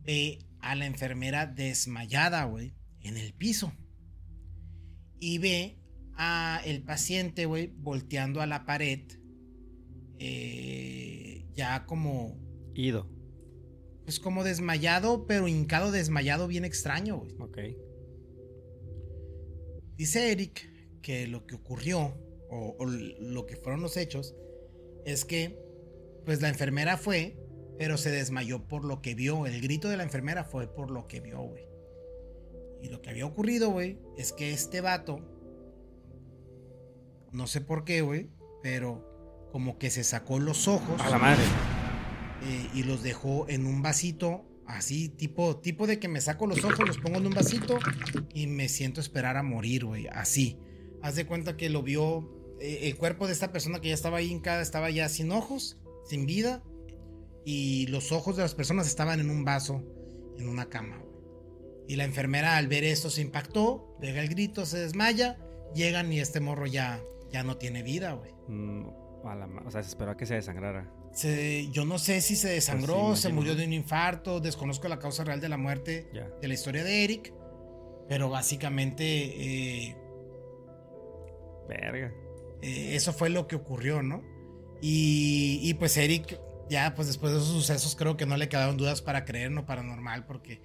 ve 0.00 0.38
a 0.60 0.74
la 0.74 0.86
enfermera 0.86 1.46
desmayada, 1.46 2.44
güey, 2.44 2.72
en 3.02 3.16
el 3.16 3.32
piso. 3.34 3.72
Y 5.18 5.38
ve 5.38 5.78
a 6.14 6.60
el 6.64 6.82
paciente, 6.82 7.46
güey, 7.46 7.72
volteando 7.76 8.40
a 8.40 8.46
la 8.46 8.64
pared. 8.66 9.00
eh, 10.18 11.46
ya 11.54 11.84
como, 11.86 12.38
Ido. 12.74 13.08
pues 14.04 14.20
como 14.20 14.44
desmayado, 14.44 15.26
pero 15.26 15.48
hincado 15.48 15.90
desmayado 15.90 16.46
bien 16.48 16.64
extraño, 16.64 17.18
güey. 17.18 17.32
Ok. 17.38 17.58
Dice 19.96 20.32
Eric 20.32 20.70
que 21.02 21.26
lo 21.26 21.46
que 21.46 21.54
ocurrió, 21.56 22.14
o, 22.50 22.76
o 22.78 22.86
lo 22.86 23.46
que 23.46 23.56
fueron 23.56 23.80
los 23.82 23.96
hechos, 23.96 24.34
es 25.04 25.24
que, 25.24 25.58
pues 26.24 26.40
la 26.40 26.48
enfermera 26.48 26.96
fue, 26.96 27.36
pero 27.78 27.96
se 27.96 28.10
desmayó 28.10 28.68
por 28.68 28.84
lo 28.84 29.02
que 29.02 29.14
vio. 29.14 29.46
El 29.46 29.60
grito 29.60 29.88
de 29.88 29.96
la 29.96 30.04
enfermera 30.04 30.44
fue 30.44 30.72
por 30.72 30.90
lo 30.90 31.06
que 31.08 31.20
vio, 31.20 31.40
güey. 31.42 31.64
Y 32.82 32.88
lo 32.88 33.00
que 33.00 33.10
había 33.10 33.24
ocurrido, 33.26 33.70
güey, 33.70 33.98
es 34.16 34.32
que 34.32 34.52
este 34.52 34.80
vato, 34.80 35.20
no 37.30 37.46
sé 37.46 37.60
por 37.60 37.84
qué, 37.84 38.02
güey, 38.02 38.28
pero 38.62 39.48
como 39.52 39.78
que 39.78 39.90
se 39.90 40.04
sacó 40.04 40.38
los 40.38 40.66
ojos 40.68 41.00
A 41.00 41.10
la 41.10 41.18
madre. 41.18 41.42
eh, 42.44 42.68
y 42.74 42.82
los 42.82 43.02
dejó 43.02 43.48
en 43.48 43.66
un 43.66 43.82
vasito, 43.82 44.44
así, 44.66 45.08
tipo, 45.08 45.56
tipo 45.58 45.86
de 45.86 45.98
que 45.98 46.08
me 46.08 46.20
saco 46.20 46.46
los 46.46 46.64
ojos, 46.64 46.86
los 46.86 46.98
pongo 46.98 47.18
en 47.18 47.26
un 47.26 47.34
vasito 47.34 47.78
y 48.34 48.46
me 48.46 48.68
siento 48.68 49.00
esperar 49.00 49.36
a 49.36 49.42
morir, 49.42 49.84
güey, 49.84 50.06
así. 50.08 50.58
Haz 51.02 51.14
de 51.16 51.26
cuenta 51.26 51.56
que 51.56 51.68
lo 51.68 51.82
vio, 51.82 52.56
eh, 52.60 52.80
el 52.82 52.96
cuerpo 52.96 53.26
de 53.26 53.32
esta 53.32 53.52
persona 53.52 53.80
que 53.80 53.88
ya 53.88 53.94
estaba 53.94 54.18
ahí 54.18 54.30
hincada 54.30 54.62
estaba 54.62 54.90
ya 54.90 55.08
sin 55.08 55.30
ojos, 55.32 55.78
sin 56.08 56.26
vida, 56.26 56.62
y 57.44 57.86
los 57.88 58.12
ojos 58.12 58.36
de 58.36 58.42
las 58.42 58.54
personas 58.54 58.86
estaban 58.86 59.20
en 59.20 59.30
un 59.30 59.44
vaso, 59.44 59.84
en 60.38 60.48
una 60.48 60.68
cama, 60.68 60.98
güey. 60.98 61.11
Y 61.92 61.96
la 61.96 62.04
enfermera 62.04 62.56
al 62.56 62.68
ver 62.68 62.84
esto 62.84 63.10
se 63.10 63.20
impactó, 63.20 63.98
pega 64.00 64.22
el 64.22 64.28
grito, 64.30 64.64
se 64.64 64.78
desmaya, 64.78 65.36
llegan 65.74 66.10
y 66.10 66.20
este 66.20 66.40
morro 66.40 66.64
ya, 66.64 67.02
ya 67.30 67.42
no 67.42 67.58
tiene 67.58 67.82
vida, 67.82 68.12
güey. 68.14 68.32
Mm, 68.48 68.86
o 69.66 69.70
sea, 69.70 69.82
se 69.82 69.90
esperó 69.90 70.12
a 70.12 70.16
que 70.16 70.24
se 70.24 70.32
desangrara. 70.36 70.90
Se- 71.12 71.68
yo 71.70 71.84
no 71.84 71.98
sé 71.98 72.22
si 72.22 72.34
se 72.34 72.48
desangró, 72.48 73.08
Pues 73.08 73.18
sí, 73.18 73.24
se 73.24 73.32
murió 73.34 73.54
de 73.54 73.66
un 73.66 73.74
infarto, 73.74 74.40
desconozco 74.40 74.88
la 74.88 74.98
causa 74.98 75.22
real 75.22 75.38
de 75.42 75.50
la 75.50 75.58
muerte 75.58 76.08
de 76.40 76.48
la 76.48 76.54
historia 76.54 76.82
de 76.82 77.04
Eric, 77.04 77.34
pero 78.08 78.30
básicamente 78.30 79.04
eh, 79.04 79.96
Verga. 81.68 82.10
eh, 82.62 82.94
eso 82.96 83.12
fue 83.12 83.28
lo 83.28 83.46
que 83.46 83.56
ocurrió, 83.56 84.02
¿no? 84.02 84.22
Y, 84.80 85.60
y 85.62 85.74
pues 85.74 85.94
Eric, 85.98 86.40
ya 86.70 86.94
pues 86.94 87.06
después 87.08 87.32
de 87.32 87.38
esos 87.38 87.50
sucesos 87.52 87.94
creo 87.96 88.16
que 88.16 88.24
no 88.24 88.38
le 88.38 88.48
quedaron 88.48 88.78
dudas 88.78 89.02
para 89.02 89.26
creer 89.26 89.48
en 89.48 89.56
lo 89.56 89.66
paranormal, 89.66 90.24
porque 90.24 90.62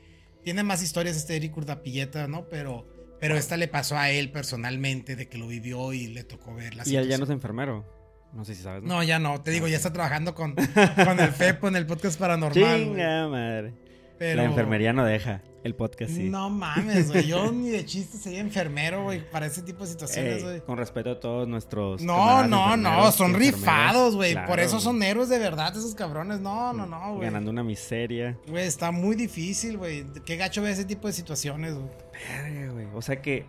tiene 0.48 0.64
más 0.64 0.82
historias 0.82 1.18
este 1.18 1.36
Eric 1.36 1.58
Urdapilleta, 1.58 2.26
¿no? 2.30 2.48
Pero, 2.48 2.88
pero 3.20 3.36
esta 3.36 3.58
le 3.58 3.68
pasó 3.68 3.98
a 3.98 4.12
él 4.12 4.32
personalmente, 4.32 5.18
de 5.18 5.28
que 5.28 5.38
lo 5.38 5.46
vivió 5.46 5.92
y 5.92 6.08
le 6.08 6.24
tocó 6.24 6.56
ver 6.56 6.74
la 6.74 6.84
Y 6.88 6.96
él 6.96 7.10
ya 7.10 7.18
no 7.18 7.26
es 7.26 7.30
enfermero. 7.32 7.86
No 8.32 8.46
sé 8.46 8.56
si 8.56 8.64
sabes. 8.64 8.82
No, 8.82 9.04
ya 9.04 9.20
no, 9.20 9.42
te 9.42 9.52
digo, 9.52 9.66
Ah, 9.66 9.70
ya 9.72 9.76
está 9.76 9.92
trabajando 9.92 10.34
con, 10.34 10.56
con 11.04 11.20
el 11.20 11.34
FEPO 11.34 11.68
en 11.68 11.76
el 11.76 11.86
podcast 11.86 12.18
paranormal. 12.18 12.80
Chinga 12.80 13.28
madre. 13.28 13.74
Pero- 14.20 14.38
La 14.42 14.46
enfermería 14.46 14.94
no 14.94 15.04
deja. 15.06 15.42
El 15.64 15.76
podcast 15.76 16.12
sí. 16.14 16.30
No 16.30 16.50
mames, 16.50 17.12
güey. 17.12 17.28
Yo 17.28 17.52
ni 17.52 17.70
de 17.70 17.86
chiste 17.86 18.18
sería 18.18 18.40
enfermero, 18.40 19.04
güey, 19.04 19.30
para 19.30 19.48
ese 19.48 19.62
tipo 19.64 19.84
de 19.84 19.90
situaciones, 19.92 20.38
Ey, 20.38 20.44
güey. 20.44 20.62
con 20.62 20.78
respeto 20.78 21.12
a 21.12 21.20
todos 21.20 21.46
nuestros. 21.48 22.02
No, 22.02 22.48
no, 22.48 22.78
no, 22.78 23.12
son 23.12 23.34
rifados, 23.34 24.16
güey. 24.16 24.36
Por 24.48 24.60
eso 24.62 24.80
son 24.80 25.04
héroes 25.04 25.28
de 25.30 25.40
verdad 25.40 25.76
esos 25.76 25.94
cabrones. 25.94 26.40
No, 26.40 26.72
no, 26.72 26.86
no, 26.86 27.16
güey. 27.16 27.26
Ganando 27.26 27.52
una 27.52 27.64
miseria. 27.64 28.38
Güey, 28.48 28.66
está 28.66 28.92
muy 28.92 29.16
difícil, 29.18 29.78
güey. 29.78 30.06
Qué 30.26 30.38
gacho 30.38 30.62
ve 30.62 30.72
ese 30.72 30.86
tipo 30.86 31.08
de 31.08 31.14
situaciones, 31.14 31.76
güey. 31.76 32.70
Güey. 32.72 32.88
O 32.94 33.02
sea 33.02 33.22
que. 33.22 33.46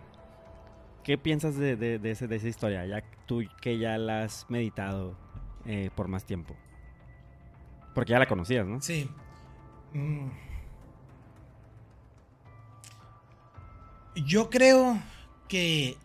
¿Qué 1.03 1.17
piensas 1.17 1.55
de, 1.55 1.75
de- 1.77 1.99
de 1.99 2.11
ese- 2.11 2.27
de 2.27 2.35
esa 2.35 2.47
historia? 2.49 2.85
Ya 2.85 3.01
tú 3.25 3.41
que 3.61 3.79
ya 3.79 3.97
la 3.97 4.23
has 4.23 4.45
meditado 4.49 5.15
eh, 5.65 5.89
por 5.95 6.07
más 6.09 6.25
tiempo. 6.25 6.53
Porque 7.95 8.11
ya 8.11 8.19
la 8.19 8.27
conocías, 8.27 8.67
¿no? 8.67 8.81
Sí. 8.81 9.09
Mm. 9.93 10.27
Yo 14.25 14.49
creo 14.49 14.99
que, 15.47 15.97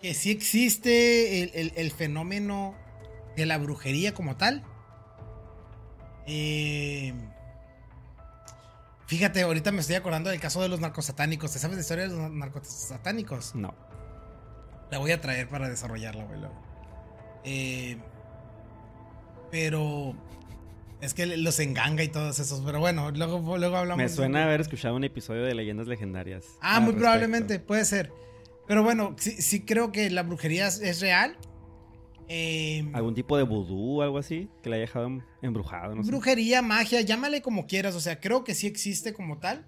que 0.00 0.14
sí 0.14 0.30
existe 0.30 1.42
el, 1.42 1.50
el- 1.54 1.72
el 1.76 1.90
fenómeno 1.90 2.74
de 3.36 3.46
la 3.46 3.58
brujería 3.58 4.14
como 4.14 4.36
tal. 4.36 4.64
Eh, 6.26 7.14
fíjate, 9.06 9.42
ahorita 9.42 9.72
me 9.72 9.80
estoy 9.80 9.96
acordando 9.96 10.30
del 10.30 10.40
caso 10.40 10.62
de 10.62 10.68
los 10.68 10.80
narcosatánicos. 10.80 11.52
¿Te 11.52 11.58
sabes 11.58 11.76
la 11.76 11.80
historia 11.82 12.08
de 12.08 12.14
los 12.16 12.30
narcosatánicos? 12.30 13.54
No. 13.54 13.74
La 14.90 14.98
voy 14.98 15.12
a 15.12 15.20
traer 15.20 15.48
para 15.48 15.68
desarrollarla, 15.68 16.24
güey. 16.24 16.40
Eh, 17.44 17.98
pero 19.50 20.14
es 21.00 21.14
que 21.14 21.26
los 21.26 21.58
enganga 21.60 22.02
y 22.02 22.08
todos 22.08 22.38
esos. 22.38 22.60
Pero 22.60 22.80
bueno, 22.80 23.10
luego, 23.10 23.58
luego 23.58 23.76
hablamos. 23.76 23.96
Me 23.98 24.04
de- 24.04 24.08
suena 24.08 24.44
haber 24.44 24.60
escuchado 24.60 24.94
un 24.96 25.04
episodio 25.04 25.42
de 25.44 25.54
Leyendas 25.54 25.86
Legendarias. 25.86 26.44
Ah, 26.60 26.80
muy 26.80 26.88
respecto. 26.88 26.98
probablemente, 27.00 27.58
puede 27.58 27.84
ser. 27.84 28.12
Pero 28.66 28.82
bueno, 28.84 29.16
sí, 29.18 29.32
sí 29.42 29.64
creo 29.64 29.92
que 29.92 30.10
la 30.10 30.22
brujería 30.22 30.66
es, 30.68 31.00
real. 31.00 31.36
Eh, 32.28 32.88
¿Algún 32.92 33.14
tipo 33.14 33.36
de 33.36 33.42
vudú 33.42 33.98
o 33.98 34.02
algo 34.02 34.18
así? 34.18 34.48
Que 34.62 34.70
le 34.70 34.76
haya 34.76 34.82
dejado 34.82 35.06
em- 35.06 35.22
embrujado, 35.42 35.94
no 35.96 36.04
sé. 36.04 36.10
brujería, 36.10 36.62
magia, 36.62 37.00
llámale 37.00 37.42
como 37.42 37.66
quieras. 37.66 37.94
O 37.96 38.00
sea, 38.00 38.20
creo 38.20 38.44
que 38.44 38.54
sí 38.54 38.66
existe 38.68 39.12
como 39.12 39.38
tal. 39.38 39.66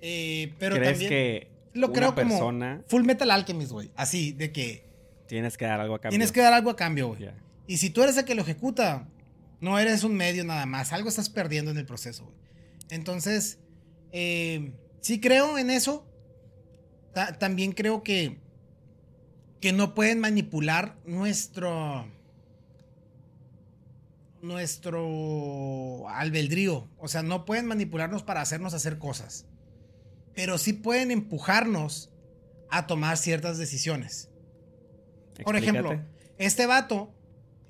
Eh, 0.00 0.54
pero 0.58 0.76
¿Crees 0.76 0.90
también 0.92 1.08
que 1.10 1.48
lo 1.74 1.86
una 1.88 1.94
creo 1.94 2.14
como 2.14 2.82
Full 2.88 3.04
Metal 3.04 3.30
Alchemist, 3.30 3.72
güey. 3.72 3.90
Así, 3.96 4.32
de 4.32 4.52
que 4.52 4.84
tienes 5.26 5.56
que 5.56 5.64
dar 5.66 5.80
algo 5.80 5.94
a 5.94 6.00
cambio? 6.00 6.10
tienes 6.10 6.32
que 6.32 6.40
dar 6.40 6.52
algo 6.52 6.70
a 6.70 6.76
cambio, 6.76 7.08
güey. 7.08 7.30
Y 7.66 7.76
si 7.76 7.90
tú 7.90 8.02
eres 8.02 8.16
el 8.16 8.24
que 8.24 8.34
lo 8.34 8.42
ejecuta, 8.42 9.06
no 9.60 9.78
eres 9.78 10.04
un 10.04 10.16
medio 10.16 10.44
nada 10.44 10.66
más. 10.66 10.92
Algo 10.92 11.08
estás 11.08 11.28
perdiendo 11.28 11.70
en 11.70 11.78
el 11.78 11.86
proceso, 11.86 12.24
güey. 12.24 12.36
Entonces, 12.90 13.58
eh, 14.12 14.72
sí 15.00 15.20
creo 15.20 15.58
en 15.58 15.70
eso. 15.70 16.06
también 17.38 17.72
creo 17.72 18.02
que, 18.02 18.38
que 19.60 19.72
no 19.72 19.94
pueden 19.94 20.20
manipular 20.20 20.96
nuestro 21.04 22.06
nuestro 24.42 26.08
albedrío. 26.08 26.88
O 26.98 27.08
sea, 27.08 27.22
no 27.22 27.44
pueden 27.44 27.66
manipularnos 27.66 28.22
para 28.22 28.40
hacernos 28.40 28.74
hacer 28.74 28.98
cosas. 28.98 29.46
Pero 30.34 30.56
sí 30.56 30.72
pueden 30.72 31.10
empujarnos 31.10 32.10
a 32.70 32.86
tomar 32.86 33.16
ciertas 33.18 33.58
decisiones. 33.58 34.30
Por 35.44 35.56
ejemplo, 35.56 36.00
este 36.38 36.66
vato 36.66 37.12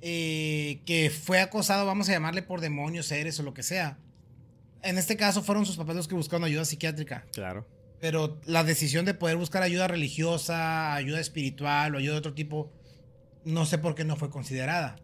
eh, 0.03 0.81
que 0.87 1.11
fue 1.11 1.41
acosado, 1.41 1.87
vamos 1.87 2.09
a 2.09 2.13
llamarle 2.13 2.43
por 2.43 2.61
demonios, 2.61 3.07
seres 3.07 3.39
o 3.41 3.43
lo 3.43 3.55
que 3.55 3.63
sea. 3.63 3.99
En 4.83 4.99
este 4.99 5.17
caso 5.17 5.43
fueron 5.43 5.67
sus 5.67 5.77
papás 5.77 5.97
los 5.97 6.09
que 6.09 6.15
buscaron 6.15 6.45
ayuda 6.45 6.65
psiquiátrica. 6.65 7.27
Claro. 7.33 7.67
Pero 8.01 8.41
la 8.47 8.65
decisión 8.65 9.05
de 9.05 9.13
poder 9.13 9.37
buscar 9.37 9.63
ayuda 9.63 9.89
religiosa, 9.89 10.95
ayuda 10.95 11.21
espiritual 11.21 11.95
o 11.95 11.99
ayuda 11.99 12.15
de 12.15 12.19
otro 12.19 12.35
tipo, 12.35 12.73
no 13.45 13.67
sé 13.67 13.77
por 13.77 13.95
qué 13.95 14.05
no 14.05 14.17
fue 14.17 14.31
considerada. 14.31 14.97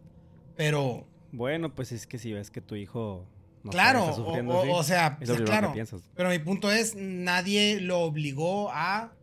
Pero 0.55 1.07
bueno, 1.31 1.75
pues 1.75 1.91
es 1.91 2.07
que 2.07 2.17
si 2.17 2.33
ves 2.33 2.49
que 2.49 2.61
tu 2.61 2.75
hijo... 2.75 3.27
claro, 3.69 4.15
o, 4.15 4.83
sea, 4.83 5.19
claro. 5.45 5.73
Pero 6.15 6.29
mi 6.29 6.39
punto 6.39 6.71
es, 6.71 6.95
nadie 6.95 7.79
lo 7.81 7.99
obligó 7.99 8.71
a 8.71 9.13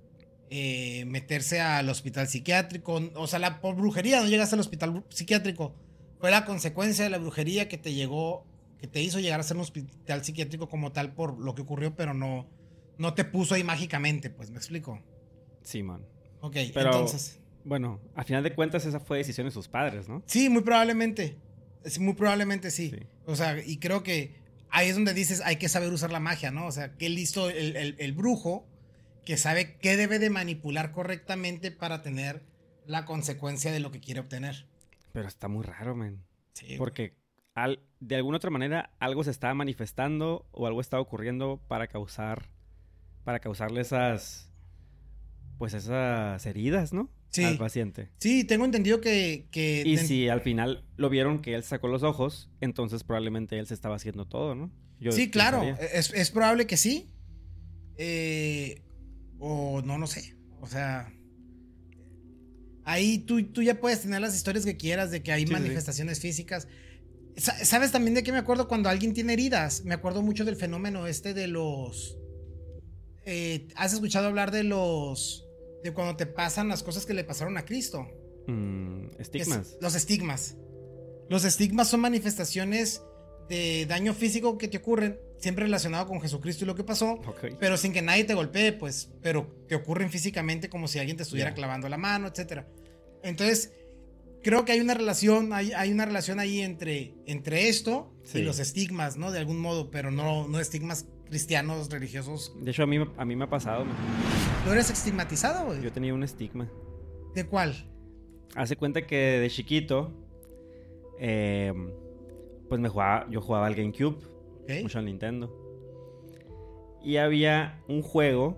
eh, 0.57 1.05
meterse 1.07 1.61
al 1.61 1.88
hospital 1.88 2.28
psiquiátrico. 2.28 3.11
O 3.14 3.26
sea, 3.26 3.38
la, 3.38 3.61
por 3.61 3.74
brujería 3.74 4.20
no 4.20 4.28
llegaste 4.28 4.55
al 4.55 4.61
hospital 4.61 5.05
psiquiátrico. 5.09 5.74
Fue 6.20 6.30
la 6.30 6.44
consecuencia 6.44 7.05
de 7.05 7.11
la 7.11 7.18
brujería 7.18 7.68
que 7.68 7.76
te 7.76 7.92
llegó, 7.92 8.46
que 8.78 8.86
te 8.86 9.02
hizo 9.02 9.18
llegar 9.18 9.40
a 9.40 9.42
ser 9.42 9.57
un 9.57 9.62
hospital 9.62 10.24
psiquiátrico 10.24 10.68
como 10.68 10.92
tal 10.92 11.12
por 11.12 11.38
lo 11.38 11.55
que 11.55 11.62
ocurrió, 11.62 11.96
pero 11.96 12.14
no, 12.14 12.46
no 12.98 13.14
te 13.14 13.24
puso 13.24 13.55
ahí 13.55 13.64
mágicamente, 13.64 14.30
pues, 14.30 14.50
¿me 14.50 14.59
explico? 14.59 15.02
Sí, 15.62 15.82
man. 15.82 16.07
Ok, 16.40 16.57
pero, 16.72 16.92
entonces... 16.92 17.40
Bueno, 17.64 18.00
a 18.14 18.24
final 18.24 18.42
de 18.42 18.55
cuentas 18.55 18.84
esa 18.84 19.00
fue 19.00 19.18
decisión 19.18 19.46
de 19.46 19.50
sus 19.50 19.68
padres, 19.68 20.09
¿no? 20.09 20.22
Sí, 20.26 20.48
muy 20.50 20.62
probablemente 20.62 21.36
muy 21.98 22.14
probablemente 22.14 22.70
sí. 22.70 22.92
O 23.26 23.36
sea, 23.36 23.59
y 23.64 23.78
creo 23.78 24.02
que 24.02 24.34
ahí 24.70 24.88
es 24.88 24.94
donde 24.94 25.14
dices, 25.14 25.40
hay 25.44 25.57
que 25.57 25.68
saber 25.68 25.92
usar 25.92 26.11
la 26.12 26.20
magia, 26.20 26.50
¿no? 26.50 26.66
O 26.66 26.72
sea, 26.72 26.96
qué 26.96 27.09
listo 27.09 27.50
el, 27.50 28.12
brujo 28.12 28.66
que 29.25 29.37
sabe 29.37 29.77
qué 29.79 29.97
debe 29.97 30.18
de 30.18 30.31
manipular 30.31 30.93
correctamente 30.93 31.70
para 31.70 32.03
tener 32.03 32.43
la 32.87 33.05
consecuencia 33.05 33.72
de 33.72 33.81
lo 33.81 33.91
que 33.91 34.01
quiere 34.01 34.20
obtener. 34.20 34.66
Pero 35.12 35.29
está 35.29 35.49
muy 35.49 35.62
raro, 35.64 35.95
men. 35.95 36.25
Sí. 36.53 36.77
Porque 36.77 37.16
al, 37.55 37.81
de 38.01 38.16
alguna 38.16 38.37
otra 38.37 38.51
manera 38.51 38.91
algo 38.99 39.25
se 39.25 39.31
está 39.31 39.53
manifestando 39.55 40.47
o 40.53 40.66
algo 40.66 40.81
está 40.81 41.01
ocurriendo 41.01 41.62
para 41.68 41.87
causar, 41.87 42.51
para 43.25 43.41
causarle 43.41 43.81
esas, 43.81 44.53
pues 45.59 45.75
esas 45.75 46.45
heridas, 46.47 46.93
¿no? 46.93 47.11
al 47.43 47.59
paciente. 47.59 48.11
Sí, 48.18 48.45
tengo 48.45 48.64
entendido 48.64 49.01
que... 49.01 49.49
y 49.85 49.97
si 49.97 50.29
al 50.29 50.41
final 50.41 50.85
lo 50.97 51.09
vieron 51.11 51.43
que 51.43 51.55
él 51.55 51.64
sacó 51.64 51.89
los 51.89 52.03
ojos, 52.03 52.51
entonces 52.61 53.03
probablemente 53.03 53.59
él 53.59 53.66
se 53.66 53.75
estaba 53.75 53.97
haciendo 53.97 54.27
todo, 54.27 54.55
¿no? 54.55 54.70
sí, 55.11 55.31
claro, 55.31 55.62
es, 55.62 56.31
probable 56.31 56.66
que 56.66 56.77
sí. 56.77 57.11
Eh, 57.97 58.83
o 59.39 59.82
no, 59.82 59.99
no 59.99 60.07
sé. 60.07 60.37
O 60.61 60.66
sea, 60.66 61.12
ahí 62.85 63.18
tú, 63.18 63.45
tú 63.53 63.62
ya 63.62 63.80
puedes 63.80 64.03
tener 64.03 64.20
las 64.20 64.35
historias 64.35 64.64
que 64.64 64.76
quieras 64.76 65.11
de 65.11 65.22
que 65.22 65.32
hay 65.32 65.47
manifestaciones 65.47 66.20
físicas. 66.20 66.68
¿Sabes 67.37 67.91
también 67.91 68.14
de 68.14 68.22
qué 68.22 68.30
me 68.30 68.39
acuerdo 68.39 68.68
cuando 68.68 68.89
alguien 68.89 69.12
tiene 69.12 69.32
heridas? 69.32 69.85
Me 69.85 69.95
acuerdo 69.95 70.22
mucho 70.22 70.45
del 70.45 70.57
fenómeno 70.57 71.07
este 71.07 71.35
de 71.35 71.49
los... 71.49 72.16
Eh, 73.26 73.68
¿Has 73.74 73.93
escuchado 73.93 74.28
hablar 74.28 74.51
de 74.51 74.64
los 74.64 75.45
de 75.85 75.93
cuando 75.93 76.16
te 76.16 76.26
pasan 76.26 76.68
las 76.68 76.82
cosas 76.82 77.05
que 77.05 77.12
le 77.12 77.24
pasaron 77.24 77.59
a 77.59 77.64
Cristo. 77.66 78.09
Mm, 78.49 79.09
estigmas. 79.18 79.76
los 79.80 79.95
estigmas. 79.95 80.57
Los 81.28 81.45
estigmas 81.45 81.89
son 81.89 82.01
manifestaciones 82.01 83.03
de 83.49 83.85
daño 83.87 84.14
físico 84.14 84.57
que 84.57 84.66
te 84.66 84.78
ocurren, 84.78 85.18
siempre 85.45 85.66
relacionado 85.66 86.07
con 86.07 86.22
Jesucristo 86.22 86.64
y 86.64 86.66
lo 86.66 86.74
que 86.74 86.84
pasó, 86.84 87.20
pero 87.61 87.76
sin 87.76 87.92
que 87.92 88.01
nadie 88.01 88.24
te 88.24 88.32
golpee, 88.32 88.72
pues, 88.72 89.11
pero 89.22 89.47
te 89.68 89.74
ocurren 89.74 90.11
físicamente 90.11 90.70
como 90.70 90.88
si 90.88 90.99
alguien 90.99 91.18
te 91.18 91.22
estuviera 91.22 91.53
clavando 91.53 91.86
la 91.90 91.99
mano, 91.99 92.26
etc. 92.26 92.62
Entonces, 93.22 93.74
creo 94.42 94.64
que 94.64 94.72
hay 94.72 94.80
una 94.80 94.95
relación, 94.95 95.53
hay, 95.53 95.72
hay 95.72 95.92
una 95.92 96.07
relación 96.07 96.40
ahí 96.40 96.62
entre, 96.62 97.12
entre 97.26 97.68
esto 97.68 98.11
y 98.32 98.40
los 98.40 98.59
estigmas, 98.59 99.18
¿no? 99.18 99.32
De 99.32 99.38
algún 99.38 99.61
modo, 99.61 99.90
pero 99.90 100.11
no, 100.11 100.49
no 100.49 100.61
estigmas 100.61 101.07
cristianos, 101.28 101.90
religiosos. 101.90 102.55
De 102.59 102.70
hecho, 102.70 102.84
a 102.84 102.86
mí, 102.86 102.97
a 103.16 103.24
mí 103.26 103.36
me 103.36 103.45
ha 103.45 103.51
pasado. 103.51 103.84
¿Tú 104.64 104.72
eres 104.72 104.88
estigmatizado, 104.88 105.66
güey? 105.66 105.82
Yo 105.82 105.92
tenía 105.92 106.14
un 106.14 106.22
estigma. 106.22 106.70
¿De 107.34 107.45
cuál? 107.45 107.74
Hace 108.57 108.76
cuenta 108.76 109.07
que 109.07 109.40
de 109.40 109.51
chiquito, 109.51 110.11
em, 111.18 111.90
pues 112.70 112.80
me 112.80 112.88
jugaba, 112.88 113.26
yo 113.28 113.42
jugaba 113.42 113.66
al 113.66 113.74
GameCube, 113.74 114.16
mucho 114.83 114.99
al 114.99 115.05
Nintendo. 115.07 115.53
Y 117.03 117.19
había 117.19 117.83
un 117.89 118.03
juego 118.03 118.57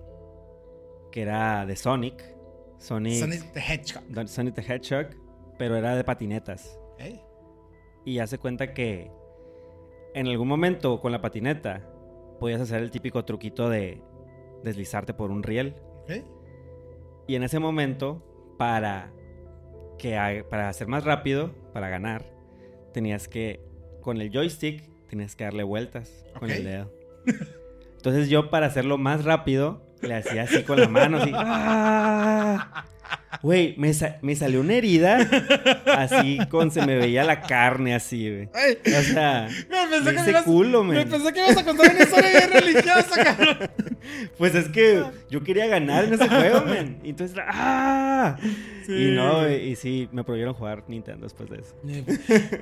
que 1.10 1.22
era 1.22 1.66
de 1.66 1.76
Sonic. 1.76 2.22
Sonic, 2.78 3.14
Sonic 3.14 3.52
the 3.52 3.60
Hedgehog. 3.60 4.28
Sonic 4.28 4.54
the 4.54 4.62
Hedgehog, 4.62 5.08
pero 5.58 5.76
era 5.76 5.96
de 5.96 6.04
patinetas. 6.04 6.78
Y 8.04 8.20
hace 8.20 8.38
cuenta 8.38 8.72
que 8.72 9.10
en 10.14 10.28
algún 10.28 10.46
momento 10.46 11.00
con 11.00 11.10
la 11.10 11.20
patineta 11.20 11.82
podías 12.38 12.60
hacer 12.60 12.82
el 12.82 12.90
típico 12.90 13.24
truquito 13.24 13.68
de 13.68 14.00
deslizarte 14.62 15.12
por 15.12 15.30
un 15.30 15.42
riel. 15.42 15.74
Y 17.26 17.34
en 17.34 17.42
ese 17.42 17.58
momento, 17.58 18.22
para, 18.56 19.12
que, 19.98 20.44
para 20.48 20.68
hacer 20.68 20.86
más 20.86 21.04
rápido, 21.04 21.52
para 21.72 21.88
ganar, 21.88 22.24
tenías 22.92 23.26
que, 23.26 23.60
con 24.00 24.20
el 24.20 24.30
joystick, 24.30 24.88
tenías 25.06 25.36
que 25.36 25.44
darle 25.44 25.62
vueltas 25.62 26.26
con 26.38 26.50
el 26.50 26.64
dedo. 26.64 26.92
Entonces 27.96 28.28
yo, 28.28 28.50
para 28.50 28.66
hacerlo 28.66 28.98
más 28.98 29.24
rápido, 29.24 29.82
le 30.06 30.14
hacía 30.16 30.42
así 30.42 30.62
con 30.62 30.80
la 30.80 30.88
mano, 30.88 31.18
así. 31.18 31.32
¡ah! 31.34 32.84
Güey, 33.42 33.74
me, 33.76 33.92
me, 34.22 34.34
salió 34.34 34.60
una 34.60 34.74
herida 34.74 35.18
así 35.86 36.38
con 36.48 36.70
se 36.70 36.84
me 36.84 36.96
veía 36.96 37.22
la 37.22 37.42
carne 37.42 37.94
así, 37.94 38.28
güey. 38.28 38.48
O 38.96 39.02
sea, 39.02 39.48
me 39.70 39.88
pensé 39.90 40.14
que 40.14 40.30
ese 40.30 40.44
culo, 40.44 40.82
me. 40.82 40.96
Me 40.96 41.06
pensé 41.06 41.32
que 41.32 41.40
ibas 41.40 41.56
a 41.56 41.64
contar 41.64 41.94
una 41.94 42.02
historia 42.02 42.30
bien 42.30 42.50
religiosa, 42.50 43.24
cabrón. 43.24 43.58
Pues 44.38 44.54
es 44.54 44.68
que 44.68 45.04
yo 45.30 45.42
quería 45.42 45.66
ganar 45.66 46.04
en 46.04 46.14
ese 46.14 46.28
juego, 46.28 46.62
men. 46.62 46.98
Y 47.02 47.10
entonces, 47.10 47.36
¡ah! 47.46 48.36
Y 48.88 49.10
no, 49.10 49.50
y, 49.50 49.74
sí, 49.76 50.08
me 50.12 50.22
prohibieron 50.24 50.54
jugar 50.54 50.84
Nintendo 50.88 51.26
después 51.26 51.50
de 51.50 51.56
eso. 51.58 51.74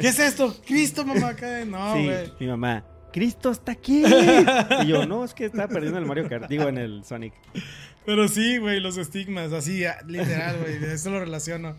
¿Qué 0.01 0.09
es 0.09 0.19
esto? 0.19 0.55
Cristo, 0.67 1.05
mamá, 1.05 1.37
¿qué? 1.37 1.65
No, 1.67 1.93
güey. 1.93 2.27
Sí, 2.27 2.33
mi 2.41 2.47
mamá. 2.47 2.85
Cristo 3.15 3.53
está 3.53 3.71
aquí. 3.71 4.03
y 4.83 4.87
yo, 4.89 5.07
no, 5.07 5.25
es 5.25 5.35
que 5.35 5.45
estaba 5.45 5.69
perdiendo 5.69 6.01
el 6.01 6.05
Mario 6.05 6.29
Kart, 6.29 6.49
digo, 6.49 6.65
en 6.65 6.79
el 6.79 7.05
Sonic. 7.05 7.33
Pero 8.05 8.27
sí, 8.27 8.59
güey, 8.59 8.81
los 8.81 8.97
estigmas, 8.97 9.53
así, 9.53 9.85
literal, 10.09 10.59
güey, 10.61 10.93
eso 10.93 11.11
lo 11.11 11.21
relaciono. 11.21 11.77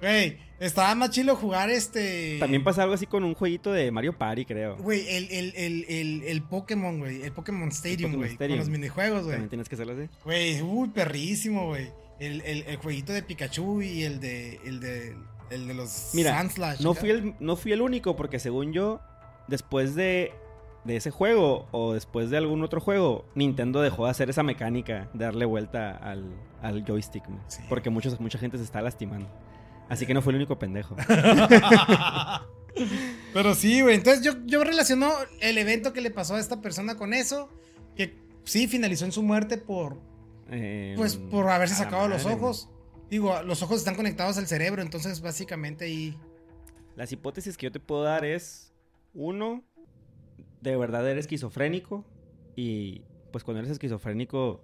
Güey, 0.00 0.38
estaba 0.58 0.94
más 0.94 1.10
chilo 1.10 1.36
jugar 1.36 1.68
este. 1.68 2.38
También 2.40 2.64
pasa 2.64 2.84
algo 2.84 2.94
así 2.94 3.04
con 3.04 3.22
un 3.22 3.34
jueguito 3.34 3.70
de 3.70 3.90
Mario 3.90 4.16
Party, 4.16 4.46
creo. 4.46 4.78
Güey, 4.78 5.06
el, 5.10 5.30
el, 5.30 5.52
el, 5.56 5.84
el, 5.90 6.22
el 6.22 6.42
Pokémon, 6.42 7.00
güey. 7.00 7.20
El 7.20 7.32
Pokémon 7.32 7.68
Stadium, 7.68 8.14
güey. 8.14 8.38
Con 8.38 8.56
los 8.56 8.70
minijuegos, 8.70 9.24
güey. 9.24 9.32
También 9.32 9.50
tienes 9.50 9.68
que 9.68 9.74
hacerlo 9.74 9.92
así. 9.92 10.08
Güey, 10.24 10.62
uy, 10.62 10.88
perrísimo, 10.88 11.66
güey. 11.66 11.90
El, 12.18 12.40
el, 12.46 12.62
el, 12.62 12.76
jueguito 12.78 13.12
de 13.12 13.22
Pikachu 13.22 13.82
y 13.82 14.04
el 14.04 14.20
de. 14.20 14.58
El 14.64 14.80
de, 14.80 15.16
el 15.50 15.68
de 15.68 15.74
los 15.74 16.12
Mira, 16.14 16.42
no 16.80 16.94
fui, 16.94 17.10
el, 17.10 17.34
no 17.40 17.56
fui 17.56 17.72
el 17.72 17.82
único, 17.82 18.16
porque 18.16 18.38
según 18.38 18.72
yo, 18.72 19.02
después 19.48 19.94
de 19.94 20.32
de 20.88 20.96
ese 20.96 21.10
juego 21.10 21.68
o 21.70 21.92
después 21.92 22.30
de 22.30 22.38
algún 22.38 22.64
otro 22.64 22.80
juego, 22.80 23.26
Nintendo 23.34 23.82
dejó 23.82 24.06
de 24.06 24.10
hacer 24.10 24.30
esa 24.30 24.42
mecánica 24.42 25.10
de 25.12 25.26
darle 25.26 25.44
vuelta 25.44 25.90
al, 25.90 26.24
al 26.62 26.82
joystick, 26.82 27.24
porque 27.68 27.90
muchos, 27.90 28.18
mucha 28.20 28.38
gente 28.38 28.56
se 28.56 28.64
está 28.64 28.80
lastimando. 28.80 29.28
Así 29.90 30.06
que 30.06 30.14
no 30.14 30.22
fue 30.22 30.32
el 30.32 30.36
único 30.36 30.58
pendejo. 30.58 30.96
Pero 33.34 33.54
sí, 33.54 33.82
güey. 33.82 33.96
Entonces 33.96 34.24
yo, 34.24 34.32
yo 34.46 34.64
relaciono 34.64 35.12
el 35.40 35.58
evento 35.58 35.92
que 35.92 36.00
le 36.00 36.10
pasó 36.10 36.36
a 36.36 36.40
esta 36.40 36.62
persona 36.62 36.96
con 36.96 37.12
eso, 37.12 37.50
que 37.94 38.16
sí 38.44 38.66
finalizó 38.66 39.04
en 39.04 39.12
su 39.12 39.22
muerte 39.22 39.58
por, 39.58 40.00
em, 40.50 40.96
pues, 40.96 41.16
por 41.16 41.50
haberse 41.50 41.74
sacado 41.74 42.08
los 42.08 42.24
ojos. 42.24 42.70
Digo, 43.10 43.42
los 43.42 43.62
ojos 43.62 43.76
están 43.76 43.94
conectados 43.94 44.38
al 44.38 44.46
cerebro, 44.46 44.80
entonces 44.80 45.20
básicamente 45.20 45.84
ahí... 45.84 46.16
Las 46.96 47.12
hipótesis 47.12 47.58
que 47.58 47.66
yo 47.66 47.72
te 47.72 47.78
puedo 47.78 48.02
dar 48.02 48.24
es, 48.24 48.72
uno, 49.14 49.62
de 50.60 50.76
verdad 50.76 51.08
eres 51.08 51.24
esquizofrénico 51.24 52.04
y 52.56 53.02
pues 53.30 53.44
cuando 53.44 53.60
eres 53.60 53.72
esquizofrénico 53.72 54.60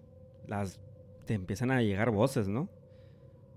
las 0.46 0.80
te 1.26 1.34
empiezan 1.34 1.70
a 1.70 1.82
llegar 1.82 2.10
voces, 2.10 2.48
¿no? 2.48 2.68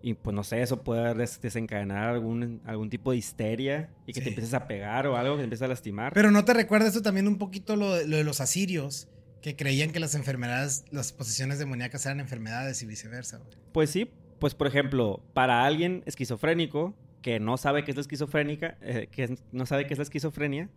Y 0.01 0.13
pues 0.13 0.33
no 0.35 0.43
sé, 0.43 0.61
eso 0.61 0.83
puede 0.83 1.13
desencadenar 1.15 2.09
algún, 2.09 2.61
algún 2.65 2.89
tipo 2.89 3.11
de 3.11 3.17
histeria 3.17 3.89
y 4.05 4.13
que 4.13 4.21
te 4.21 4.29
empieces 4.29 4.53
a 4.53 4.67
pegar 4.67 5.07
o 5.07 5.17
algo 5.17 5.35
que 5.35 5.39
te 5.39 5.43
empiece 5.45 5.65
a 5.65 5.67
lastimar. 5.67 6.13
Pero 6.13 6.31
no 6.31 6.45
te 6.45 6.53
recuerda 6.53 6.87
esto 6.87 7.01
también 7.01 7.27
un 7.27 7.37
poquito 7.37 7.75
lo 7.75 7.95
de, 7.95 8.23
los 8.23 8.39
asirios, 8.39 9.07
que 9.41 9.55
creían 9.55 9.91
que 9.91 9.99
las 9.99 10.15
enfermedades, 10.15 10.85
las 10.91 11.11
posesiones 11.11 11.59
demoníacas 11.59 12.05
eran 12.05 12.19
enfermedades 12.19 12.81
y 12.83 12.85
viceversa, 12.85 13.37
güey. 13.37 13.49
Pues 13.71 13.89
sí, 13.89 14.09
pues 14.39 14.53
por 14.53 14.67
ejemplo, 14.67 15.21
para 15.33 15.65
alguien 15.65 16.03
esquizofrénico 16.05 16.93
que 17.21 17.39
no 17.39 17.57
sabe 17.57 17.83
qué 17.83 17.91
es 17.91 17.97
la 17.97 18.01
esquizofrénica, 18.01 18.77
eh, 18.81 19.07
que 19.11 19.35
no 19.51 19.65
sabe 19.65 19.87
qué 19.87 19.93
es 19.93 19.97
la 19.97 20.03
esquizofrenia, 20.03 20.69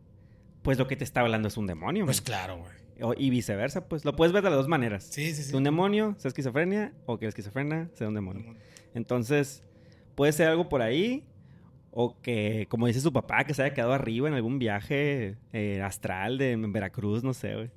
pues 0.63 0.79
lo 0.79 0.87
que 0.87 0.97
te 0.97 1.05
está 1.05 1.21
hablando 1.21 1.49
es 1.49 1.57
un 1.57 1.67
demonio. 1.67 2.05
Pues 2.05 2.21
claro, 2.21 2.59
güey. 2.59 2.73
O- 3.03 3.15
y 3.17 3.31
viceversa, 3.31 3.89
pues 3.89 4.05
lo 4.05 4.15
puedes 4.15 4.33
ver 4.33 4.43
de 4.43 4.51
las 4.51 4.59
dos 4.59 4.69
maneras. 4.69 5.05
Sí, 5.11 5.35
sí, 5.35 5.43
sí. 5.43 5.55
Un 5.57 5.65
demonio 5.65 6.15
sea 6.19 6.29
esquizofrenia 6.29 6.93
o 7.07 7.19
que 7.19 7.25
la 7.27 7.31
esquizofrenia 7.31 7.89
sea 7.95 8.09
un 8.09 8.15
demonio. 8.15 8.55
Entonces, 8.95 9.63
puede 10.15 10.33
ser 10.33 10.49
algo 10.49 10.69
por 10.69 10.83
ahí. 10.83 11.25
O 11.93 12.21
que, 12.21 12.67
como 12.71 12.87
dice 12.87 13.01
su 13.01 13.13
papá, 13.13 13.43
que 13.45 13.53
se 13.53 13.63
haya 13.65 13.75
quedado 13.75 13.93
arriba 13.95 14.29
en 14.29 14.35
algún 14.35 14.61
viaje 14.61 15.37
eh, 15.53 15.83
astral 15.83 16.39
de 16.39 16.55
Veracruz, 16.57 17.25
no 17.25 17.35
sé, 17.35 17.55
güey. 17.55 17.71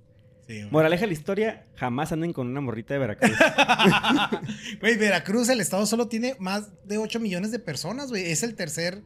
Sí, 0.45 0.59
güey. 0.59 0.69
Moraleja 0.71 1.01
de 1.01 1.07
la 1.07 1.13
historia, 1.13 1.65
jamás 1.77 2.11
anden 2.11 2.31
con 2.31 2.45
una 2.47 2.61
morrita 2.61 2.93
de 2.93 2.99
Veracruz. 2.99 3.31
Güey, 4.81 4.97
Veracruz, 4.97 5.49
el 5.49 5.61
estado 5.61 5.85
solo 5.85 6.07
tiene 6.09 6.35
más 6.39 6.69
de 6.85 6.97
8 6.97 7.19
millones 7.19 7.51
de 7.51 7.59
personas, 7.59 8.09
güey. 8.09 8.29
Es 8.31 8.43
el 8.43 8.55
tercer, 8.55 9.01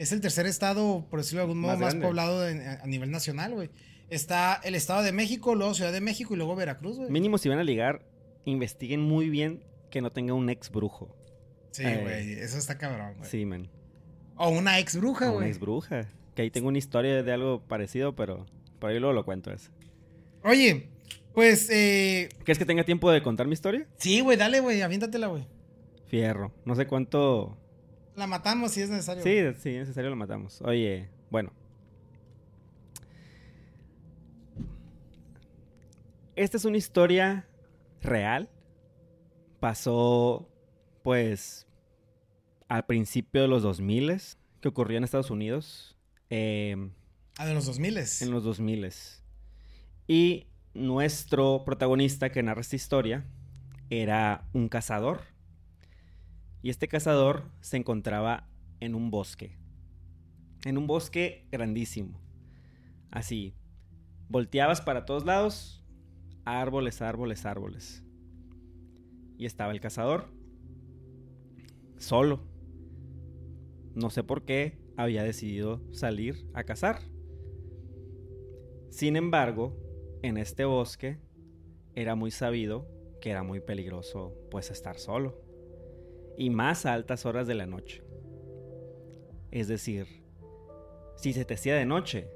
es 0.00 0.12
el 0.12 0.22
tercer 0.22 0.46
estado, 0.46 1.04
por 1.10 1.20
decirlo 1.20 1.40
de 1.40 1.42
algún 1.42 1.60
modo, 1.60 1.76
Más 1.76 1.94
poblado 1.94 2.42
a, 2.42 2.86
nivel 2.86 3.10
nacional, 3.10 3.52
güey. 3.52 3.68
Está 4.08 4.58
el 4.64 4.74
estado 4.74 5.02
de 5.02 5.12
México, 5.12 5.54
luego 5.54 5.74
Ciudad 5.74 5.92
de 5.92 6.00
México 6.00 6.32
y 6.32 6.38
luego 6.38 6.56
Veracruz, 6.56 6.96
güey. 6.96 7.10
Mínimo, 7.10 7.36
si 7.36 7.50
van 7.50 7.58
a 7.58 7.64
ligar, 7.64 8.02
investiguen 8.46 9.02
muy 9.02 9.28
bien 9.28 9.62
que 9.90 10.00
no 10.00 10.10
tenga 10.10 10.32
un 10.32 10.48
ex 10.48 10.70
brujo. 10.70 11.14
Sí, 11.72 11.82
Eh. 11.84 11.98
güey, 12.02 12.32
eso 12.32 12.56
está 12.56 12.78
cabrón, 12.78 13.14
güey. 13.18 13.30
Sí, 13.30 13.44
man. 13.44 13.68
O 14.36 14.48
una 14.48 14.78
ex 14.78 14.96
bruja, 14.96 15.26
Una 15.26 15.34
güey. 15.34 15.48
ex 15.50 15.60
bruja. 15.60 16.08
Que 16.34 16.42
ahí 16.42 16.50
tengo 16.50 16.68
una 16.68 16.78
historia 16.78 17.22
de 17.22 17.32
algo 17.32 17.60
parecido, 17.68 18.16
pero 18.16 18.46
por 18.78 18.90
ahí 18.90 18.98
luego 18.98 19.12
lo 19.12 19.26
cuento 19.26 19.52
eso. 19.52 19.70
Oye, 20.42 20.88
pues, 21.34 21.68
eh, 21.70 22.30
¿Crees 22.42 22.58
que 22.58 22.64
tenga 22.64 22.84
tiempo 22.84 23.12
de 23.12 23.22
contar 23.22 23.46
mi 23.46 23.52
historia? 23.52 23.86
sí, 23.98 24.20
güey, 24.20 24.38
dale, 24.38 24.60
güey, 24.60 24.80
aviéntatela, 24.80 25.26
güey. 25.26 25.46
Fierro. 26.06 26.52
No 26.64 26.74
sé 26.74 26.86
cuánto 26.86 27.58
La 28.20 28.26
matamos 28.26 28.72
si 28.72 28.82
es 28.82 28.90
necesario. 28.90 29.22
Sí, 29.22 29.30
sí, 29.62 29.70
es 29.70 29.80
necesario 29.80 30.10
lo 30.10 30.16
matamos. 30.16 30.60
Oye, 30.60 31.08
bueno. 31.30 31.54
Esta 36.36 36.58
es 36.58 36.66
una 36.66 36.76
historia 36.76 37.48
real. 38.02 38.50
Pasó, 39.58 40.50
pues, 41.02 41.66
al 42.68 42.84
principio 42.84 43.40
de 43.40 43.48
los 43.48 43.62
2000 43.62 44.20
que 44.60 44.68
ocurrió 44.68 44.98
en 44.98 45.04
Estados 45.04 45.30
Unidos. 45.30 45.96
eh, 46.28 46.90
Ah, 47.38 47.46
de 47.46 47.54
los 47.54 47.64
2000 47.64 47.96
en 47.96 48.30
los 48.32 48.44
2000 48.44 48.92
Y 50.06 50.46
nuestro 50.74 51.64
protagonista 51.64 52.30
que 52.30 52.42
narra 52.42 52.60
esta 52.60 52.76
historia 52.76 53.24
era 53.88 54.46
un 54.52 54.68
cazador. 54.68 55.22
Y 56.62 56.70
este 56.70 56.88
cazador 56.88 57.50
se 57.60 57.76
encontraba 57.76 58.48
en 58.80 58.94
un 58.94 59.10
bosque. 59.10 59.56
En 60.64 60.76
un 60.76 60.86
bosque 60.86 61.46
grandísimo. 61.50 62.20
Así. 63.10 63.54
Volteabas 64.28 64.80
para 64.80 65.04
todos 65.04 65.24
lados. 65.24 65.84
Árboles, 66.44 67.00
árboles, 67.02 67.46
árboles. 67.46 68.04
Y 69.38 69.46
estaba 69.46 69.72
el 69.72 69.80
cazador. 69.80 70.28
Solo. 71.96 72.40
No 73.94 74.10
sé 74.10 74.22
por 74.22 74.44
qué 74.44 74.78
había 74.96 75.22
decidido 75.22 75.82
salir 75.92 76.46
a 76.52 76.64
cazar. 76.64 77.00
Sin 78.90 79.16
embargo, 79.16 79.76
en 80.22 80.36
este 80.36 80.64
bosque 80.64 81.18
era 81.94 82.14
muy 82.14 82.30
sabido 82.30 82.86
que 83.20 83.30
era 83.30 83.42
muy 83.42 83.60
peligroso 83.60 84.34
pues 84.50 84.70
estar 84.70 84.98
solo. 84.98 85.49
Y 86.40 86.48
más 86.48 86.86
a 86.86 86.94
altas 86.94 87.26
horas 87.26 87.46
de 87.46 87.54
la 87.54 87.66
noche. 87.66 88.02
Es 89.50 89.68
decir, 89.68 90.06
si 91.16 91.34
se 91.34 91.44
te 91.44 91.52
hacía 91.52 91.74
de 91.74 91.84
noche, 91.84 92.30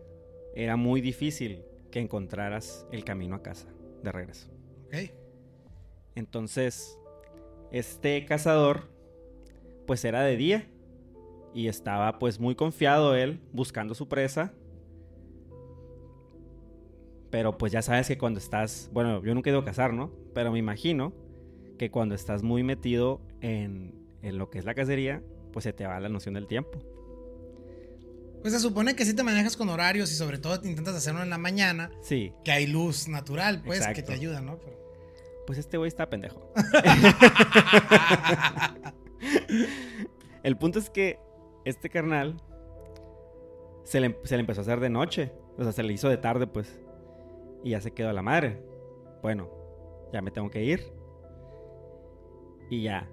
era 0.54 0.76
muy 0.76 1.00
difícil 1.00 1.64
que 1.90 2.00
encontraras 2.00 2.86
el 2.92 3.02
camino 3.02 3.34
a 3.36 3.42
casa 3.42 3.66
de 4.02 4.12
regreso. 4.12 4.50
Ok. 4.88 5.10
Entonces, 6.16 6.98
este 7.72 8.26
cazador, 8.26 8.90
pues 9.86 10.04
era 10.04 10.20
de 10.20 10.36
día 10.36 10.70
y 11.54 11.68
estaba 11.68 12.18
pues 12.18 12.38
muy 12.38 12.54
confiado 12.54 13.14
él 13.14 13.40
buscando 13.54 13.94
su 13.94 14.06
presa. 14.06 14.52
Pero 17.30 17.56
pues 17.56 17.72
ya 17.72 17.80
sabes 17.80 18.06
que 18.06 18.18
cuando 18.18 18.38
estás, 18.38 18.90
bueno, 18.92 19.24
yo 19.24 19.34
nunca 19.34 19.48
he 19.48 19.52
ido 19.54 19.60
a 19.60 19.64
cazar, 19.64 19.94
¿no? 19.94 20.12
Pero 20.34 20.52
me 20.52 20.58
imagino 20.58 21.23
que 21.84 21.90
cuando 21.90 22.14
estás 22.14 22.42
muy 22.42 22.62
metido 22.62 23.20
en, 23.42 23.92
en 24.22 24.38
lo 24.38 24.48
que 24.48 24.58
es 24.58 24.64
la 24.64 24.72
cacería, 24.74 25.22
pues 25.52 25.64
se 25.64 25.74
te 25.74 25.86
va 25.86 26.00
la 26.00 26.08
noción 26.08 26.32
del 26.34 26.46
tiempo. 26.46 26.78
Pues 28.40 28.54
se 28.54 28.60
supone 28.60 28.96
que 28.96 29.04
si 29.04 29.12
te 29.14 29.22
manejas 29.22 29.54
con 29.54 29.68
horarios 29.68 30.10
y 30.10 30.14
sobre 30.14 30.38
todo 30.38 30.58
te 30.58 30.66
intentas 30.68 30.94
hacerlo 30.94 31.22
en 31.22 31.28
la 31.28 31.36
mañana, 31.36 31.90
Sí, 32.00 32.32
que 32.42 32.52
hay 32.52 32.66
luz 32.66 33.06
natural, 33.06 33.60
pues, 33.66 33.86
que 33.88 34.02
te 34.02 34.14
ayuda, 34.14 34.40
¿no? 34.40 34.56
Pero- 34.58 34.82
pues 35.46 35.58
este 35.58 35.76
güey 35.76 35.88
está 35.88 36.08
pendejo. 36.08 36.50
El 40.42 40.56
punto 40.56 40.78
es 40.78 40.88
que 40.88 41.18
este 41.66 41.90
carnal 41.90 42.40
se 43.82 44.00
le, 44.00 44.18
se 44.24 44.36
le 44.36 44.40
empezó 44.40 44.60
a 44.60 44.62
hacer 44.62 44.80
de 44.80 44.88
noche. 44.88 45.32
O 45.58 45.64
sea, 45.64 45.72
se 45.72 45.82
le 45.82 45.92
hizo 45.92 46.08
de 46.08 46.16
tarde, 46.16 46.46
pues. 46.46 46.80
Y 47.62 47.70
ya 47.72 47.82
se 47.82 47.90
quedó 47.90 48.08
a 48.08 48.14
la 48.14 48.22
madre. 48.22 48.62
Bueno, 49.22 49.50
ya 50.14 50.22
me 50.22 50.30
tengo 50.30 50.48
que 50.50 50.64
ir. 50.64 50.90
Y 52.70 52.82
ya. 52.82 53.08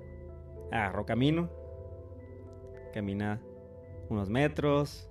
Agarró 0.71 1.05
camino. 1.05 1.49
Camina 2.93 3.41
unos 4.09 4.29
metros. 4.29 5.09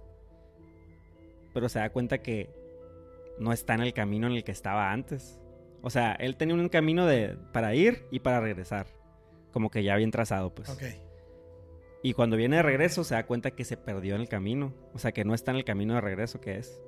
Pero 1.52 1.68
se 1.68 1.78
da 1.78 1.90
cuenta 1.90 2.18
que 2.18 2.50
no 3.38 3.52
está 3.52 3.74
en 3.74 3.80
el 3.80 3.92
camino 3.92 4.26
en 4.26 4.34
el 4.34 4.44
que 4.44 4.52
estaba 4.52 4.92
antes. 4.92 5.40
O 5.82 5.90
sea, 5.90 6.12
él 6.12 6.36
tenía 6.36 6.54
un 6.54 6.68
camino 6.68 7.06
de, 7.06 7.36
para 7.52 7.74
ir 7.74 8.06
y 8.10 8.20
para 8.20 8.40
regresar. 8.40 8.86
Como 9.52 9.70
que 9.70 9.82
ya 9.82 9.96
bien 9.96 10.10
trazado, 10.10 10.54
pues. 10.54 10.68
ok. 10.68 10.82
Y 12.02 12.14
cuando 12.14 12.36
viene 12.36 12.56
de 12.56 12.62
regreso 12.62 13.04
se 13.04 13.14
da 13.14 13.26
cuenta 13.26 13.50
que 13.50 13.64
se 13.64 13.76
perdió 13.76 14.14
en 14.14 14.22
el 14.22 14.28
camino. 14.28 14.72
O 14.94 14.98
sea, 14.98 15.12
que 15.12 15.24
no 15.24 15.34
está 15.34 15.50
en 15.50 15.58
el 15.58 15.64
camino 15.64 15.94
de 15.94 16.00
regreso 16.00 16.40
que 16.40 16.56
es. 16.56 16.80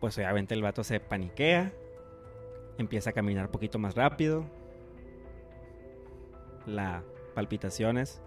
Pues 0.00 0.16
obviamente 0.18 0.54
el 0.54 0.62
vato 0.62 0.82
se 0.82 0.98
paniquea. 0.98 1.72
Empieza 2.78 3.10
a 3.10 3.12
caminar 3.12 3.46
un 3.46 3.52
poquito 3.52 3.78
más 3.78 3.94
rápido. 3.94 4.44
Las 6.70 7.02
palpitaciones 7.34 8.22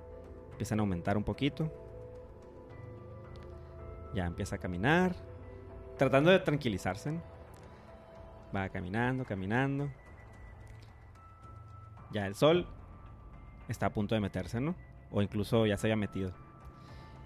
empiezan 0.52 0.80
a 0.80 0.82
aumentar 0.82 1.16
un 1.16 1.24
poquito. 1.24 1.72
Ya 4.14 4.26
empieza 4.26 4.58
a 4.58 4.60
caminar. 4.60 5.16
Tratando 5.98 6.30
de 6.30 6.40
tranquilizarse. 6.40 7.18
Va 8.54 8.68
caminando, 8.68 9.24
caminando. 9.24 9.90
Ya 12.12 12.28
el 12.28 12.36
sol 12.36 12.68
está 13.70 13.86
a 13.86 13.94
punto 13.94 14.14
de 14.14 14.20
meterse, 14.20 14.60
¿no? 14.60 14.76
O 15.10 15.22
incluso 15.22 15.66
ya 15.66 15.78
se 15.78 15.88
había 15.88 15.96
metido. 15.96 16.34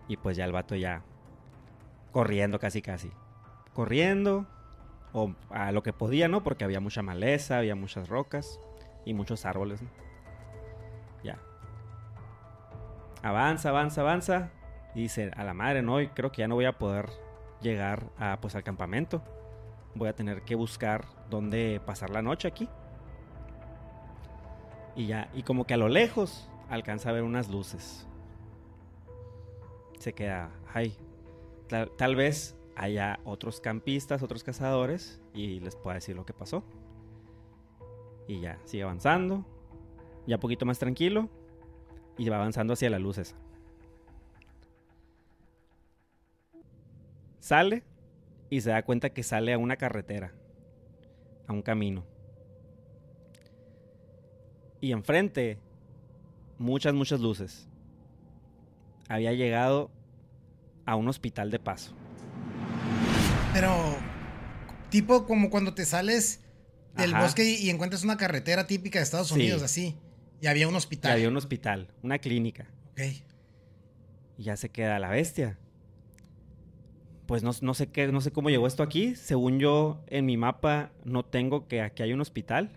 Y 0.07 0.17
pues 0.17 0.37
ya 0.37 0.45
el 0.45 0.51
vato 0.51 0.75
ya 0.75 1.01
corriendo 2.11 2.59
casi 2.59 2.83
casi. 2.83 3.11
Corriendo 3.73 4.45
o 5.13 5.33
a 5.49 5.71
lo 5.71 5.81
que 5.81 5.93
podía, 5.93 6.27
¿no? 6.27 6.43
Porque 6.43 6.63
había 6.63 6.79
mucha 6.79 7.01
maleza, 7.01 7.57
había 7.57 7.75
muchas 7.75 8.07
rocas 8.07 8.59
y 9.03 9.15
muchos 9.15 9.45
árboles, 9.45 9.81
¿no? 9.81 10.06
Ya. 11.23 11.39
Avanza, 13.23 13.69
avanza, 13.69 14.01
avanza 14.01 14.51
y 14.95 15.01
dice, 15.01 15.31
a 15.35 15.43
la 15.43 15.53
madre, 15.53 15.81
no, 15.81 16.01
y 16.01 16.07
creo 16.07 16.31
que 16.31 16.39
ya 16.39 16.47
no 16.47 16.55
voy 16.55 16.65
a 16.65 16.77
poder 16.77 17.09
llegar 17.61 18.09
a 18.17 18.39
pues 18.41 18.55
al 18.55 18.63
campamento. 18.63 19.21
Voy 19.95 20.09
a 20.09 20.15
tener 20.15 20.43
que 20.43 20.55
buscar 20.55 21.05
dónde 21.29 21.81
pasar 21.85 22.09
la 22.09 22.21
noche 22.21 22.47
aquí. 22.47 22.69
Y 24.95 25.07
ya, 25.07 25.29
y 25.33 25.43
como 25.43 25.65
que 25.65 25.73
a 25.73 25.77
lo 25.77 25.89
lejos 25.89 26.49
alcanza 26.69 27.09
a 27.09 27.13
ver 27.13 27.23
unas 27.23 27.49
luces. 27.49 28.07
Se 29.99 30.13
queda, 30.13 30.51
ay, 30.73 30.95
tal, 31.67 31.91
tal 31.97 32.15
vez 32.15 32.55
haya 32.75 33.19
otros 33.23 33.59
campistas, 33.59 34.21
otros 34.21 34.43
cazadores, 34.43 35.19
y 35.33 35.59
les 35.59 35.75
pueda 35.75 35.95
decir 35.95 36.15
lo 36.15 36.25
que 36.25 36.33
pasó. 36.33 36.63
Y 38.27 38.39
ya, 38.39 38.59
sigue 38.65 38.83
avanzando, 38.83 39.45
ya 40.27 40.39
poquito 40.39 40.65
más 40.65 40.77
tranquilo, 40.77 41.29
y 42.17 42.29
va 42.29 42.35
avanzando 42.35 42.73
hacia 42.73 42.89
las 42.89 43.01
luces. 43.01 43.35
Sale 47.39 47.83
y 48.49 48.61
se 48.61 48.71
da 48.71 48.83
cuenta 48.83 49.09
que 49.11 49.23
sale 49.23 49.53
a 49.53 49.57
una 49.57 49.77
carretera, 49.77 50.33
a 51.47 51.53
un 51.53 51.61
camino. 51.61 52.05
Y 54.81 54.91
enfrente, 54.91 55.57
muchas, 56.57 56.93
muchas 56.93 57.19
luces. 57.19 57.67
Había 59.07 59.33
llegado 59.33 59.89
a 60.85 60.95
un 60.95 61.07
hospital 61.07 61.49
de 61.51 61.59
paso. 61.59 61.93
Pero, 63.53 63.73
tipo 64.89 65.25
como 65.25 65.49
cuando 65.49 65.73
te 65.73 65.85
sales 65.85 66.41
del 66.95 67.13
Ajá. 67.13 67.23
bosque 67.23 67.43
y, 67.45 67.69
encuentras 67.69 68.03
una 68.03 68.17
carretera 68.17 68.67
típica 68.67 68.99
de 68.99 69.03
Estados 69.03 69.29
Sí. 69.29 69.35
Unidos, 69.35 69.63
así. 69.63 69.95
Y 70.41 70.47
había 70.47 70.67
un 70.67 70.73
Y 70.73 70.77
hospital. 70.77 71.11
había 71.11 71.27
un 71.29 71.37
hospital, 71.37 71.87
una 72.03 72.19
clínica. 72.19 72.65
Ok. 72.91 73.01
Y 74.37 74.43
ya 74.43 74.55
se 74.57 74.69
queda 74.69 74.99
la 74.99 75.09
bestia. 75.09 75.57
Pues 77.25 77.43
no, 77.43 77.51
no 77.61 77.73
sé 77.73 77.87
qué, 77.87 78.07
no 78.07 78.21
sé 78.21 78.31
cómo 78.31 78.49
llegó 78.49 78.67
esto 78.67 78.83
aquí. 78.83 79.15
Según 79.15 79.59
yo, 79.59 80.03
en 80.07 80.25
mi 80.25 80.37
mapa 80.37 80.91
no 81.03 81.25
tengo 81.25 81.67
que 81.67 81.81
aquí 81.81 82.03
hay 82.03 82.13
un 82.13 82.21
hospital. 82.21 82.69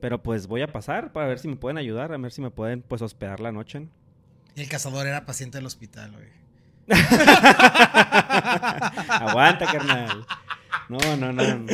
Pero 0.00 0.22
pues 0.22 0.46
voy 0.46 0.62
a 0.62 0.72
pasar 0.72 1.12
para 1.12 1.26
ver 1.26 1.38
si 1.38 1.48
me 1.48 1.56
pueden 1.56 1.76
ayudar, 1.76 2.12
a 2.12 2.16
ver 2.16 2.32
si 2.32 2.40
me 2.40 2.50
pueden 2.50 2.80
pues 2.82 3.02
hospedar 3.02 3.40
la 3.40 3.52
noche. 3.52 3.80
¿no? 3.80 3.88
Y 4.54 4.62
el 4.62 4.68
cazador 4.68 5.06
era 5.06 5.26
paciente 5.26 5.58
del 5.58 5.66
hospital, 5.66 6.12
güey. 6.12 6.28
Aguanta, 9.10 9.66
carnal. 9.66 10.24
No, 10.88 10.98
no, 11.16 11.32
no. 11.32 11.66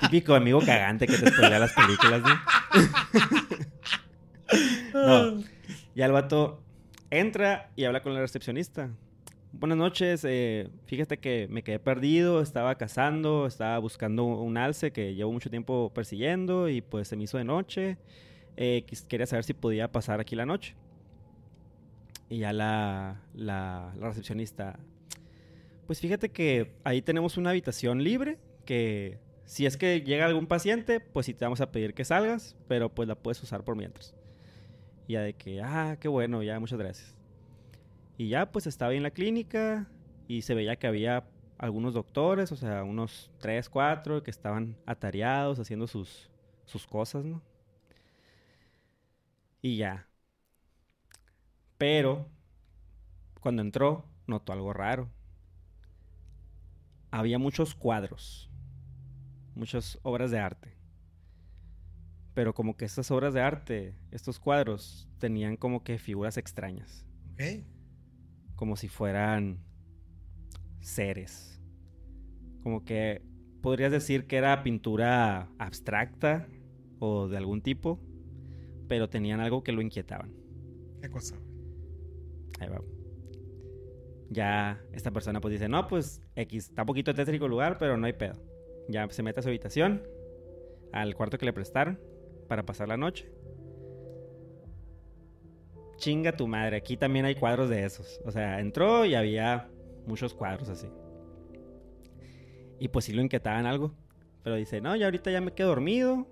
Típico 0.00 0.34
amigo 0.34 0.60
cagante 0.60 1.06
que 1.06 1.16
te 1.16 1.30
spoilea 1.30 1.58
las 1.58 1.72
películas, 1.72 2.22
¿no? 4.94 5.32
No. 5.34 5.42
Ya 5.94 6.06
el 6.06 6.12
vato 6.12 6.62
entra 7.10 7.70
y 7.76 7.84
habla 7.84 8.02
con 8.02 8.14
la 8.14 8.20
recepcionista. 8.20 8.90
Buenas 9.52 9.78
noches, 9.78 10.24
eh, 10.24 10.68
fíjate 10.86 11.18
que 11.18 11.48
me 11.50 11.64
quedé 11.64 11.80
perdido, 11.80 12.40
estaba 12.40 12.76
cazando, 12.76 13.46
estaba 13.46 13.78
buscando 13.78 14.24
un 14.24 14.56
alce 14.56 14.92
que 14.92 15.14
llevo 15.14 15.32
mucho 15.32 15.50
tiempo 15.50 15.90
persiguiendo 15.92 16.68
y 16.68 16.82
pues 16.82 17.08
se 17.08 17.16
me 17.16 17.24
hizo 17.24 17.36
de 17.36 17.44
noche. 17.44 17.98
Eh, 18.56 18.84
quería 19.08 19.26
saber 19.26 19.44
si 19.44 19.54
podía 19.54 19.90
pasar 19.90 20.20
aquí 20.20 20.36
la 20.36 20.46
noche. 20.46 20.76
Y 22.28 22.38
ya 22.38 22.52
la, 22.52 23.20
la, 23.34 23.92
la 23.98 24.08
recepcionista, 24.08 24.78
pues 25.88 26.00
fíjate 26.00 26.28
que 26.28 26.70
ahí 26.84 27.02
tenemos 27.02 27.36
una 27.36 27.50
habitación 27.50 28.04
libre 28.04 28.38
que 28.64 29.18
si 29.50 29.66
es 29.66 29.76
que 29.76 30.02
llega 30.02 30.26
algún 30.26 30.46
paciente, 30.46 31.00
pues 31.00 31.26
sí 31.26 31.34
te 31.34 31.44
vamos 31.44 31.60
a 31.60 31.72
pedir 31.72 31.92
que 31.92 32.04
salgas, 32.04 32.56
pero 32.68 32.94
pues 32.94 33.08
la 33.08 33.16
puedes 33.16 33.42
usar 33.42 33.64
por 33.64 33.74
mientras. 33.74 34.14
Y 35.08 35.14
ya 35.14 35.22
de 35.22 35.34
que, 35.34 35.60
ah, 35.60 35.96
qué 35.98 36.06
bueno, 36.06 36.44
ya, 36.44 36.60
muchas 36.60 36.78
gracias. 36.78 37.16
Y 38.16 38.28
ya 38.28 38.52
pues 38.52 38.68
estaba 38.68 38.94
en 38.94 39.02
la 39.02 39.10
clínica 39.10 39.88
y 40.28 40.42
se 40.42 40.54
veía 40.54 40.76
que 40.76 40.86
había 40.86 41.24
algunos 41.58 41.94
doctores, 41.94 42.52
o 42.52 42.56
sea, 42.56 42.84
unos 42.84 43.32
tres, 43.40 43.68
cuatro, 43.68 44.22
que 44.22 44.30
estaban 44.30 44.76
atareados 44.86 45.58
haciendo 45.58 45.88
sus, 45.88 46.30
sus 46.64 46.86
cosas, 46.86 47.24
¿no? 47.24 47.42
Y 49.62 49.78
ya. 49.78 50.06
Pero 51.76 52.28
cuando 53.40 53.62
entró, 53.62 54.04
notó 54.28 54.52
algo 54.52 54.72
raro. 54.72 55.10
Había 57.10 57.40
muchos 57.40 57.74
cuadros, 57.74 58.49
muchas 59.60 59.98
obras 60.02 60.30
de 60.30 60.38
arte. 60.38 60.76
Pero 62.34 62.54
como 62.54 62.76
que 62.76 62.86
estas 62.86 63.10
obras 63.10 63.34
de 63.34 63.42
arte, 63.42 63.94
estos 64.10 64.40
cuadros, 64.40 65.08
tenían 65.18 65.56
como 65.56 65.84
que 65.84 65.98
figuras 65.98 66.38
extrañas, 66.38 67.06
como 68.56 68.76
si 68.76 68.88
fueran 68.88 69.62
seres. 70.80 71.60
Como 72.62 72.84
que 72.84 73.22
podrías 73.60 73.92
decir 73.92 74.26
que 74.26 74.36
era 74.36 74.62
pintura 74.62 75.50
abstracta 75.58 76.48
o 76.98 77.28
de 77.28 77.36
algún 77.36 77.60
tipo, 77.60 78.00
pero 78.88 79.10
tenían 79.10 79.40
algo 79.40 79.62
que 79.62 79.72
lo 79.72 79.82
inquietaban. 79.82 80.32
¿Qué 81.02 81.10
cosa? 81.10 81.36
Ahí 82.60 82.68
va. 82.68 82.80
Ya 84.30 84.80
esta 84.92 85.10
persona 85.10 85.40
pues 85.40 85.52
dice, 85.52 85.68
no, 85.68 85.86
pues 85.86 86.22
X, 86.34 86.68
está 86.68 86.82
un 86.82 86.86
poquito 86.86 87.12
tétrico 87.14 87.44
el 87.44 87.50
lugar, 87.50 87.76
pero 87.78 87.96
no 87.98 88.06
hay 88.06 88.14
pedo. 88.14 88.49
Ya 88.90 89.08
se 89.10 89.22
mete 89.22 89.40
a 89.40 89.42
su 89.42 89.48
habitación, 89.48 90.02
al 90.92 91.14
cuarto 91.14 91.38
que 91.38 91.46
le 91.46 91.52
prestaron 91.52 92.00
para 92.48 92.64
pasar 92.64 92.88
la 92.88 92.96
noche. 92.96 93.30
Chinga 95.96 96.32
tu 96.32 96.48
madre, 96.48 96.76
aquí 96.76 96.96
también 96.96 97.24
hay 97.24 97.36
cuadros 97.36 97.68
de 97.68 97.84
esos. 97.84 98.20
O 98.24 98.32
sea, 98.32 98.58
entró 98.60 99.04
y 99.04 99.14
había 99.14 99.70
muchos 100.06 100.34
cuadros 100.34 100.68
así. 100.68 100.88
Y 102.80 102.88
pues 102.88 103.04
sí 103.04 103.12
lo 103.12 103.22
inquietaban 103.22 103.66
algo. 103.66 103.94
Pero 104.42 104.56
dice, 104.56 104.80
no, 104.80 104.96
ya 104.96 105.04
ahorita 105.04 105.30
ya 105.30 105.40
me 105.40 105.52
quedo 105.52 105.68
dormido, 105.68 106.26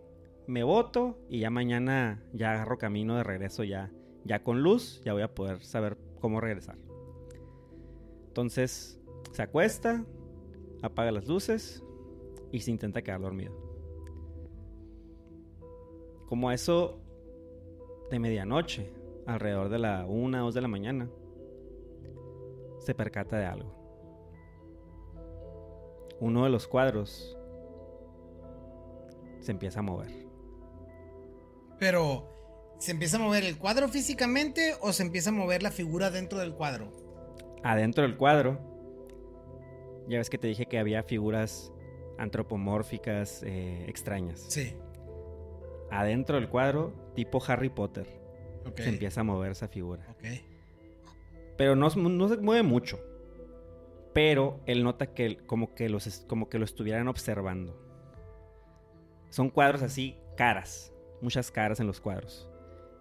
me 0.46 0.64
voto 0.64 1.18
y 1.28 1.40
ya 1.40 1.50
mañana 1.50 2.22
ya 2.32 2.54
agarro 2.54 2.78
camino 2.78 3.16
de 3.16 3.22
regreso 3.22 3.64
ya, 3.64 3.92
ya 4.24 4.42
con 4.42 4.62
luz, 4.62 5.02
ya 5.04 5.12
voy 5.12 5.22
a 5.22 5.34
poder 5.34 5.62
saber 5.62 5.98
cómo 6.20 6.40
regresar. 6.40 6.78
Entonces 8.28 8.98
se 9.30 9.42
acuesta, 9.42 10.04
apaga 10.82 11.12
las 11.12 11.26
luces 11.26 11.84
y 12.52 12.60
se 12.60 12.70
intenta 12.70 13.02
quedar 13.02 13.20
dormido. 13.20 13.54
Como 16.26 16.48
a 16.48 16.54
eso 16.54 17.00
de 18.10 18.18
medianoche, 18.18 18.92
alrededor 19.26 19.68
de 19.68 19.78
la 19.78 20.06
1 20.06 20.40
o 20.40 20.44
2 20.44 20.54
de 20.54 20.60
la 20.60 20.68
mañana, 20.68 21.10
se 22.78 22.94
percata 22.94 23.38
de 23.38 23.46
algo. 23.46 23.74
Uno 26.20 26.44
de 26.44 26.50
los 26.50 26.66
cuadros 26.66 27.38
se 29.40 29.52
empieza 29.52 29.80
a 29.80 29.82
mover. 29.82 30.10
Pero, 31.78 32.28
¿se 32.78 32.90
empieza 32.90 33.18
a 33.18 33.20
mover 33.20 33.44
el 33.44 33.56
cuadro 33.56 33.88
físicamente 33.88 34.74
o 34.80 34.92
se 34.92 35.04
empieza 35.04 35.30
a 35.30 35.32
mover 35.32 35.62
la 35.62 35.70
figura 35.70 36.10
dentro 36.10 36.38
del 36.38 36.54
cuadro? 36.54 36.90
Adentro 37.62 38.02
del 38.02 38.16
cuadro, 38.16 38.58
ya 40.08 40.18
ves 40.18 40.30
que 40.30 40.38
te 40.38 40.48
dije 40.48 40.66
que 40.66 40.78
había 40.78 41.02
figuras 41.02 41.72
antropomórficas 42.18 43.42
eh, 43.44 43.84
extrañas. 43.88 44.40
Sí. 44.48 44.74
Adentro 45.90 46.36
del 46.36 46.48
cuadro, 46.48 46.92
tipo 47.14 47.42
Harry 47.46 47.70
Potter, 47.70 48.06
Ok. 48.66 48.80
se 48.80 48.88
empieza 48.90 49.22
a 49.22 49.24
mover 49.24 49.52
esa 49.52 49.68
figura. 49.68 50.06
Ok. 50.10 50.24
Pero 51.56 51.74
no, 51.76 51.88
se- 51.90 51.98
no 52.00 52.28
se 52.28 52.36
mueve 52.36 52.62
mucho. 52.62 53.00
Pero 54.12 54.60
él 54.66 54.84
nota 54.84 55.14
que 55.14 55.38
como 55.46 55.74
que, 55.74 55.88
los, 55.88 56.24
como 56.28 56.48
que 56.48 56.58
lo 56.58 56.64
estuvieran 56.64 57.08
observando. 57.08 57.80
Son 59.30 59.50
cuadros 59.50 59.82
así, 59.82 60.16
caras. 60.36 60.92
Muchas 61.20 61.50
caras 61.50 61.80
en 61.80 61.86
los 61.86 62.00
cuadros. 62.00 62.48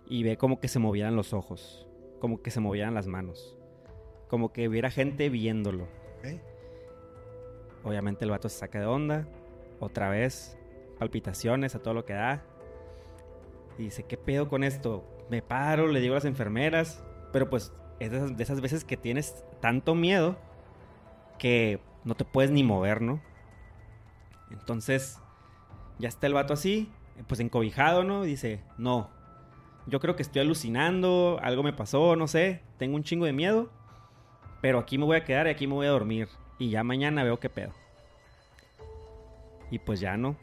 Y 0.07 0.23
ve 0.23 0.37
como 0.37 0.59
que 0.59 0.67
se 0.67 0.79
movían 0.79 1.15
los 1.15 1.33
ojos. 1.33 1.87
Como 2.19 2.41
que 2.41 2.51
se 2.51 2.59
movían 2.59 2.93
las 2.93 3.07
manos. 3.07 3.57
Como 4.27 4.51
que 4.51 4.67
hubiera 4.67 4.89
gente 4.89 5.29
viéndolo. 5.29 5.83
Ok. 6.19 6.39
Obviamente 7.87 8.25
el 8.25 8.31
vato 8.31 8.49
se 8.49 8.59
saca 8.59 8.79
de 8.79 8.85
onda. 8.85 9.25
Otra 9.79 10.09
vez. 10.09 10.57
Palpitaciones 10.99 11.73
a 11.73 11.79
todo 11.79 11.93
lo 11.93 12.05
que 12.05 12.13
da. 12.13 12.43
Y 13.77 13.83
dice, 13.83 14.03
¿qué 14.03 14.17
pedo 14.17 14.49
con 14.49 14.63
esto? 14.63 15.07
Me 15.29 15.41
paro, 15.41 15.87
le 15.87 16.01
digo 16.01 16.13
a 16.13 16.17
las 16.17 16.25
enfermeras. 16.25 17.01
Pero 17.31 17.49
pues 17.49 17.71
es 17.99 18.11
de 18.11 18.43
esas, 18.43 18.61
veces 18.61 18.83
que 18.83 18.97
tienes 18.97 19.45
tanto 19.61 19.95
miedo 19.95 20.37
que 21.39 21.79
no 22.03 22.15
te 22.15 22.25
puedes 22.25 22.51
ni 22.51 22.63
mover, 22.63 23.01
¿no? 23.01 23.21
Entonces, 24.51 25.19
ya 25.99 26.09
está 26.09 26.27
el 26.27 26.33
vato 26.33 26.53
así, 26.53 26.91
pues 27.27 27.39
encobijado, 27.39 28.03
¿no? 28.03 28.25
Y 28.25 28.29
dice, 28.29 28.63
no, 28.77 29.09
yo 29.87 29.99
creo 29.99 30.15
que 30.15 30.21
estoy 30.21 30.41
alucinando, 30.41 31.39
algo 31.41 31.63
me 31.63 31.73
pasó, 31.73 32.15
no 32.15 32.27
sé, 32.27 32.61
tengo 32.77 32.95
un 32.95 33.03
chingo 33.03 33.25
de 33.25 33.33
miedo, 33.33 33.69
pero 34.61 34.79
aquí 34.79 34.97
me 34.97 35.05
voy 35.05 35.17
a 35.17 35.25
quedar 35.25 35.47
y 35.47 35.51
aquí 35.51 35.67
me 35.67 35.73
voy 35.73 35.87
a 35.87 35.91
dormir. 35.91 36.29
Y 36.59 36.69
ya 36.69 36.83
mañana 36.83 37.23
veo 37.23 37.39
qué 37.39 37.49
pedo. 37.49 37.71
Y 39.69 39.79
pues 39.79 39.99
ya 39.99 40.17
no. 40.17 40.35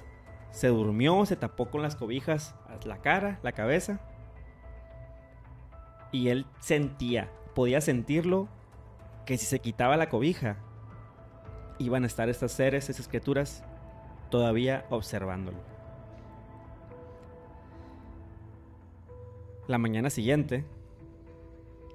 Se 0.51 0.69
durmió, 0.69 1.27
se 1.27 1.37
tapó 1.37 1.67
con 1.67 1.83
las 1.83 1.97
cobijas 1.97 2.55
la 2.85 2.99
cara, 2.99 3.39
la 3.43 3.53
cabeza. 3.53 4.01
Y 6.13 6.29
él 6.29 6.47
sentía, 6.61 7.31
podía 7.55 7.81
sentirlo, 7.81 8.49
que 9.27 9.39
si 9.39 9.47
se 9.47 9.59
quitaba 9.59 9.97
la 9.97 10.09
cobija, 10.09 10.57
iban 11.79 12.05
a 12.05 12.07
estar 12.07 12.29
estas 12.29 12.53
seres, 12.53 12.89
esas 12.91 13.09
criaturas, 13.09 13.65
todavía 14.31 14.87
observándolo. 14.91 15.59
La 19.67 19.79
mañana 19.79 20.11
siguiente, 20.11 20.65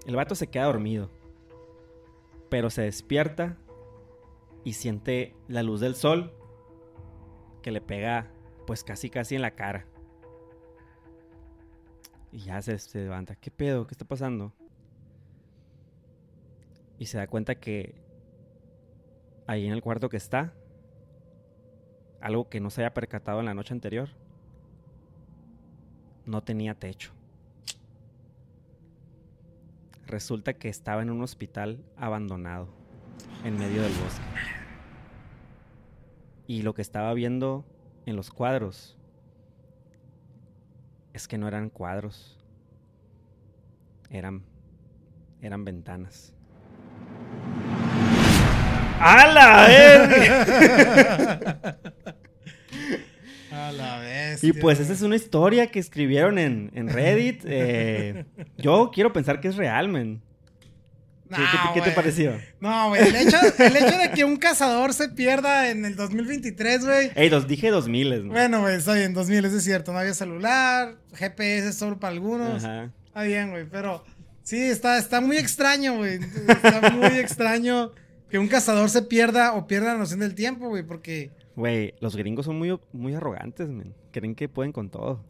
el 0.06 0.16
vato 0.16 0.36
se 0.36 0.48
queda 0.48 0.66
dormido, 0.66 1.10
pero 2.50 2.70
se 2.70 2.82
despierta 2.82 3.58
y 4.70 4.74
siente 4.74 5.36
la 5.48 5.64
luz 5.64 5.80
del 5.80 5.96
sol 5.96 6.32
que 7.64 7.72
le 7.72 7.82
pega 7.82 8.32
pues 8.68 8.84
casi 8.84 9.10
casi 9.10 9.34
en 9.34 9.42
la 9.42 9.56
cara. 9.56 9.88
Y 12.32 12.42
ya 12.42 12.62
se, 12.62 12.78
levanta. 13.00 13.36
¿Qué 13.36 13.50
pedo? 13.50 13.88
¿Qué 13.88 13.96
está 13.96 14.06
pasando? 14.06 14.54
Y 17.00 17.08
se 17.08 17.18
da 17.18 17.26
cuenta 17.26 17.56
que 17.56 17.96
ahí 19.48 19.66
en 19.66 19.74
el 19.74 19.82
cuarto 19.82 20.08
que 20.08 20.18
está, 20.18 20.54
algo 22.22 22.48
que 22.48 22.60
no 22.60 22.70
se 22.70 22.82
había 22.82 22.94
percatado 22.94 23.40
en 23.40 23.48
la 23.48 23.56
noche 23.56 23.74
anterior, 23.74 24.10
no 26.28 26.44
tenía 26.44 26.76
techo. 26.76 27.12
Resulta 30.06 30.54
que 30.54 30.70
estaba 30.70 31.02
en 31.02 31.10
un 31.10 31.24
hospital 31.24 31.84
abandonado, 31.98 32.68
en 33.44 33.58
medio 33.58 33.82
del 33.82 33.94
bosque. 33.94 34.59
Y 36.50 36.64
lo 36.64 36.74
que 36.74 36.82
estaba 36.82 37.14
viendo 37.14 37.64
en 38.08 38.16
los 38.16 38.32
cuadros 38.32 38.98
es 41.14 41.28
que 41.28 41.38
no 41.38 41.48
eran 41.48 41.70
cuadros. 41.70 42.40
Eran 44.10 44.42
eran 45.44 45.64
ventanas. 45.64 46.34
¡A 49.00 49.68
verga! 49.68 51.78
A 53.52 53.72
la 53.72 54.00
vez. 54.00 54.44
Y 54.44 54.54
pues 54.54 54.80
esa 54.80 54.94
es 54.94 55.04
una 55.04 55.18
historia 55.18 55.68
que 55.68 55.78
escribieron 55.78 56.40
en, 56.40 56.90
Reddit. 56.90 57.44
Eh, 57.46 58.26
yo 58.58 58.90
quiero 58.92 59.14
pensar 59.14 59.40
que 59.40 59.50
es 59.50 59.56
real, 59.56 59.88
men. 59.88 60.24
¿Qué, 61.74 61.82
te 61.82 61.92
pareció? 61.92 62.40
No, 62.60 62.90
güey. 62.90 63.08
El 63.08 63.16
hecho, 63.16 63.38
de 63.38 64.12
que 64.16 64.26
un 64.26 64.38
cazador 64.38 64.94
se 64.94 65.10
pierda 65.10 65.70
en 65.70 65.86
el 65.86 65.96
2023, 65.96 66.86
güey. 66.86 67.12
Ey, 67.16 67.30
dos, 67.30 67.48
dije 67.48 67.70
2000, 67.70 68.10
güey. 68.10 68.24
Bueno, 68.30 68.62
güey, 68.62 68.76
está 68.76 68.94
bien, 68.94 69.14
2000, 69.14 69.46
es 69.46 69.64
cierto. 69.64 69.94
No 69.94 70.00
había 70.00 70.14
celular, 70.14 70.96
GPS 71.14 71.74
solo 71.74 72.00
para 72.00 72.14
algunos. 72.14 72.64
Ajá. 72.64 72.92
Está 73.06 73.24
bien, 73.24 73.52
güey, 73.52 73.66
pero 73.70 74.04
sí, 74.44 74.60
está, 74.60 74.98
está 74.98 75.22
muy 75.22 75.38
extraño, 75.38 75.98
güey. 75.98 76.20
Está 76.48 76.90
muy 76.92 77.18
extraño 77.20 77.92
que 78.30 78.40
un 78.40 78.48
cazador 78.48 78.90
se 78.90 79.02
pierda 79.04 79.54
o 79.54 79.68
pierda 79.68 79.94
la 79.94 80.00
noción 80.00 80.20
del 80.20 80.36
tiempo, 80.36 80.70
güey, 80.70 80.84
porque... 80.84 81.32
Güey, 81.56 81.94
los 82.00 82.16
gringos 82.16 82.46
son 82.46 82.58
muy, 82.58 82.80
muy 82.94 83.14
arrogantes, 83.14 83.70
men. 83.70 83.94
Creen 84.12 84.36
que 84.36 84.48
pueden 84.48 84.72
con 84.72 84.90
todo. 84.90 85.24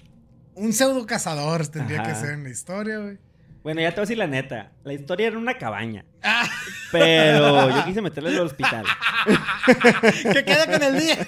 Un 0.56 0.74
pseudo 0.74 1.06
cazador 1.06 1.68
tendría 1.68 2.04
que 2.04 2.16
ser 2.16 2.32
en 2.32 2.43
la 2.43 2.50
historia, 2.50 3.00
güey. 3.00 3.18
Bueno, 3.64 3.82
ya 3.82 3.89
te 3.89 3.95
voy 3.95 4.01
a 4.01 4.03
decir 4.03 4.18
la 4.18 4.28
neta. 4.28 4.72
La 4.84 4.93
historia 4.93 5.28
era 5.28 5.38
una 5.38 5.57
cabaña. 5.57 6.05
Ah. 6.24 6.47
Pero 6.91 7.70
yo 7.70 7.86
quise 7.86 8.01
meterle 8.01 8.30
al 8.30 8.39
hospital. 8.45 8.86
que 10.24 10.45
quede 10.45 10.66
con 10.66 10.82
el 10.82 10.99
día. 10.99 11.28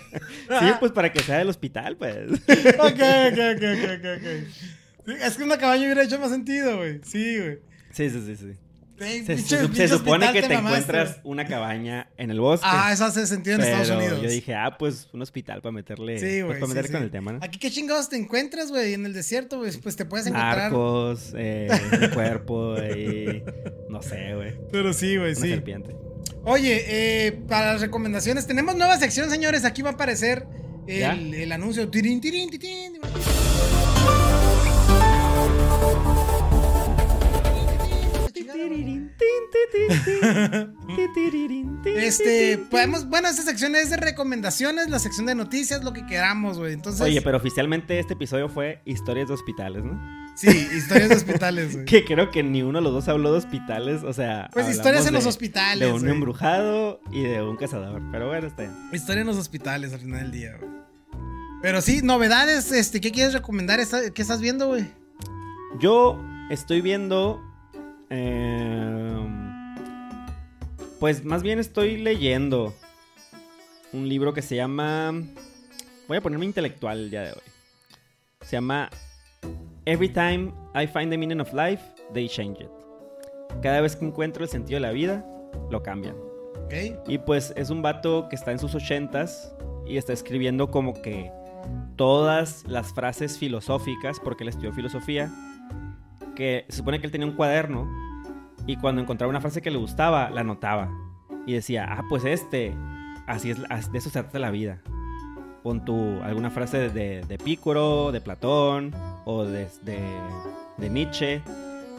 sí, 0.60 0.66
pues 0.80 0.92
para 0.92 1.12
que 1.12 1.20
sea 1.22 1.40
del 1.40 1.50
hospital, 1.50 1.98
pues. 1.98 2.32
ok, 2.32 3.02
ok, 3.30 3.40
ok, 3.56 3.64
ok, 3.84 4.06
ok. 4.18 5.18
Es 5.22 5.36
que 5.36 5.44
una 5.44 5.58
cabaña 5.58 5.84
hubiera 5.84 6.04
hecho 6.04 6.20
más 6.20 6.32
sentido, 6.32 6.78
güey. 6.78 7.02
Sí, 7.04 7.38
güey. 7.40 7.60
Sí, 7.92 8.10
sí, 8.10 8.24
sí, 8.26 8.36
sí. 8.36 8.58
Se, 8.98 9.88
supone 9.88 10.32
que 10.32 10.44
te, 10.44 10.54
encuentras 10.54 11.20
una 11.24 11.46
cabaña 11.46 12.10
en 12.18 12.30
el 12.30 12.40
bosque. 12.40 12.68
Ah, 12.70 12.92
eso 12.94 13.06
hace 13.06 13.26
sentido 13.26 13.56
en 13.56 13.62
Estados 13.62 13.90
Unidos. 13.90 14.22
Yo 14.22 14.30
dije, 14.30 14.54
ah, 14.54 14.78
pues 14.78 15.10
un 15.12 15.22
hospital 15.22 15.62
para 15.62 15.72
meterle. 15.72 16.20
Sí, 16.20 16.44
pues, 16.44 16.60
para 16.60 16.74
meter 16.74 16.92
con 16.92 17.04
el 17.04 17.12
tema, 17.12 17.34
¿no? 17.34 17.40
Aquí, 17.42 17.58
¿qué 17.58 17.72
chingados 17.72 18.10
te 18.10 18.18
encuentras, 18.18 18.70
güey? 18.70 18.94
En 18.94 19.06
el 19.06 19.14
desierto, 19.14 19.58
güey. 19.58 19.72
Pues 19.78 19.96
te 19.96 20.06
puedes 20.06 20.28
encontrar. 20.28 20.58
Narcos, 20.58 21.34
eh, 21.36 21.70
cuerpo, 22.14 22.76
y. 22.78 23.44
No 23.90 24.02
sé, 24.02 24.36
güey. 24.36 24.54
Pero 24.72 24.94
sí, 24.94 25.18
güey, 25.18 25.36
sí. 25.36 25.50
serpiente. 25.50 25.96
Oye, 26.44 26.86
eh, 26.88 27.32
para 27.48 27.74
las 27.74 27.82
recomendaciones, 27.82 28.48
tenemos 28.48 28.76
nueva 28.76 28.98
sección, 28.98 29.30
señores. 29.30 29.66
Aquí 29.66 29.82
va 29.82 29.92
a 29.92 29.94
aparecer 29.94 30.46
el, 30.88 31.34
el 31.34 31.52
anuncio. 31.52 31.90
Tirín, 31.90 32.22
tirín, 32.22 32.50
tirín. 32.50 33.00
Este, 41.86 42.58
podemos, 42.58 43.08
bueno, 43.08 43.30
esta 43.30 43.44
sección 43.44 43.76
es 43.76 43.90
de 43.90 43.98
recomendaciones, 43.98 44.90
la 44.90 45.00
sección 45.00 45.26
de 45.26 45.36
noticias, 45.36 45.84
lo 45.84 45.94
que 45.94 46.06
queramos, 46.06 46.58
güey. 46.58 46.74
Entonces. 46.74 47.02
Oye, 47.02 47.22
pero 47.22 47.38
oficialmente 47.38 48.00
este 48.00 48.14
episodio 48.14 48.50
fue 48.50 48.82
historias 48.86 49.28
de 49.28 49.34
hospitales, 49.34 49.84
¿no? 49.84 50.00
Sí, 50.36 50.48
historias 50.48 51.10
de 51.10 51.16
hospitales, 51.16 51.74
güey. 51.74 51.86
que 51.86 52.06
creo 52.06 52.32
que 52.32 52.44
ni 52.44 52.64
uno 52.64 52.80
de 52.80 52.84
los 52.84 52.94
dos 52.94 53.08
habló 53.08 53.32
de 53.32 53.40
hospitales, 53.40 54.04
o 54.04 54.14
sea. 54.14 54.50
Pues 54.54 54.70
historias 54.70 55.06
en 55.08 55.14
los 55.14 55.26
hospitales. 55.26 55.88
De 55.88 55.94
un 55.94 56.08
embrujado 56.08 57.02
y 57.12 57.24
de 57.24 57.42
un 57.42 57.58
cazador. 57.58 58.02
Pero 58.12 58.28
bueno, 58.28 58.48
está 58.48 58.64
bien. 58.64 58.74
Historia 58.94 59.22
en 59.22 59.28
los 59.28 59.38
hospitales 59.38 59.94
al 59.94 60.00
final 60.00 60.22
del 60.22 60.32
día, 60.32 60.58
güey. 60.60 60.72
Pero 61.62 61.82
sí, 61.82 62.02
novedades, 62.02 62.72
este, 62.72 63.02
¿qué 63.02 63.12
quieres 63.12 63.34
recomendar? 63.34 63.80
¿Qué 64.14 64.22
estás 64.22 64.42
viendo, 64.42 64.68
güey? 64.68 64.88
Yo 65.80 66.20
estoy 66.50 66.82
viendo 66.82 67.40
Em, 68.14 69.76
pues 71.00 71.24
más 71.24 71.44
bien 71.44 71.60
estoy 71.60 71.98
leyendo 71.98 72.74
un 73.94 74.08
libro 74.08 74.34
que 74.34 74.42
se 74.42 74.58
llama... 74.58 75.14
Voy 76.10 76.18
a 76.18 76.22
ponerme 76.22 76.46
intelectual 76.46 77.00
el 77.00 77.10
día 77.10 77.22
de 77.22 77.32
hoy. 77.32 77.42
Se 78.42 78.58
llama 78.58 78.90
Every 79.86 80.10
time 80.10 80.54
I 80.76 80.86
find 80.86 81.10
the 81.10 81.18
meaning 81.18 81.40
of 81.40 81.54
life, 81.54 81.82
they 82.14 82.28
change 82.28 82.60
it. 82.60 82.70
Cada 83.62 83.80
vez 83.80 83.96
que 83.96 84.06
encuentro 84.06 84.44
el 84.44 84.50
sentido 84.50 84.76
de 84.76 84.82
la 84.82 84.92
vida, 84.92 85.26
lo 85.70 85.82
cambian. 85.82 86.16
Y 87.08 87.18
pues 87.18 87.54
es 87.56 87.70
un 87.70 87.82
vato 87.82 88.28
que 88.30 88.36
está 88.36 88.52
en 88.52 88.60
sus 88.60 88.76
ochentas 88.76 89.54
y 89.86 89.98
está 89.98 90.14
escribiendo 90.14 90.70
como 90.70 91.02
que 91.02 91.32
todas 91.96 92.66
las 92.68 92.94
frases 92.94 93.38
filosóficas, 93.38 94.20
porque 94.22 94.44
él 94.44 94.50
estudió 94.50 94.74
filosofía, 94.74 95.30
que 96.36 96.66
supone 96.70 97.00
que 97.00 97.06
él 97.06 97.12
tenía 97.12 97.28
un 97.28 97.34
cuaderno 97.34 97.88
y 98.68 98.78
cuando 98.78 99.02
encontraba 99.02 99.30
una 99.30 99.42
frase 99.42 99.62
que 99.62 99.72
le 99.72 99.78
gustaba, 99.78 100.30
la 100.30 100.42
anotaba. 100.42 100.90
Y 101.46 101.54
decía, 101.54 101.88
ah, 101.90 102.04
pues 102.10 102.24
este, 102.26 102.74
así 103.28 103.52
es, 103.52 103.60
de 103.60 103.98
eso 103.98 104.10
se 104.10 104.22
trata 104.22 104.40
la 104.40 104.52
vida. 104.52 104.82
Pon 105.64 105.86
tu 105.86 106.22
alguna 106.24 106.50
frase 106.50 106.90
de, 106.90 107.22
de 107.22 107.38
Pícoro, 107.38 108.12
de 108.12 108.22
Platón 108.22 108.94
o 109.26 109.46
de, 109.46 109.68
de, 109.84 110.90
Nietzsche 110.90 111.42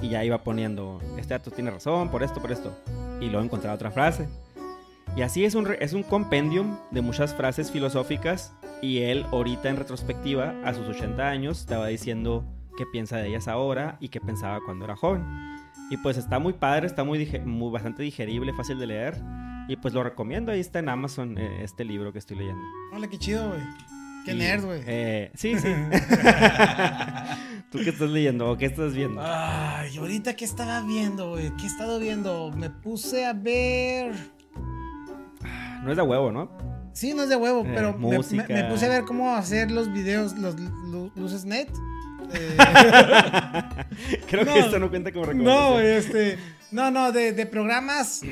y 0.00 0.08
ya 0.08 0.24
iba 0.24 0.42
poniendo, 0.42 1.00
este 1.16 1.34
dato 1.34 1.52
tiene 1.52 1.70
razón, 1.70 2.08
por 2.10 2.22
esto, 2.24 2.40
por 2.40 2.50
esto. 2.50 2.76
Y 3.20 3.26
luego 3.26 3.44
encontraba 3.44 3.76
otra 3.76 3.92
frase. 3.92 4.28
Y 5.16 5.22
así 5.22 5.44
es 5.44 5.54
un, 5.54 5.68
es 5.78 5.92
un 5.92 6.02
compendium 6.02 6.76
de 6.90 7.02
muchas 7.02 7.34
frases 7.34 7.70
filosóficas 7.70 8.52
y 8.80 9.02
él 9.02 9.24
ahorita 9.30 9.68
en 9.68 9.76
retrospectiva, 9.76 10.54
a 10.64 10.74
sus 10.74 10.88
80 10.88 11.28
años, 11.28 11.60
estaba 11.60 11.86
diciendo 11.86 12.44
qué 12.76 12.86
piensa 12.86 13.16
de 13.16 13.28
ellas 13.28 13.48
ahora 13.48 13.96
y 14.00 14.08
qué 14.08 14.20
pensaba 14.20 14.60
cuando 14.64 14.84
era 14.84 14.96
joven. 14.96 15.24
Y 15.90 15.96
pues 15.98 16.16
está 16.16 16.38
muy 16.38 16.54
padre, 16.54 16.86
está 16.86 17.04
muy, 17.04 17.26
muy 17.44 17.70
bastante 17.70 18.02
digerible, 18.02 18.52
fácil 18.54 18.78
de 18.78 18.86
leer. 18.86 19.22
Y 19.68 19.76
pues 19.76 19.94
lo 19.94 20.02
recomiendo, 20.02 20.52
ahí 20.52 20.60
está 20.60 20.78
en 20.78 20.88
Amazon 20.88 21.38
eh, 21.38 21.62
este 21.62 21.84
libro 21.84 22.12
que 22.12 22.18
estoy 22.18 22.38
leyendo. 22.38 22.62
Hola, 22.92 23.08
qué 23.08 23.18
chido, 23.18 23.48
güey. 23.48 23.60
Qué 24.24 24.34
nerd, 24.34 24.64
güey. 24.64 24.82
Eh, 24.86 25.30
sí, 25.34 25.58
sí. 25.58 25.68
¿Tú 27.70 27.78
qué 27.78 27.90
estás 27.90 28.10
leyendo 28.10 28.50
o 28.50 28.56
qué 28.56 28.66
estás 28.66 28.94
viendo? 28.94 29.20
Ay, 29.24 29.96
ahorita 29.96 30.36
qué 30.36 30.44
estaba 30.44 30.80
viendo, 30.82 31.30
güey. 31.30 31.50
¿Qué 31.56 31.64
he 31.64 31.66
estado 31.66 31.98
viendo? 31.98 32.50
Me 32.52 32.70
puse 32.70 33.24
a 33.26 33.32
ver. 33.32 34.14
No 35.82 35.90
es 35.90 35.96
de 35.96 36.02
huevo, 36.02 36.30
¿no? 36.30 36.50
Sí, 36.92 37.14
no 37.14 37.22
es 37.22 37.28
de 37.28 37.36
huevo, 37.36 37.62
eh, 37.64 37.72
pero 37.74 37.96
me, 37.98 38.16
puse 38.16 38.86
a 38.86 38.88
ver 38.88 39.04
cómo 39.04 39.34
hacer 39.34 39.70
los 39.70 39.92
videos, 39.92 40.36
los 40.36 40.56
luces 41.16 41.44
net. 41.44 41.68
Eh, 42.34 42.56
Creo 44.28 44.44
que 44.44 44.58
esto 44.58 44.78
no 44.78 44.88
cuenta 44.90 45.12
como 45.12 45.26
recomendación. 45.26 45.70
No, 45.72 45.80
este. 45.80 46.38
No, 46.70 46.90
no, 46.90 47.12
de, 47.12 47.46
programas. 47.46 48.22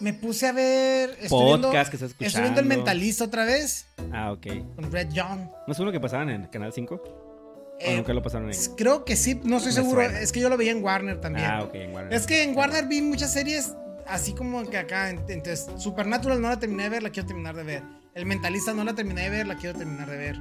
Me 0.00 0.12
puse 0.12 0.46
a 0.46 0.52
ver. 0.52 1.16
Podcast 1.28 1.90
que 1.90 1.96
estás 1.96 2.10
escuchando. 2.10 2.26
Estoy 2.26 2.42
viendo 2.42 2.60
El 2.60 2.66
Mentalista 2.66 3.24
otra 3.24 3.44
vez. 3.44 3.86
Ah, 4.12 4.32
ok. 4.32 4.46
Con 4.74 4.90
Red 4.90 5.08
John. 5.14 5.50
¿No 5.66 5.72
es 5.72 5.78
uno 5.78 5.92
que 5.92 6.00
pasaban 6.00 6.30
en 6.30 6.46
Canal 6.46 6.72
5? 6.72 6.94
¿O 6.94 7.78
eh, 7.80 7.96
nunca 7.96 8.12
lo 8.12 8.22
pasaron 8.22 8.48
ahí? 8.48 8.56
Creo 8.76 9.04
que 9.04 9.16
sí, 9.16 9.40
no 9.44 9.58
estoy 9.58 9.72
seguro. 9.72 10.02
Es 10.02 10.32
que 10.32 10.40
yo 10.40 10.48
lo 10.48 10.56
veía 10.56 10.72
en 10.72 10.82
Warner 10.82 11.20
también. 11.20 11.46
Ah, 11.46 11.62
ok, 11.62 11.74
en 11.74 11.94
Warner. 11.94 12.14
Es 12.14 12.26
que 12.26 12.42
en 12.42 12.56
Warner 12.56 12.86
vi 12.86 13.02
muchas 13.02 13.32
series 13.32 13.72
así 14.06 14.34
como 14.34 14.64
que 14.68 14.78
acá. 14.78 15.10
Entonces, 15.10 15.66
Supernatural 15.76 16.40
no 16.40 16.48
la 16.48 16.58
terminé 16.58 16.84
de 16.84 16.88
ver, 16.90 17.02
la 17.02 17.10
quiero 17.10 17.26
terminar 17.26 17.54
de 17.56 17.64
ver. 17.64 17.82
El 18.14 18.26
Mentalista 18.26 18.72
no 18.74 18.84
la 18.84 18.94
terminé 18.94 19.22
de 19.22 19.30
ver, 19.30 19.46
la 19.46 19.56
quiero 19.56 19.76
terminar 19.76 20.08
de 20.08 20.16
ver. 20.16 20.36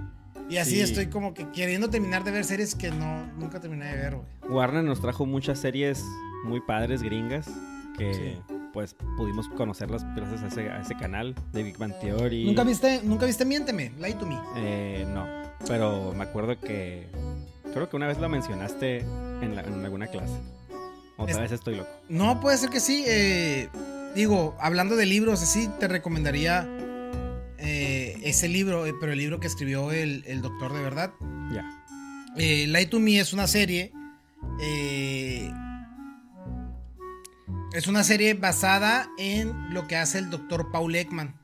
Y 0.50 0.58
así 0.58 0.82
estoy 0.82 1.08
como 1.08 1.34
que 1.34 1.50
queriendo 1.52 1.90
terminar 1.90 2.24
de 2.24 2.32
ver 2.32 2.44
series 2.44 2.76
que 2.76 2.92
no 2.92 3.26
nunca 3.38 3.60
terminé 3.60 3.86
de 3.86 3.96
ver, 3.96 4.16
güey. 4.16 4.28
Warner 4.54 4.84
nos 4.84 5.02
trajo 5.02 5.26
muchas 5.26 5.60
series 5.60 6.04
muy 6.46 6.60
padres 6.62 7.02
gringas 7.02 7.50
que 7.98 8.38
pues 8.74 8.96
pudimos 9.18 9.48
conocerlas 9.50 10.04
gracias 10.16 10.42
a 10.42 10.48
ese, 10.48 10.70
a 10.70 10.82
ese, 10.82 10.96
canal 10.96 11.36
de 11.54 11.64
Big 11.64 11.78
Bang 11.78 11.94
Theory. 12.02 12.46
¿Nunca 12.46 12.64
viste, 12.64 13.02
nunca 13.04 13.26
viste 13.26 13.46
Miénteme, 13.46 13.92
Lie 14.00 14.16
to 14.16 14.26
Me? 14.26 14.40
Eh, 14.58 15.06
no, 15.14 15.26
pero 15.68 16.12
me 16.14 16.24
acuerdo 16.24 16.60
que 16.60 17.08
creo 17.72 17.90
que 17.90 17.96
una 17.96 18.08
vez 18.08 18.18
lo 18.20 18.28
mencionaste 18.30 19.00
en, 19.00 19.58
alguna 19.58 20.08
clase. 20.08 20.34
Otra 21.18 21.42
vez 21.42 21.52
estoy 21.52 21.76
loco. 21.76 21.90
No, 22.10 22.40
puede 22.42 22.58
ser 22.58 22.70
que 22.70 22.80
sí. 22.80 23.04
Eh, 23.08 23.70
digo, 24.16 24.56
hablando 24.60 24.96
de 24.96 25.06
libros, 25.06 25.44
así 25.44 25.70
te 25.80 25.88
recomendaría 25.88 26.68
eh, 27.60 27.93
ese 28.24 28.48
libro, 28.48 28.86
eh, 28.86 28.94
pero 29.00 29.12
el 29.12 29.18
libro 29.20 29.40
que 29.40 29.48
escribió 29.48 29.92
el, 29.92 30.42
doctor 30.42 30.74
de 30.74 30.82
verdad. 30.82 31.14
Ya. 31.52 31.84
Eh, 32.38 32.66
Light 32.68 32.90
to 32.90 33.00
Me 33.00 33.20
es 33.20 33.34
una 33.34 33.48
serie. 33.48 33.92
es 37.74 37.88
una 37.88 38.04
serie 38.04 38.34
basada 38.36 39.10
en 39.18 39.74
lo 39.74 39.88
que 39.88 39.96
hace 39.98 40.20
el 40.20 40.30
doctor 40.30 40.72
Paul 40.72 40.96
Ekman. 40.96 41.36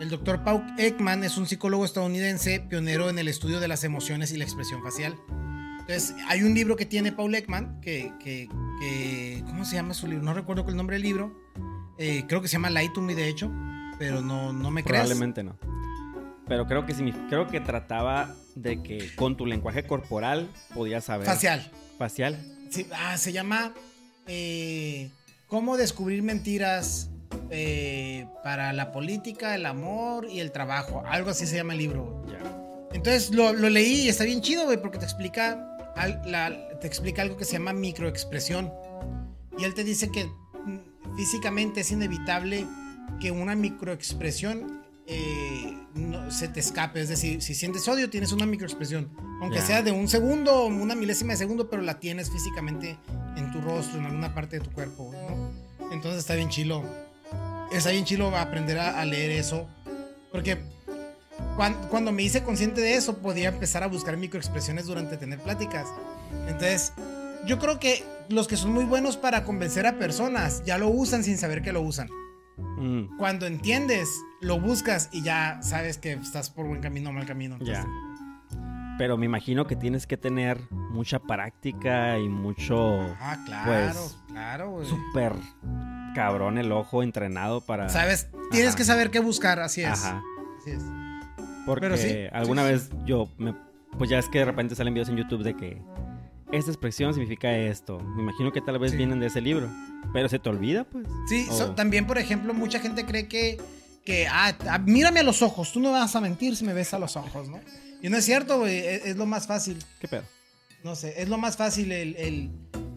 El 0.00 0.10
doctor 0.10 0.42
Paul 0.42 0.64
Ekman 0.78 1.22
es 1.22 1.36
un 1.36 1.46
psicólogo 1.46 1.84
estadounidense 1.84 2.60
pionero 2.60 3.08
en 3.08 3.18
el 3.18 3.28
estudio 3.28 3.60
de 3.60 3.68
las 3.68 3.84
emociones 3.84 4.32
y 4.32 4.36
la 4.36 4.44
expresión 4.44 4.82
facial. 4.82 5.16
Entonces, 5.80 6.14
hay 6.28 6.42
un 6.42 6.54
libro 6.54 6.76
que 6.76 6.86
tiene 6.86 7.12
Paul 7.12 7.34
Ekman, 7.34 7.80
que, 7.80 8.48
¿cómo 9.46 9.64
se 9.64 9.76
llama 9.76 9.94
su 9.94 10.08
libro? 10.08 10.24
No 10.24 10.34
recuerdo 10.34 10.64
el 10.68 10.76
nombre 10.76 10.96
del 10.96 11.02
libro. 11.02 11.32
creo 11.96 12.42
que 12.42 12.48
se 12.48 12.54
llama 12.54 12.70
Light 12.70 12.92
to 12.92 13.00
Me, 13.00 13.14
de 13.14 13.28
hecho 13.28 13.52
pero 13.98 14.20
no, 14.20 14.52
no 14.52 14.70
me 14.70 14.82
creas. 14.82 15.06
Probablemente 15.06 15.42
no. 15.42 15.56
Pero 16.46 16.66
creo 16.66 16.84
que, 16.86 16.94
creo 17.28 17.46
que 17.48 17.60
trataba 17.60 18.34
de 18.54 18.82
que 18.82 19.14
con 19.16 19.36
tu 19.36 19.46
lenguaje 19.46 19.84
corporal 19.86 20.48
podías 20.74 21.04
saber. 21.04 21.26
Facial. 21.26 21.70
Facial. 21.98 22.38
Sí, 22.70 22.86
ah, 22.92 23.16
se 23.16 23.32
llama 23.32 23.72
eh, 24.26 25.10
¿Cómo 25.48 25.76
descubrir 25.76 26.22
mentiras 26.22 27.08
eh, 27.50 28.26
para 28.42 28.72
la 28.72 28.90
política, 28.92 29.54
el 29.54 29.66
amor 29.66 30.26
y 30.30 30.40
el 30.40 30.50
trabajo? 30.52 31.02
Algo 31.06 31.30
así 31.30 31.46
se 31.46 31.56
llama 31.56 31.72
el 31.74 31.78
libro. 31.78 32.24
Ya. 32.28 32.40
Entonces 32.92 33.30
lo, 33.30 33.52
lo 33.52 33.70
leí 33.70 34.02
y 34.02 34.08
está 34.08 34.24
bien 34.24 34.40
chido, 34.40 34.64
güey, 34.66 34.80
porque 34.80 34.98
te 34.98 35.04
explica, 35.04 35.66
al- 35.96 36.20
la- 36.30 36.78
te 36.80 36.86
explica 36.86 37.22
algo 37.22 37.36
que 37.36 37.44
se 37.44 37.52
llama 37.54 37.72
microexpresión. 37.72 38.72
Y 39.58 39.64
él 39.64 39.74
te 39.74 39.84
dice 39.84 40.10
que 40.10 40.24
mm, 40.26 41.16
físicamente 41.16 41.80
es 41.80 41.90
inevitable 41.92 42.66
que 43.20 43.30
una 43.30 43.54
microexpresión 43.54 44.82
eh, 45.06 45.76
no- 45.94 46.30
se 46.30 46.48
te 46.48 46.60
escape. 46.60 47.00
Es 47.00 47.08
decir, 47.08 47.40
si 47.42 47.54
sientes 47.54 47.86
odio, 47.88 48.10
tienes 48.10 48.32
una 48.32 48.46
microexpresión. 48.46 49.10
Aunque 49.40 49.60
sea 49.60 49.82
de 49.82 49.92
un 49.92 50.08
segundo 50.08 50.52
o 50.64 50.66
una 50.66 50.94
milésima 50.94 51.32
de 51.32 51.38
segundo, 51.38 51.68
pero 51.68 51.82
la 51.82 52.00
tienes 52.00 52.30
físicamente 52.30 52.98
en 53.36 53.52
tu 53.52 53.60
rostro, 53.60 53.98
en 53.98 54.06
alguna 54.06 54.34
parte 54.34 54.58
de 54.58 54.64
tu 54.64 54.70
cuerpo, 54.72 55.10
¿no? 55.12 55.90
Entonces 55.92 56.20
está 56.20 56.34
bien 56.34 56.48
chilo. 56.48 56.82
Está 57.72 57.90
bien 57.90 58.04
chilo 58.04 58.34
aprender 58.36 58.78
a, 58.78 59.00
a 59.00 59.04
leer 59.04 59.30
eso. 59.32 59.66
Porque 60.32 60.58
cuan- 61.56 61.88
cuando, 61.88 62.12
me 62.12 62.22
hice 62.22 62.42
consciente 62.42 62.80
de 62.80 62.94
eso, 62.94 63.18
podía 63.18 63.48
empezar 63.48 63.82
a 63.82 63.86
buscar 63.88 64.16
microexpresiones 64.16 64.86
durante 64.86 65.16
tener 65.16 65.38
pláticas. 65.40 65.86
Entonces, 66.48 66.92
yo 67.46 67.58
creo 67.58 67.78
que 67.78 68.02
los 68.28 68.48
que 68.48 68.56
son 68.56 68.72
muy 68.72 68.84
buenos 68.84 69.16
para 69.16 69.44
convencer 69.44 69.86
a 69.86 69.98
personas 69.98 70.62
ya 70.64 70.78
lo 70.78 70.88
usan 70.88 71.22
sin 71.24 71.36
saber 71.38 71.62
que 71.62 71.72
lo 71.72 71.82
usan. 71.82 72.08
Mm, 72.56 73.16
Cuando 73.18 73.46
entiendes, 73.46 74.08
lo 74.40 74.60
buscas 74.60 75.08
y 75.12 75.22
ya 75.22 75.60
sabes 75.62 75.98
que 75.98 76.12
estás 76.12 76.50
por 76.50 76.66
buen 76.66 76.80
camino 76.80 77.10
o 77.10 77.12
mal 77.12 77.26
camino. 77.26 77.58
ya. 77.60 77.84
Pero 78.96 79.16
me 79.16 79.26
imagino 79.26 79.66
que 79.66 79.74
tienes 79.74 80.06
que 80.06 80.16
tener 80.16 80.60
mucha 80.70 81.18
práctica 81.18 82.16
y 82.18 82.28
mucho 82.28 83.00
Ah, 83.20 83.36
claro, 83.44 83.64
Pues, 83.66 84.18
claro, 84.28 84.70
güey. 84.70 84.86
súper 84.88 85.32
cabrón 86.14 86.58
el 86.58 86.70
ojo 86.70 87.02
entrenado 87.02 87.60
para. 87.60 87.88
Sabes, 87.88 88.28
tienes 88.52 88.68
Ajá. 88.70 88.76
que 88.76 88.84
saber 88.84 89.10
qué 89.10 89.18
buscar, 89.18 89.58
así 89.58 89.82
es. 89.82 90.04
Ajá. 90.04 90.22
Así 90.60 90.70
es. 90.70 90.84
Porque 91.66 91.80
Pero 91.88 91.96
sí, 91.96 92.14
alguna 92.32 92.62
sí, 92.62 92.68
vez 92.72 92.90
yo 93.04 93.28
me. 93.36 93.54
Pues 93.98 94.10
ya 94.10 94.18
es 94.18 94.28
que 94.28 94.38
de 94.40 94.44
repente 94.44 94.74
salen 94.76 94.94
videos 94.94 95.08
en 95.08 95.16
YouTube 95.16 95.42
de 95.42 95.54
que 95.56 95.82
esta 96.54 96.70
expresión 96.70 97.12
significa 97.14 97.56
esto. 97.56 97.98
Me 98.00 98.22
imagino 98.22 98.52
que 98.52 98.60
tal 98.60 98.78
vez 98.78 98.92
Sí. 98.92 98.96
vienen 98.96 99.20
de 99.20 99.26
ese 99.26 99.40
libro. 99.40 99.68
Pero 100.12 100.28
se 100.28 100.38
te 100.38 100.48
olvida, 100.48 100.84
pues. 100.84 101.06
Sí, 101.28 101.46
so- 101.46 101.72
también, 101.74 102.06
por 102.06 102.18
ejemplo, 102.18 102.52
mucha 102.54 102.78
gente 102.80 103.04
cree 103.04 103.26
que, 103.28 103.58
que 104.04 104.26
ah, 104.28 104.56
ah, 104.68 104.78
mírame 104.78 105.20
a 105.20 105.22
los 105.22 105.42
ojos, 105.42 105.72
tú 105.72 105.80
no 105.80 105.92
vas 105.92 106.14
a 106.14 106.20
mentir 106.20 106.56
si 106.56 106.64
me 106.64 106.72
ves 106.74 106.92
a 106.94 106.98
los 106.98 107.16
ojos, 107.16 107.48
¿no? 107.48 107.58
Y 108.02 108.08
no 108.10 108.16
es 108.18 108.24
cierto, 108.24 108.58
güey, 108.60 108.78
es, 108.78 109.06
es 109.06 109.16
lo 109.16 109.24
más 109.26 109.46
fácil, 109.46 109.78
¿Qué 109.98 110.08
pedo? 110.08 110.22
no 110.82 110.94
sé, 110.94 111.14
es 111.22 111.28
lo 111.30 111.38
más 111.38 111.56
fácil 111.56 111.90
el, 111.90 112.14
el- 112.16 112.50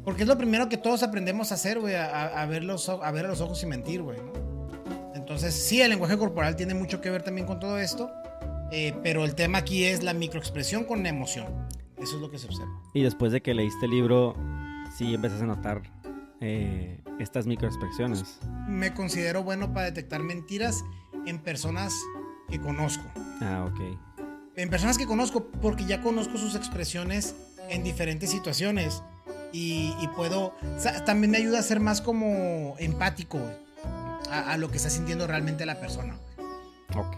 porque 0.04 0.24
es 0.24 0.28
lo 0.28 0.38
primero 0.38 0.68
que 0.70 0.76
todos 0.78 1.04
aprendemos 1.04 1.52
a 1.52 1.56
hacer, 1.56 1.80
güey, 1.80 1.96
a, 1.96 2.42
a- 2.42 2.46
ver 2.46 2.64
los, 2.66 2.90
a 2.90 3.12
ver 3.12 3.26
a 3.26 3.30
los 3.30 3.40
ojos 3.42 3.64
y 3.64 3.66
mentir, 3.68 4.02
güey, 4.02 4.18
¿no? 4.20 4.34
Entonces, 5.16 5.54
sí, 5.56 5.82
el 5.82 5.90
lenguaje 5.90 6.18
corporal 6.18 6.56
tiene 6.58 6.74
mucho 6.74 7.00
que 7.02 7.10
ver 7.10 7.24
también 7.24 7.48
con 7.48 7.60
todo 7.60 7.80
esto, 7.80 8.12
eh, 8.72 8.94
pero 9.02 9.24
el 9.26 9.34
tema 9.36 9.60
aquí 9.60 9.86
es 9.86 10.04
la 10.04 10.14
microexpresión 10.14 10.84
con 10.84 11.04
la 11.04 11.10
emoción, 11.10 11.48
eso 11.98 12.16
es 12.16 12.22
lo 12.22 12.30
que 12.30 12.38
se 12.38 12.48
observa. 12.48 12.82
Y 12.94 13.04
después 13.04 13.32
de 13.32 13.42
que 13.42 13.54
leíste 13.54 13.86
el 13.86 13.92
libro, 13.92 14.36
sí 14.98 15.14
empezaste 15.14 15.44
a 15.44 15.48
notar 15.48 15.82
eh, 16.40 17.02
estas 17.20 17.48
microexpresiones. 17.48 18.40
Me 18.68 18.94
considero 18.94 19.44
bueno 19.44 19.74
para 19.74 19.88
detectar 19.88 20.22
mentiras 20.22 20.84
en 21.26 21.40
personas 21.40 21.94
que 22.50 22.60
conozco. 22.60 23.04
Ah, 23.42 23.68
ok. 23.70 23.82
en 24.56 24.70
personas 24.70 24.98
que 24.98 25.06
conozco, 25.06 25.46
porque 25.62 25.86
ya 25.86 26.02
conozco 26.02 26.38
sus 26.38 26.56
expresiones 26.56 27.36
en 27.70 27.84
diferentes 27.84 28.32
situaciones. 28.32 29.04
Y, 29.54 29.94
y 30.02 30.08
puedo. 30.10 30.48
o 30.48 30.80
sea, 30.80 31.06
también 31.06 31.32
me 31.32 31.38
ayuda 31.38 31.60
a 31.60 31.62
ser 31.62 31.80
más 31.80 32.02
como 32.02 32.76
empático 32.80 33.40
a, 34.30 34.52
a 34.52 34.58
lo 34.58 34.70
que 34.70 34.78
está 34.78 34.90
sintiendo 34.90 35.26
realmente 35.26 35.66
la 35.66 35.80
persona. 35.80 36.18
Ok. 36.96 37.18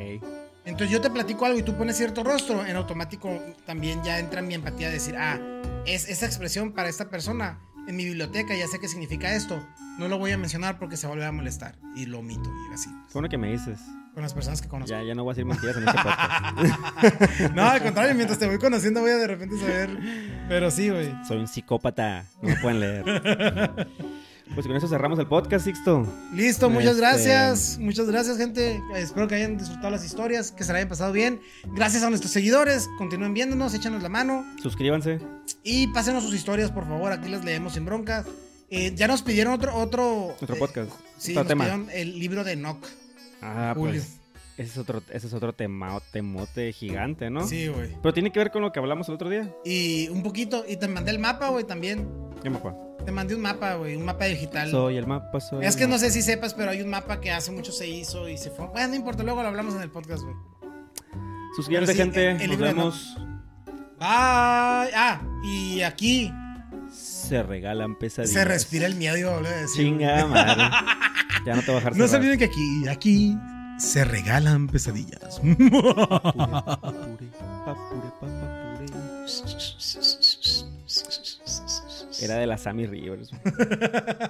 Entonces 0.69 0.91
yo 0.91 1.01
te 1.01 1.09
platico 1.09 1.45
algo 1.45 1.57
y 1.57 1.63
tú 1.63 1.75
pones 1.75 1.97
cierto 1.97 2.23
rostro, 2.23 2.63
en 2.63 2.75
automático 2.75 3.41
también 3.65 4.03
ya 4.03 4.19
entra 4.19 4.43
mi 4.43 4.53
empatía 4.53 4.87
a 4.87 4.91
decir, 4.91 5.15
ah, 5.17 5.39
es 5.87 6.07
esa 6.07 6.27
expresión 6.27 6.73
para 6.73 6.89
esta 6.89 7.09
persona 7.09 7.59
en 7.87 7.95
mi 7.95 8.05
biblioteca, 8.05 8.55
ya 8.55 8.67
sé 8.67 8.79
qué 8.79 8.87
significa 8.87 9.33
esto. 9.33 9.65
No 9.97 10.07
lo 10.07 10.19
voy 10.19 10.31
a 10.31 10.37
mencionar 10.37 10.77
porque 10.77 10.95
se 10.95 11.07
vuelve 11.07 11.25
a 11.25 11.31
molestar. 11.31 11.75
Y 11.95 12.05
lo 12.05 12.19
omito 12.19 12.49
y 12.69 12.73
así. 12.73 12.89
Qué 13.07 13.13
bueno 13.13 13.29
que 13.29 13.37
me 13.39 13.51
dices. 13.51 13.79
Con 14.13 14.21
las 14.21 14.33
personas 14.33 14.61
que 14.61 14.67
conozco. 14.67 14.91
Ya, 14.91 15.01
ya 15.01 15.15
no 15.15 15.23
voy 15.23 15.31
a 15.31 15.33
decir 15.33 15.45
mentiras 15.45 15.77
en 15.77 15.87
este 15.87 16.01
podcast. 16.01 17.53
No, 17.55 17.63
al 17.63 17.81
contrario, 17.81 18.13
mientras 18.13 18.37
te 18.37 18.45
voy 18.45 18.59
conociendo 18.59 19.01
voy 19.01 19.11
a 19.11 19.17
de 19.17 19.27
repente 19.27 19.57
saber. 19.57 19.89
Pero 20.47 20.69
sí, 20.69 20.89
güey. 20.89 21.11
Soy 21.27 21.37
un 21.37 21.47
psicópata. 21.47 22.25
No 22.41 22.49
me 22.49 22.55
pueden 22.57 22.79
leer. 22.79 23.87
Pues 24.55 24.65
con 24.67 24.75
eso 24.75 24.87
cerramos 24.87 25.19
el 25.19 25.27
podcast, 25.27 25.65
Sixto. 25.65 26.05
Listo, 26.33 26.69
muchas 26.69 26.91
Este- 26.95 27.01
gracias. 27.01 27.77
Muchas 27.79 28.07
gracias, 28.07 28.37
gente. 28.37 28.81
Espero 28.95 29.27
que 29.27 29.35
hayan 29.35 29.57
disfrutado 29.57 29.91
las 29.91 30.03
historias, 30.03 30.51
que 30.51 30.63
se 30.63 30.71
la 30.73 30.79
hayan 30.79 30.89
pasado 30.89 31.13
bien. 31.13 31.39
Gracias 31.75 32.03
a 32.03 32.09
nuestros 32.09 32.31
seguidores. 32.33 32.89
Continúen 32.97 33.33
viéndonos, 33.33 33.73
échanos 33.73 34.01
la 34.03 34.09
mano. 34.09 34.43
Suscríbanse. 34.61 35.19
Y 35.63 35.87
pásenos 35.93 36.23
sus 36.23 36.33
historias, 36.33 36.71
por 36.71 36.85
favor. 36.87 37.11
Aquí 37.11 37.29
las 37.29 37.45
leemos 37.45 37.73
sin 37.73 37.85
broncas. 37.85 38.25
Eh, 38.69 38.93
ya 38.95 39.07
nos 39.07 39.21
pidieron 39.21 39.53
otro. 39.53 39.75
Otro, 39.75 40.35
Otro 40.41 40.55
eh, 40.55 40.59
podcast. 40.59 40.91
Sí, 41.17 41.31
otro 41.31 41.43
nos 41.43 41.47
tema. 41.47 41.63
pidieron 41.65 41.87
el 41.91 42.19
libro 42.19 42.43
de 42.43 42.55
Nock. 42.55 42.85
Ah, 43.41 43.73
Julio. 43.75 44.01
pues. 44.01 44.18
Ese 44.59 44.71
es 44.71 44.77
otro, 44.77 45.01
ese 45.09 45.27
es 45.27 45.33
otro 45.33 45.53
tema, 45.53 45.97
temote 46.11 46.73
gigante, 46.73 47.29
¿no? 47.29 47.47
Sí, 47.47 47.67
güey. 47.69 47.95
Pero 48.03 48.13
tiene 48.13 48.29
que 48.29 48.39
ver 48.39 48.51
con 48.51 48.61
lo 48.61 48.73
que 48.73 48.79
hablamos 48.79 49.07
el 49.07 49.15
otro 49.15 49.29
día. 49.29 49.49
Y 49.63 50.09
un 50.09 50.21
poquito. 50.21 50.65
Y 50.67 50.75
te 50.75 50.89
mandé 50.89 51.11
el 51.11 51.19
mapa, 51.19 51.47
güey, 51.47 51.63
también. 51.63 52.09
¿Qué 52.43 52.49
mapa? 52.49 52.75
Te 53.05 53.11
mandé 53.13 53.35
un 53.35 53.41
mapa, 53.41 53.75
güey. 53.75 53.95
Un 53.95 54.03
mapa 54.03 54.25
digital. 54.25 54.69
Soy 54.69 54.97
el 54.97 55.07
mapa, 55.07 55.39
soy 55.39 55.65
Es 55.65 55.77
que 55.77 55.87
no 55.87 55.97
sé 55.97 56.11
si 56.11 56.21
sepas, 56.21 56.53
pero 56.53 56.71
hay 56.71 56.81
un 56.81 56.89
mapa 56.89 57.21
que 57.21 57.31
hace 57.31 57.51
mucho 57.53 57.71
se 57.71 57.87
hizo 57.87 58.27
y 58.27 58.37
se 58.37 58.51
fue. 58.51 58.67
Bueno, 58.67 58.89
no 58.89 58.95
importa, 58.95 59.23
luego 59.23 59.41
lo 59.41 59.47
hablamos 59.47 59.75
en 59.75 59.81
el 59.81 59.89
podcast, 59.91 60.23
güey. 60.23 60.35
Sí, 61.55 61.95
gente. 61.95 62.31
el- 62.31 62.41
el 62.41 62.49
Nos 62.49 62.59
vemos. 62.59 63.15
Bye. 63.97 63.99
Ah, 64.01 65.21
y 65.43 65.81
aquí 65.81 66.31
Se 66.91 67.43
regalan 67.43 67.95
pesadillas. 67.97 68.33
se 68.33 68.43
respira 68.45 68.85
el 68.87 68.95
miedo, 68.95 69.41
decir. 69.41 69.85
Chinga 69.85 70.25
madre. 70.25 70.63
Ya 71.45 71.55
no 71.55 71.61
te 71.61 71.67
voy 71.67 71.75
a 71.75 71.79
dejar 71.79 71.95
No 71.95 72.05
se 72.09 72.17
olviden 72.17 72.37
que 72.37 72.45
aquí, 72.45 72.87
aquí 72.89 73.37
se 73.79 74.03
regalan 74.03 74.67
pesadillas. 74.67 75.41
Era 82.21 82.35
de 82.35 82.47
la 82.47 82.57
Sammy 82.57 82.85
Rivers. 82.85 83.31